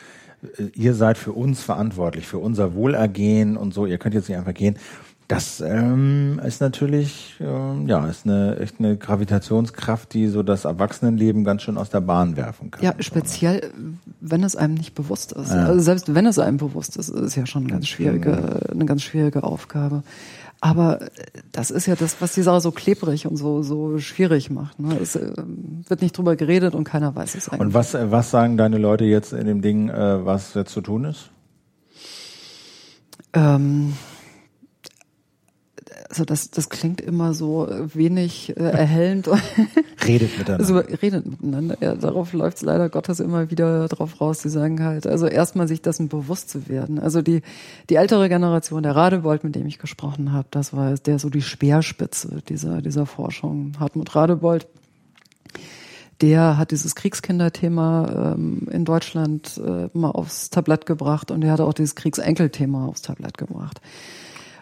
[0.75, 4.55] ihr seid für uns verantwortlich, für unser Wohlergehen und so, ihr könnt jetzt nicht einfach
[4.55, 4.77] gehen.
[5.31, 11.45] Das ähm, ist natürlich, ähm, ja, ist eine echt eine Gravitationskraft, die so das Erwachsenenleben
[11.45, 12.83] ganz schön aus der Bahn werfen kann.
[12.83, 13.71] Ja, speziell,
[14.21, 15.51] wenn es einem nicht bewusst ist.
[15.51, 15.67] Ja.
[15.67, 19.03] Also selbst wenn es einem bewusst ist, ist ja schon eine ganz schwierige, eine ganz
[19.03, 20.03] schwierige Aufgabe.
[20.63, 21.09] Aber
[21.53, 24.79] das ist ja das, was die Sache so klebrig und so, so schwierig macht.
[24.79, 24.99] Ne?
[25.01, 25.33] Es äh,
[25.89, 27.61] wird nicht drüber geredet und keiner weiß es eigentlich.
[27.61, 31.05] Und was, was sagen deine Leute jetzt in dem Ding, äh, was jetzt zu tun
[31.05, 31.31] ist?
[33.33, 33.95] Ähm,
[36.11, 39.29] also das, das klingt immer so wenig äh, erhellend.
[40.07, 40.59] redet miteinander.
[40.59, 41.77] Also redet miteinander.
[41.81, 44.41] Ja, darauf läuft es leider Gottes immer wieder drauf raus.
[44.41, 46.99] Die sagen halt, also erstmal sich dessen bewusst zu werden.
[46.99, 47.43] Also die,
[47.89, 51.43] die ältere Generation, der Radewold, mit dem ich gesprochen habe, das war der so die
[51.43, 53.75] Speerspitze dieser, dieser Forschung.
[53.79, 54.67] Hartmut Radewold,
[56.21, 61.61] der hat dieses Kriegskinderthema ähm, in Deutschland äh, mal aufs Tablett gebracht und er hat
[61.61, 63.81] auch dieses Kriegsenkelthema aufs Tablett gebracht.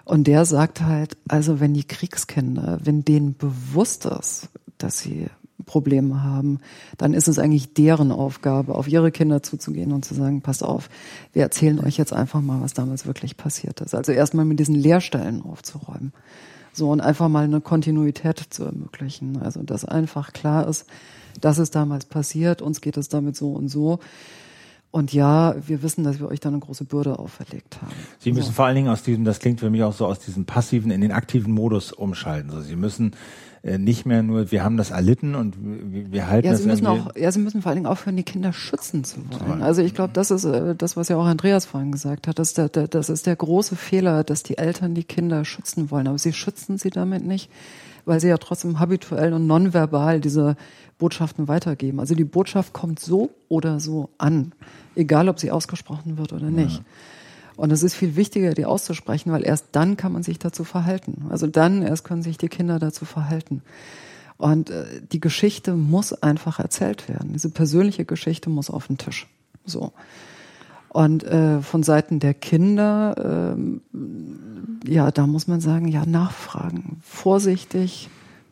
[0.08, 4.48] Und der sagt halt, also wenn die Kriegskinder, wenn denen bewusst ist,
[4.78, 5.26] dass sie
[5.66, 6.60] Probleme haben,
[6.96, 10.88] dann ist es eigentlich deren Aufgabe, auf ihre Kinder zuzugehen und zu sagen, passt auf,
[11.34, 13.94] wir erzählen euch jetzt einfach mal, was damals wirklich passiert ist.
[13.94, 16.14] Also erstmal mit diesen Leerstellen aufzuräumen.
[16.72, 19.42] So und einfach mal eine Kontinuität zu ermöglichen.
[19.42, 20.86] Also dass einfach klar ist,
[21.38, 23.98] das ist damals passiert, uns geht es damit so und so.
[24.90, 27.92] Und ja, wir wissen, dass wir euch da eine große Bürde auferlegt haben.
[28.20, 28.52] Sie müssen so.
[28.52, 31.02] vor allen Dingen aus diesem, das klingt für mich auch so, aus diesem passiven in
[31.02, 32.50] den aktiven Modus umschalten.
[32.50, 33.12] Also Sie müssen
[33.62, 36.68] äh, nicht mehr nur, wir haben das erlitten und wir, wir halten ja, das Sie
[36.68, 39.60] müssen auch, Ja, Sie müssen vor allen Dingen aufhören, die Kinder schützen zu wollen.
[39.62, 42.38] Also ich glaube, das ist äh, das, was ja auch Andreas vorhin gesagt hat.
[42.38, 45.90] Das ist, der, der, das ist der große Fehler, dass die Eltern die Kinder schützen
[45.90, 46.08] wollen.
[46.08, 47.50] Aber sie schützen sie damit nicht,
[48.08, 50.56] weil sie ja trotzdem habituell und nonverbal diese
[50.98, 52.00] Botschaften weitergeben.
[52.00, 54.52] Also die Botschaft kommt so oder so an,
[54.96, 56.78] egal ob sie ausgesprochen wird oder nicht.
[56.78, 56.84] Ja.
[57.56, 61.26] Und es ist viel wichtiger, die auszusprechen, weil erst dann kann man sich dazu verhalten.
[61.28, 63.62] Also dann erst können sich die Kinder dazu verhalten.
[64.36, 67.32] Und äh, die Geschichte muss einfach erzählt werden.
[67.32, 69.26] Diese persönliche Geschichte muss auf den Tisch.
[69.64, 69.92] So.
[70.90, 78.08] Und äh, von Seiten der Kinder, äh, ja, da muss man sagen, ja, nachfragen, vorsichtig,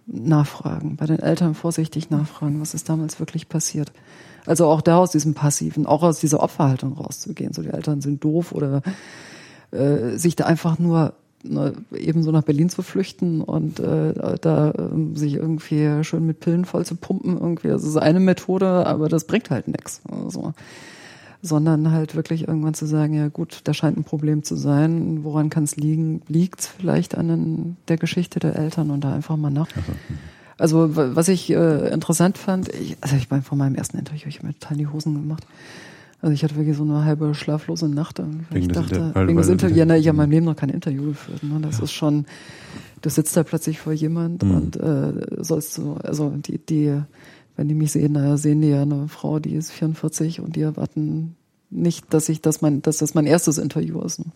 [0.06, 3.92] nachfragen, bei den Eltern vorsichtig nachfragen, was ist damals wirklich passiert.
[4.44, 7.52] Also auch da aus diesem Passiven, auch aus dieser Opferhaltung rauszugehen.
[7.52, 8.82] So die Eltern sind doof oder
[9.72, 14.70] äh, sich da einfach nur ne, eben so nach Berlin zu flüchten und äh, da
[14.70, 17.68] äh, sich irgendwie schön mit Pillen voll zu pumpen, irgendwie.
[17.68, 20.02] Das ist eine Methode, aber das bringt halt nichts.
[20.08, 20.54] Also
[21.42, 25.24] sondern halt wirklich irgendwann zu sagen, ja gut, da scheint ein Problem zu sein.
[25.24, 26.22] Woran kann es liegen?
[26.28, 29.68] Liegt es vielleicht an den, der Geschichte der Eltern und da einfach mal nach.
[30.58, 34.38] Also was ich äh, interessant fand, ich, also ich meine von meinem ersten Interview, ich
[34.38, 35.46] habe mir total die Hosen gemacht.
[36.22, 38.18] Also ich hatte wirklich so eine halbe schlaflose Nacht.
[38.50, 40.56] Wegen ich dachte, Inter wegen des Interviews, ja, ne, ich habe in meinem Leben noch
[40.56, 41.42] kein Interview geführt.
[41.42, 41.60] Ne?
[41.60, 41.84] Das ja.
[41.84, 42.24] ist schon,
[43.02, 44.50] du sitzt da plötzlich vor jemand mhm.
[44.54, 47.02] und äh, sollst du, also die, die
[47.56, 50.62] wenn die mich sehen, naja, sehen die ja eine Frau, die ist 44 und die
[50.62, 51.36] erwarten
[51.70, 54.20] nicht, dass ich das mein, dass das mein erstes Interview ist.
[54.20, 54.26] Ne?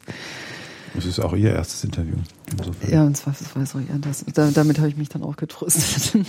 [0.95, 2.17] Das ist auch ihr erstes Interview.
[2.51, 2.93] Insofern.
[2.93, 6.25] Ja, und zweifelsweise ja, das, da, damit habe ich mich dann auch getröstet.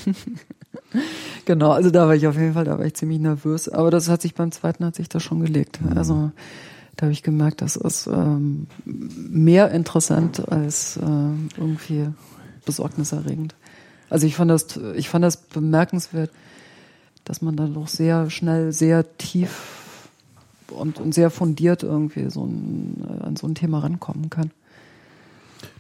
[1.46, 3.70] genau, also da war ich auf jeden Fall, da war ich ziemlich nervös.
[3.70, 5.82] Aber das hat sich beim zweiten hat sich das schon gelegt.
[5.82, 5.98] Mhm.
[5.98, 6.32] Also
[6.96, 11.02] da habe ich gemerkt, das ist ähm, mehr interessant als äh,
[11.58, 12.10] irgendwie
[12.66, 13.56] besorgniserregend.
[14.10, 16.32] Also ich fand das, ich fand das bemerkenswert,
[17.32, 20.10] dass man dann doch sehr schnell, sehr tief
[20.70, 24.52] und, und sehr fundiert irgendwie so ein, äh, an so ein Thema rankommen kann.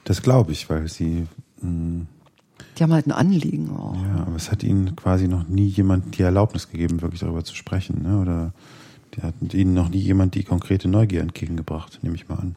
[0.06, 1.28] Das glaube ich, weil sie.
[1.61, 2.07] Mh, mm,
[2.78, 4.02] die haben halt ein Anliegen auch.
[4.02, 7.53] Ja, aber es hat ihnen quasi noch nie jemand die Erlaubnis gegeben, wirklich darüber zu
[7.53, 8.02] sprechen.
[8.02, 8.22] Ne?
[8.22, 8.53] Oder
[9.16, 12.56] die hat ihnen noch nie jemand die konkrete Neugier entgegengebracht, nehme ich mal an.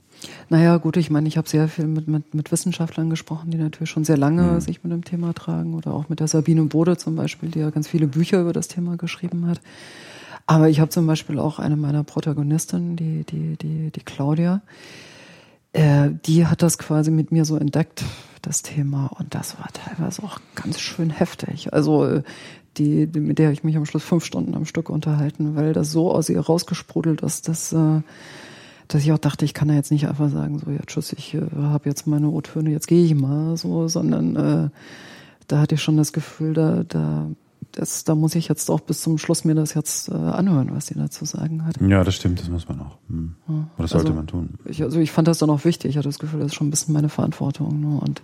[0.48, 3.90] Naja, gut, ich meine, ich habe sehr viel mit, mit, mit Wissenschaftlern gesprochen, die natürlich
[3.90, 4.60] schon sehr lange mhm.
[4.60, 5.74] sich mit dem Thema tragen.
[5.74, 8.68] Oder auch mit der Sabine Bode zum Beispiel, die ja ganz viele Bücher über das
[8.68, 9.60] Thema geschrieben hat.
[10.46, 14.62] Aber ich habe zum Beispiel auch eine meiner Protagonistinnen, die, die, die, die Claudia,
[15.72, 18.04] äh, die hat das quasi mit mir so entdeckt,
[18.42, 19.06] das Thema.
[19.18, 21.72] Und das war teilweise auch ganz schön heftig.
[21.72, 22.22] Also äh,
[22.78, 26.12] die, mit der ich mich am Schluss fünf Stunden am Stück unterhalten, weil das so
[26.12, 28.00] aus ihr rausgesprudelt ist, dass, äh,
[28.88, 31.34] dass ich auch dachte, ich kann da jetzt nicht einfach sagen, so ja tschüss, ich
[31.34, 34.68] äh, habe jetzt meine O-Töne, jetzt gehe ich mal, so, sondern äh,
[35.48, 37.28] da hatte ich schon das Gefühl, da, da,
[37.72, 40.86] das, da muss ich jetzt auch bis zum Schluss mir das jetzt äh, anhören, was
[40.86, 41.80] sie dazu sagen hat.
[41.80, 42.98] Ja, das stimmt, das muss man auch.
[43.08, 43.34] Hm.
[43.48, 44.50] Ja, Oder das sollte also, man tun.
[44.64, 45.90] Ich, also ich fand das dann auch wichtig.
[45.90, 47.80] Ich hatte das Gefühl, das ist schon ein bisschen meine Verantwortung.
[47.80, 48.00] Ne?
[48.00, 48.22] Und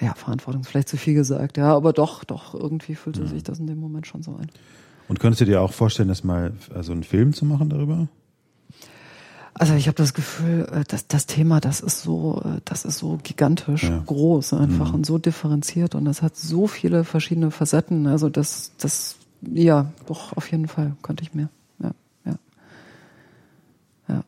[0.00, 3.28] ja, Verantwortung ist vielleicht zu viel gesagt, ja, aber doch, doch, irgendwie fühlte mhm.
[3.28, 4.50] sich das in dem Moment schon so ein.
[5.08, 8.08] Und könntest du dir auch vorstellen, das mal also einen Film zu machen darüber?
[9.58, 12.98] Also ich habe das Gefühl, äh, dass das Thema, das ist so, äh, das ist
[12.98, 14.02] so gigantisch Ja.
[14.04, 14.96] groß einfach Mhm.
[14.96, 18.06] und so differenziert und das hat so viele verschiedene Facetten.
[18.06, 21.48] Also das, das, ja, doch auf jeden Fall könnte ich mir.
[21.78, 21.92] Ja,
[22.26, 22.34] ja,
[24.08, 24.24] ja.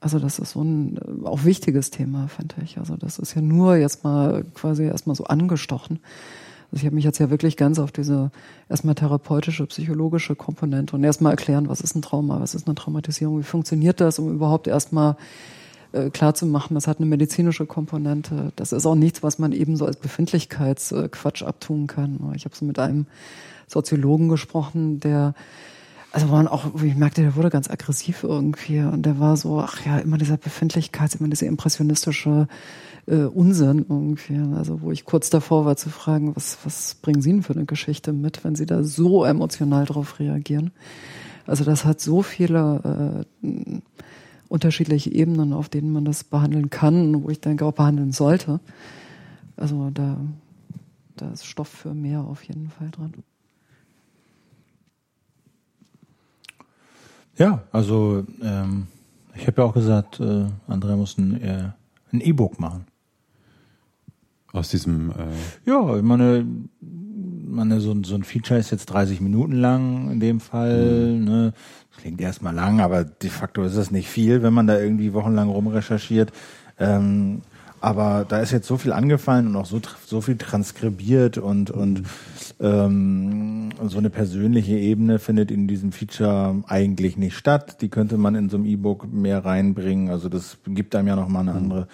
[0.00, 2.78] Also das ist so ein äh, auch wichtiges Thema, finde ich.
[2.78, 6.00] Also das ist ja nur jetzt mal quasi erstmal so angestochen.
[6.70, 8.30] Also ich habe mich jetzt ja wirklich ganz auf diese
[8.68, 13.38] erstmal therapeutische, psychologische Komponente und erstmal erklären, was ist ein Trauma, was ist eine Traumatisierung,
[13.38, 15.16] wie funktioniert das, um überhaupt erstmal
[15.92, 18.52] äh, klar das hat eine medizinische Komponente.
[18.56, 22.32] Das ist auch nichts, was man eben so als Befindlichkeitsquatsch abtun kann.
[22.34, 23.06] Ich habe so mit einem
[23.66, 25.34] Soziologen gesprochen, der
[26.16, 29.84] also man auch, ich merkte, der wurde ganz aggressiv irgendwie und der war so, ach
[29.84, 32.48] ja, immer dieser Befindlichkeits, immer dieser impressionistische
[33.04, 34.38] äh, Unsinn irgendwie.
[34.56, 37.66] Also wo ich kurz davor war zu fragen, was, was bringen Sie denn für eine
[37.66, 40.70] Geschichte mit, wenn Sie da so emotional drauf reagieren?
[41.46, 43.80] Also das hat so viele äh,
[44.48, 48.60] unterschiedliche Ebenen, auf denen man das behandeln kann, wo ich denke auch behandeln sollte.
[49.58, 50.16] Also da,
[51.16, 53.12] da ist Stoff für mehr auf jeden Fall dran.
[57.38, 58.86] Ja, also ähm,
[59.34, 61.68] ich habe ja auch gesagt, äh, Andrea muss ein äh,
[62.12, 62.86] E-Book machen.
[64.52, 65.14] Aus diesem, äh,
[65.66, 66.46] Ja, ich meine,
[66.80, 71.18] meine so, ein- so ein Feature ist jetzt 30 Minuten lang in dem Fall.
[71.18, 71.52] Ne?
[71.92, 75.12] Das klingt erstmal lang, aber de facto ist es nicht viel, wenn man da irgendwie
[75.12, 76.32] wochenlang rumrecherchiert.
[76.78, 77.42] Ähm,
[77.80, 82.02] aber da ist jetzt so viel angefallen und auch so, so viel transkribiert und, und
[82.58, 87.82] ähm, so eine persönliche Ebene findet in diesem Feature eigentlich nicht statt.
[87.82, 90.10] Die könnte man in so einem E-Book mehr reinbringen.
[90.10, 91.88] Also das gibt einem ja nochmal eine andere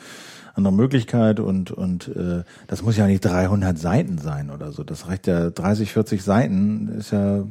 [0.55, 4.85] andere Möglichkeit und und äh, das muss ja nicht 300 Seiten sein oder so.
[4.85, 7.45] Das reicht ja 30, 40 Seiten ist ja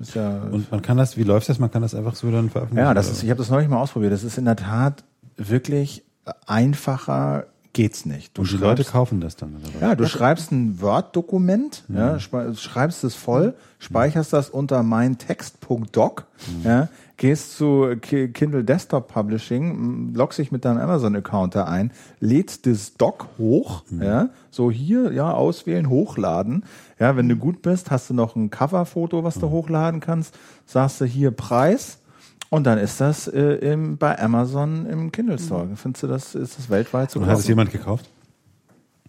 [0.00, 1.58] ist ja und man kann das, wie läuft das?
[1.58, 2.84] Man kann das einfach so dann veröffentlichen?
[2.84, 4.12] ja, das ist ich habe das neulich mal ausprobiert.
[4.12, 5.04] Das ist in der Tat
[5.36, 6.04] wirklich
[6.46, 7.46] einfacher
[7.78, 8.36] geht's nicht.
[8.36, 9.80] Du Und die Leute kaufen das dann, oder was?
[9.80, 16.26] ja, du schreibst ein Word-Dokument, ja, spe- schreibst es voll, speicherst das unter meintext.doc,
[16.64, 22.66] ja, gehst zu Ki- Kindle Desktop Publishing, loggst dich mit deinem Amazon-Account da ein, lädst
[22.66, 26.64] das Doc hoch, ja, so hier, ja, auswählen, hochladen.
[26.98, 30.36] Ja, wenn du gut bist, hast du noch ein Coverfoto, was du hochladen kannst,
[30.66, 31.97] sagst du hier Preis,
[32.50, 35.68] und dann ist das äh, im, bei Amazon im Kindle Store.
[35.74, 38.08] Findest du das, ist das weltweit Und hat es jemand gekauft?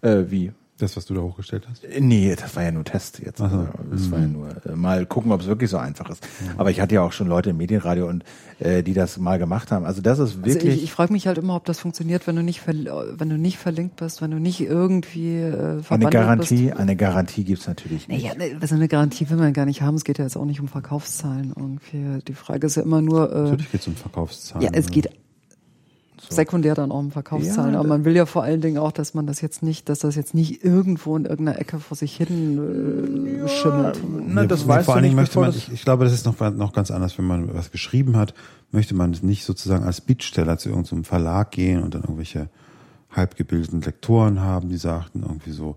[0.02, 0.52] Äh, wie?
[0.80, 1.84] Das, was du da hochgestellt hast?
[1.84, 3.40] Äh, Nee, das war ja nur Test jetzt.
[3.40, 6.26] Also, Das war ja nur äh, mal gucken, ob es wirklich so einfach ist.
[6.56, 8.24] Aber ich hatte ja auch schon Leute im Medienradio und
[8.58, 9.84] äh, die das mal gemacht haben.
[9.84, 10.76] Also das ist Also wirklich.
[10.76, 13.36] ich, ich frage mich halt immer, ob das funktioniert, wenn du nicht verl- wenn du
[13.38, 16.76] nicht verlinkt bist, wenn du nicht irgendwie äh, eine Garantie, bist.
[16.78, 18.24] eine Garantie gibt's natürlich nicht.
[18.24, 19.94] Naja, ne, also eine Garantie will man gar nicht haben.
[19.96, 22.22] Es geht ja jetzt auch nicht um Verkaufszahlen irgendwie.
[22.26, 24.64] Die Frage ist ja immer nur, äh, Natürlich geht es um Verkaufszahlen.
[24.64, 25.10] ja, es oder?
[26.28, 27.74] Geht sekundär dann auch um Verkaufszahlen.
[27.74, 30.00] Ja, aber man will ja vor allen Dingen auch, dass man das jetzt nicht, dass
[30.00, 34.00] das jetzt nicht irgendwo in irgendeiner Ecke vor sich hin äh, schimmelt.
[34.26, 36.12] Na, das Nee, weißt vor du allen nicht, Dingen möchte man, ich, ich glaube, das
[36.12, 38.34] ist noch, noch ganz anders, wenn man was geschrieben hat,
[38.72, 42.48] möchte man nicht sozusagen als Bittsteller zu irgendeinem Verlag gehen und dann irgendwelche
[43.10, 45.76] halbgebildeten Lektoren haben, die sagten irgendwie so,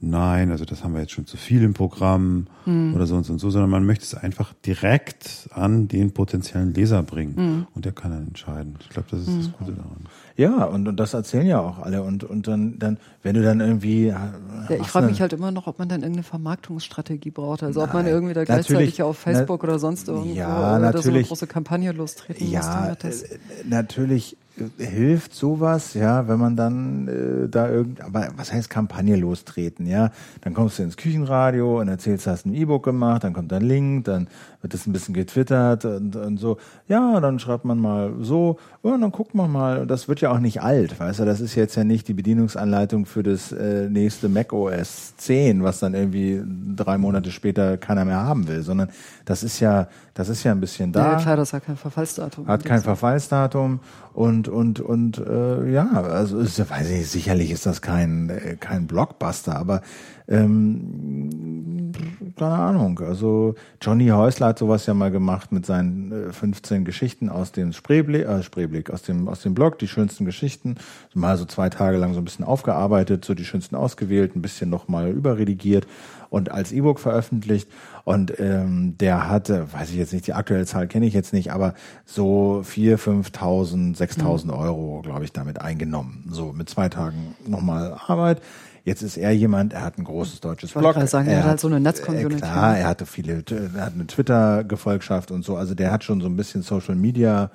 [0.00, 2.94] nein, also das haben wir jetzt schon zu viel im Programm Hm.
[2.94, 6.74] oder so und so und so, sondern man möchte es einfach direkt an den potenziellen
[6.74, 7.66] Leser bringen Hm.
[7.74, 8.76] und der kann dann entscheiden.
[8.80, 10.06] Ich glaube, das ist das Gute daran.
[10.36, 12.02] Ja, und, und das erzählen ja auch alle.
[12.02, 14.06] Und, und dann, dann, wenn du dann irgendwie.
[14.06, 14.32] Ja,
[14.68, 17.62] ich frage mich halt immer noch, ob man dann irgendeine Vermarktungsstrategie braucht.
[17.64, 21.02] Also ob man Nein, irgendwie da gleichzeitig auf na- Facebook oder sonst irgendwo Ja, oder
[21.02, 22.52] so eine große Kampagne lostreten muss.
[22.52, 23.38] Ja, das äh,
[23.68, 24.36] natürlich äh,
[24.78, 30.10] hilft sowas, ja, wenn man dann äh, da irgend, aber was heißt Kampagne lostreten, ja?
[30.40, 34.04] Dann kommst du ins Küchenradio und erzählst, hast ein E-Book gemacht, dann kommt ein Link,
[34.04, 34.28] dann
[34.60, 36.58] wird das ein bisschen getwittert und, und so.
[36.88, 39.78] Ja, dann schreibt man mal so und dann guckt man mal.
[39.78, 41.24] Und das wird ja auch nicht alt, weißt du?
[41.24, 45.78] Das ist jetzt ja nicht die Bedienungsanleitung für das äh, nächste Mac OS 10, was
[45.78, 46.42] dann irgendwie
[46.76, 48.88] drei Monate später keiner mehr haben will, sondern
[49.24, 52.46] das ist ja, das ist ja ein bisschen da ja, klar, das hat kein Verfallsdatum.
[52.48, 53.80] hat kein Verfallsdatum
[54.12, 58.88] und und und äh, ja, also ist, weiß ich, sicherlich ist das kein äh, kein
[58.88, 59.82] Blockbuster, aber
[60.28, 61.92] ähm,
[62.36, 63.00] keine Ahnung.
[63.00, 67.72] Also Johnny Häusler hat sowas ja mal gemacht mit seinen äh, 15 Geschichten aus dem
[67.72, 70.76] Spreeblick, äh, Spreeblick aus dem aus dem Blog, die schönsten Geschichten,
[71.14, 74.70] mal so zwei Tage lang so ein bisschen aufgearbeitet, so die schönsten ausgewählt, ein bisschen
[74.70, 75.86] noch mal überredigiert
[76.30, 77.68] und als E-Book veröffentlicht.
[78.04, 81.52] Und ähm, der hatte, weiß ich jetzt nicht, die aktuelle Zahl kenne ich jetzt nicht,
[81.52, 81.74] aber
[82.06, 84.50] so vier, 5.000, 6.000 mhm.
[84.50, 86.24] Euro, glaube ich, damit eingenommen.
[86.30, 88.40] So mit zwei Tagen nochmal Arbeit.
[88.84, 90.96] Jetzt ist er jemand, er hat ein großes deutsches Blog.
[90.96, 92.36] Ich sagen, er, er hat halt so eine Netzcommunity.
[92.36, 95.56] Äh, klar, er hatte viele, er hat eine Twitter-Gefolgschaft und so.
[95.56, 97.50] Also der hat schon so ein bisschen Social Media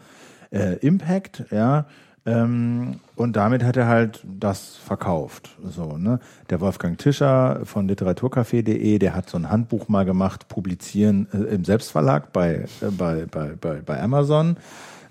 [0.51, 1.85] äh, Impact, ja.
[2.25, 5.57] Ähm, und damit hat er halt das verkauft.
[5.69, 6.19] So, ne?
[6.49, 11.65] Der Wolfgang Tischer von literaturcafé.de, der hat so ein Handbuch mal gemacht, publizieren äh, im
[11.65, 14.55] Selbstverlag bei, äh, bei, bei, bei, bei Amazon.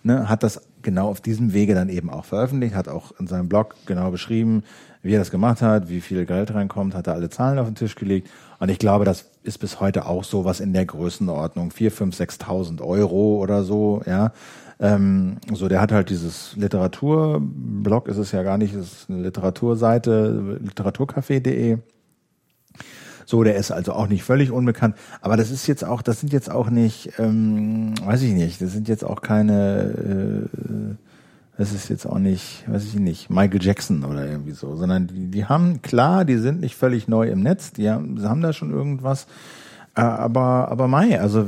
[0.03, 0.29] Ne?
[0.29, 3.77] Hat das genau auf diesem Wege dann eben auch veröffentlicht, hat auch in seinem Blog
[3.85, 4.63] genau beschrieben,
[5.03, 7.75] wie er das gemacht hat, wie viel Geld reinkommt, hat er alle Zahlen auf den
[7.75, 8.31] Tisch gelegt.
[8.59, 11.73] Und ich glaube, das ist bis heute auch so was in der Größenordnung.
[11.73, 14.33] vier, fünf, sechstausend Euro oder so, ja.
[14.79, 20.59] Ähm, so, der hat halt dieses Literaturblog, ist es ja gar nicht, ist eine Literaturseite,
[20.61, 21.79] literaturcafé.de.
[23.25, 26.33] So, der ist also auch nicht völlig unbekannt, aber das ist jetzt auch, das sind
[26.33, 31.12] jetzt auch nicht, ähm, weiß ich nicht, das sind jetzt auch keine, äh,
[31.59, 35.31] das ist jetzt auch nicht, weiß ich nicht, Michael Jackson oder irgendwie so, sondern die,
[35.31, 38.53] die haben, klar, die sind nicht völlig neu im Netz, die haben, sie haben da
[38.53, 39.27] schon irgendwas,
[39.95, 41.45] äh, aber, aber Mai, also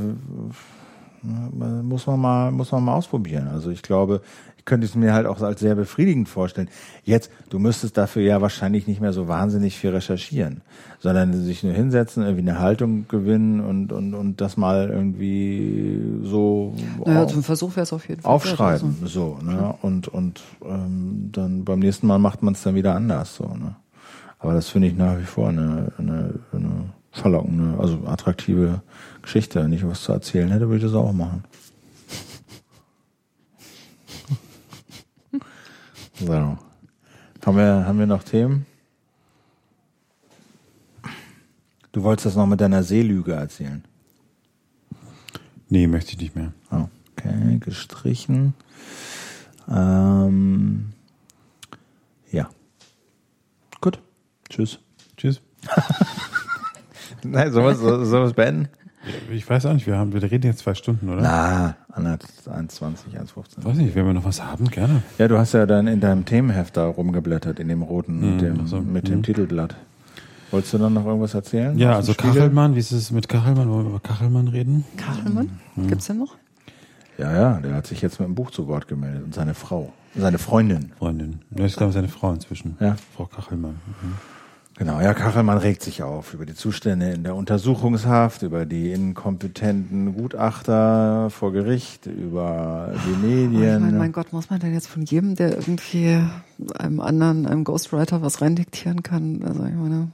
[1.23, 3.49] muss man mal, muss man mal ausprobieren.
[3.49, 4.21] Also ich glaube,
[4.65, 6.69] könnte es mir halt auch als sehr befriedigend vorstellen.
[7.05, 10.63] Jetzt, du müsstest dafür ja wahrscheinlich nicht mehr so wahnsinnig viel recherchieren,
[11.01, 16.75] sondern sich nur hinsetzen, irgendwie eine Haltung gewinnen und, und, und das mal irgendwie so
[17.05, 18.97] naja, zum Versuch wäre es auf jeden Fall aufschreiben.
[19.05, 19.75] So, ne?
[19.83, 23.37] Und, und ähm, dann beim nächsten Mal macht man es dann wieder anders.
[23.37, 23.77] So, ne?
[24.39, 26.71] Aber das finde ich nach wie vor eine, eine, eine
[27.13, 28.83] verlockende, also attraktive
[29.23, 29.63] Geschichte.
[29.63, 31.45] Wenn ich was zu erzählen hätte, würde ich das auch machen.
[36.27, 36.59] So.
[37.47, 38.67] Haben wir, haben wir noch Themen?
[41.93, 43.85] Du wolltest das noch mit deiner Seelüge erzählen?
[45.69, 46.53] Nee, möchte ich nicht mehr.
[46.71, 48.55] Okay, gestrichen.
[49.69, 50.93] Ähm,
[52.33, 52.51] ja.
[53.81, 54.01] Gut.
[54.49, 54.79] Tschüss.
[55.17, 55.41] Tschüss.
[57.23, 58.69] Nein, sollen wir es beenden?
[59.31, 61.23] Ich weiß auch nicht, wir, haben, wir reden jetzt zwei Stunden, oder?
[61.23, 62.79] Na, 1,20,
[63.15, 63.65] 1,15.
[63.65, 65.03] Weiß nicht, wenn wir noch was haben, gerne.
[65.19, 68.41] Ja, du hast ja dann in deinem Themenheft da rumgeblättert, in dem roten hm, mit
[68.41, 69.23] dem, so, mit dem hm.
[69.23, 69.77] Titelblatt.
[70.51, 71.77] Wolltest du dann noch irgendwas erzählen?
[71.79, 73.69] Ja, also Kachelmann, wie ist es mit Kachelmann?
[73.69, 74.85] Wollen wir über Kachelmann reden?
[74.97, 75.59] Kachelmann?
[75.75, 75.89] Hm.
[75.89, 76.37] Gibt's den noch?
[77.19, 79.93] Ja, ja, der hat sich jetzt mit dem Buch zu Wort gemeldet und seine Frau,
[80.17, 80.93] seine Freundin.
[80.99, 81.41] Freundin.
[81.57, 82.77] Ja, ich glaube, seine Frau inzwischen.
[82.81, 82.97] Ja.
[83.15, 83.77] Frau Kachelmann.
[84.03, 84.15] Mhm.
[84.77, 90.17] Genau, ja, Kachelmann regt sich auf über die Zustände in der Untersuchungshaft, über die inkompetenten
[90.17, 93.75] Gutachter vor Gericht, über die Medien.
[93.77, 96.21] Ich meine, mein Gott, muss man denn jetzt von jedem, der irgendwie
[96.77, 100.11] einem anderen, einem Ghostwriter was reindiktieren kann, also ich meine,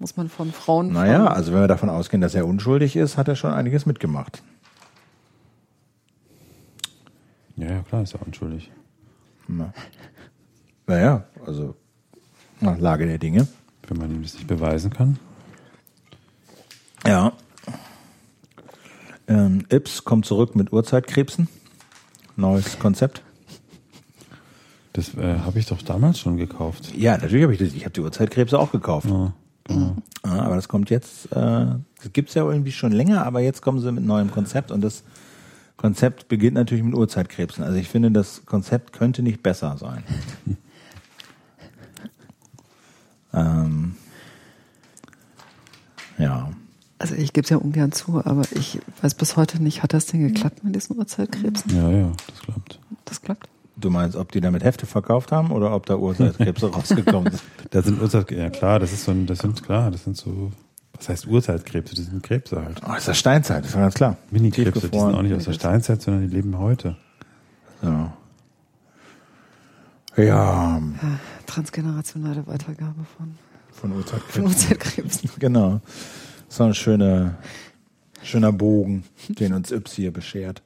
[0.00, 0.92] muss man von Frauen.
[0.92, 1.36] Naja, fragen?
[1.36, 4.42] also wenn wir davon ausgehen, dass er unschuldig ist, hat er schon einiges mitgemacht.
[7.54, 8.68] Ja, ja, klar ist er unschuldig.
[9.46, 9.72] Na.
[10.88, 11.76] Naja, also
[12.60, 13.46] nach Lage der Dinge
[13.88, 15.18] wenn man ihm das nicht beweisen kann.
[17.06, 17.32] Ja.
[19.28, 21.48] Ähm, Ips kommt zurück mit Urzeitkrebsen.
[22.36, 23.22] Neues Konzept.
[24.92, 26.94] Das äh, habe ich doch damals schon gekauft.
[26.96, 27.74] Ja, natürlich habe ich das.
[27.74, 29.08] Ich habe die Urzeitkrebse auch gekauft.
[29.08, 29.32] Ja,
[29.64, 29.96] genau.
[30.24, 33.78] Ja, aber das kommt jetzt, äh, das gibt's ja irgendwie schon länger, aber jetzt kommen
[33.80, 35.04] sie mit neuem Konzept und das
[35.76, 37.62] Konzept beginnt natürlich mit Urzeitkrebsen.
[37.62, 40.02] Also ich finde, das Konzept könnte nicht besser sein.
[43.36, 43.94] Ähm,
[46.18, 46.50] ja.
[46.98, 50.06] Also ich gebe es ja ungern zu, aber ich weiß bis heute nicht, hat das
[50.06, 51.76] denn geklappt mit diesen Urzeitkrebsen?
[51.76, 52.80] Ja, ja, das klappt.
[53.04, 53.48] Das klappt?
[53.76, 57.42] Du meinst, ob die damit Hefte verkauft haben oder ob da Urzeitkrebse rausgekommen sind?
[57.70, 60.50] Da sind Urzeitkrebse, ja klar, das ist so ein, das sind klar, das sind so,
[60.94, 61.94] was heißt Urzeitkrebse?
[61.94, 62.80] Das sind Krebse halt.
[62.88, 64.16] Oh, ist das Steinzeit, das ist ganz klar.
[64.30, 66.96] Mini-Krebse, die sind auch nicht aus der Steinzeit, sondern die leben heute.
[67.82, 68.14] Ja.
[70.16, 70.80] Ja.
[71.46, 73.36] Transgenerationale Weitergabe von,
[73.72, 75.30] von Urzeitkrebsen.
[75.38, 75.80] genau.
[76.48, 77.36] So ein schöner,
[78.22, 80.62] schöner Bogen, den uns Yps hier beschert.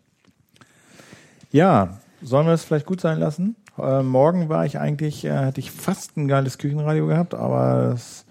[1.51, 3.57] Ja, sollen wir es vielleicht gut sein lassen?
[3.79, 8.25] Äh, morgen war ich eigentlich, äh, hatte ich fast ein geiles Küchenradio gehabt, aber das,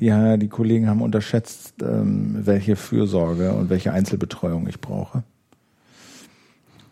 [0.00, 5.22] die, äh, die Kollegen haben unterschätzt, ähm, welche Fürsorge und welche Einzelbetreuung ich brauche.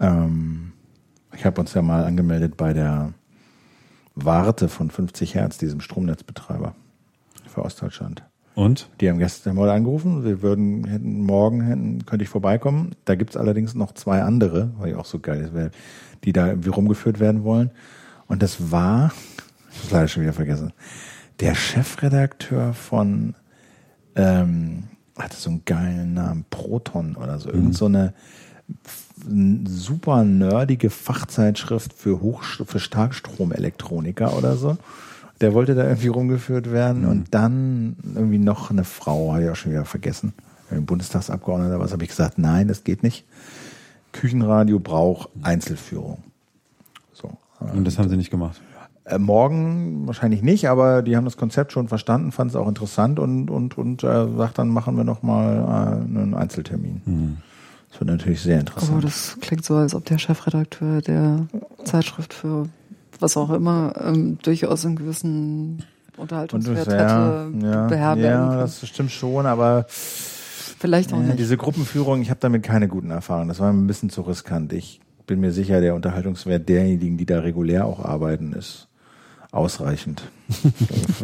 [0.01, 0.73] Ähm,
[1.37, 3.13] ich habe uns ja mal angemeldet bei der
[4.25, 6.75] Warte von 50 Hertz, diesem Stromnetzbetreiber
[7.47, 8.23] für Ostdeutschland.
[8.55, 8.89] Und?
[9.01, 12.95] Die haben gestern mal angerufen, wir würden, hätten, morgen hätten, könnte ich vorbeikommen.
[13.05, 15.53] Da gibt's allerdings noch zwei andere, weil ich auch so geil ist,
[16.25, 17.71] die da irgendwie rumgeführt werden wollen.
[18.27, 19.13] Und das war,
[19.73, 20.73] ich habe leider schon wieder vergessen,
[21.39, 23.35] der Chefredakteur von
[24.15, 24.85] ähm,
[25.17, 27.51] hatte so einen geilen Namen, Proton oder so.
[27.51, 28.15] Irgend so eine
[29.67, 34.77] super nerdige Fachzeitschrift für Hoch für Starkstromelektroniker oder so.
[35.41, 39.57] Der wollte da irgendwie rumgeführt werden und dann irgendwie noch eine Frau, habe ich auch
[39.57, 40.35] schon wieder vergessen,
[40.71, 43.25] ein Bundestagsabgeordneter, was habe ich gesagt, nein, das geht nicht.
[44.13, 46.19] Küchenradio braucht Einzelführung.
[47.13, 47.31] So.
[47.61, 48.61] Und das haben sie nicht gemacht.
[49.05, 53.19] Äh, morgen wahrscheinlich nicht, aber die haben das Konzept schon verstanden, fanden es auch interessant
[53.19, 57.03] und und und äh, sagt dann machen wir noch mal äh, einen Einzeltermin.
[57.91, 59.05] Das wird natürlich sehr interessant.
[59.05, 61.47] das klingt so, als ob der Chefredakteur der
[61.85, 62.69] Zeitschrift für
[63.19, 65.79] was auch immer ähm, durchaus einen gewissen
[66.13, 68.61] das, Unterhaltungswert ja, hätte ja, beherbergen ja, können.
[68.61, 69.87] das stimmt schon, aber
[70.81, 71.39] Vielleicht auch äh, nicht.
[71.39, 73.49] diese Gruppenführung, ich habe damit keine guten Erfahrungen.
[73.49, 74.73] Das war mir ein bisschen zu riskant.
[74.73, 78.89] Ich bin mir sicher, der Unterhaltungswert derjenigen, die da regulär auch arbeiten, ist
[79.53, 80.23] ausreichend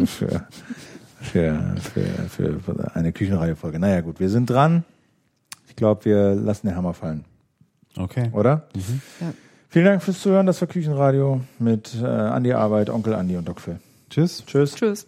[0.07, 0.47] für,
[1.21, 3.79] für, für, für, für eine Küchenreihefolge.
[3.79, 4.85] Naja gut, wir sind dran.
[5.77, 7.27] Ich glaube, wir lassen den Hammer fallen,
[7.99, 8.31] Okay.
[8.33, 8.67] oder?
[9.21, 9.35] Ja.
[9.69, 10.47] Vielen Dank fürs Zuhören.
[10.47, 13.79] Das war Küchenradio mit äh, Andi Arbeit, Onkel Andi und Doc Phil.
[14.09, 14.43] Tschüss.
[14.47, 14.75] Tschüss.
[14.75, 15.07] Tschüss.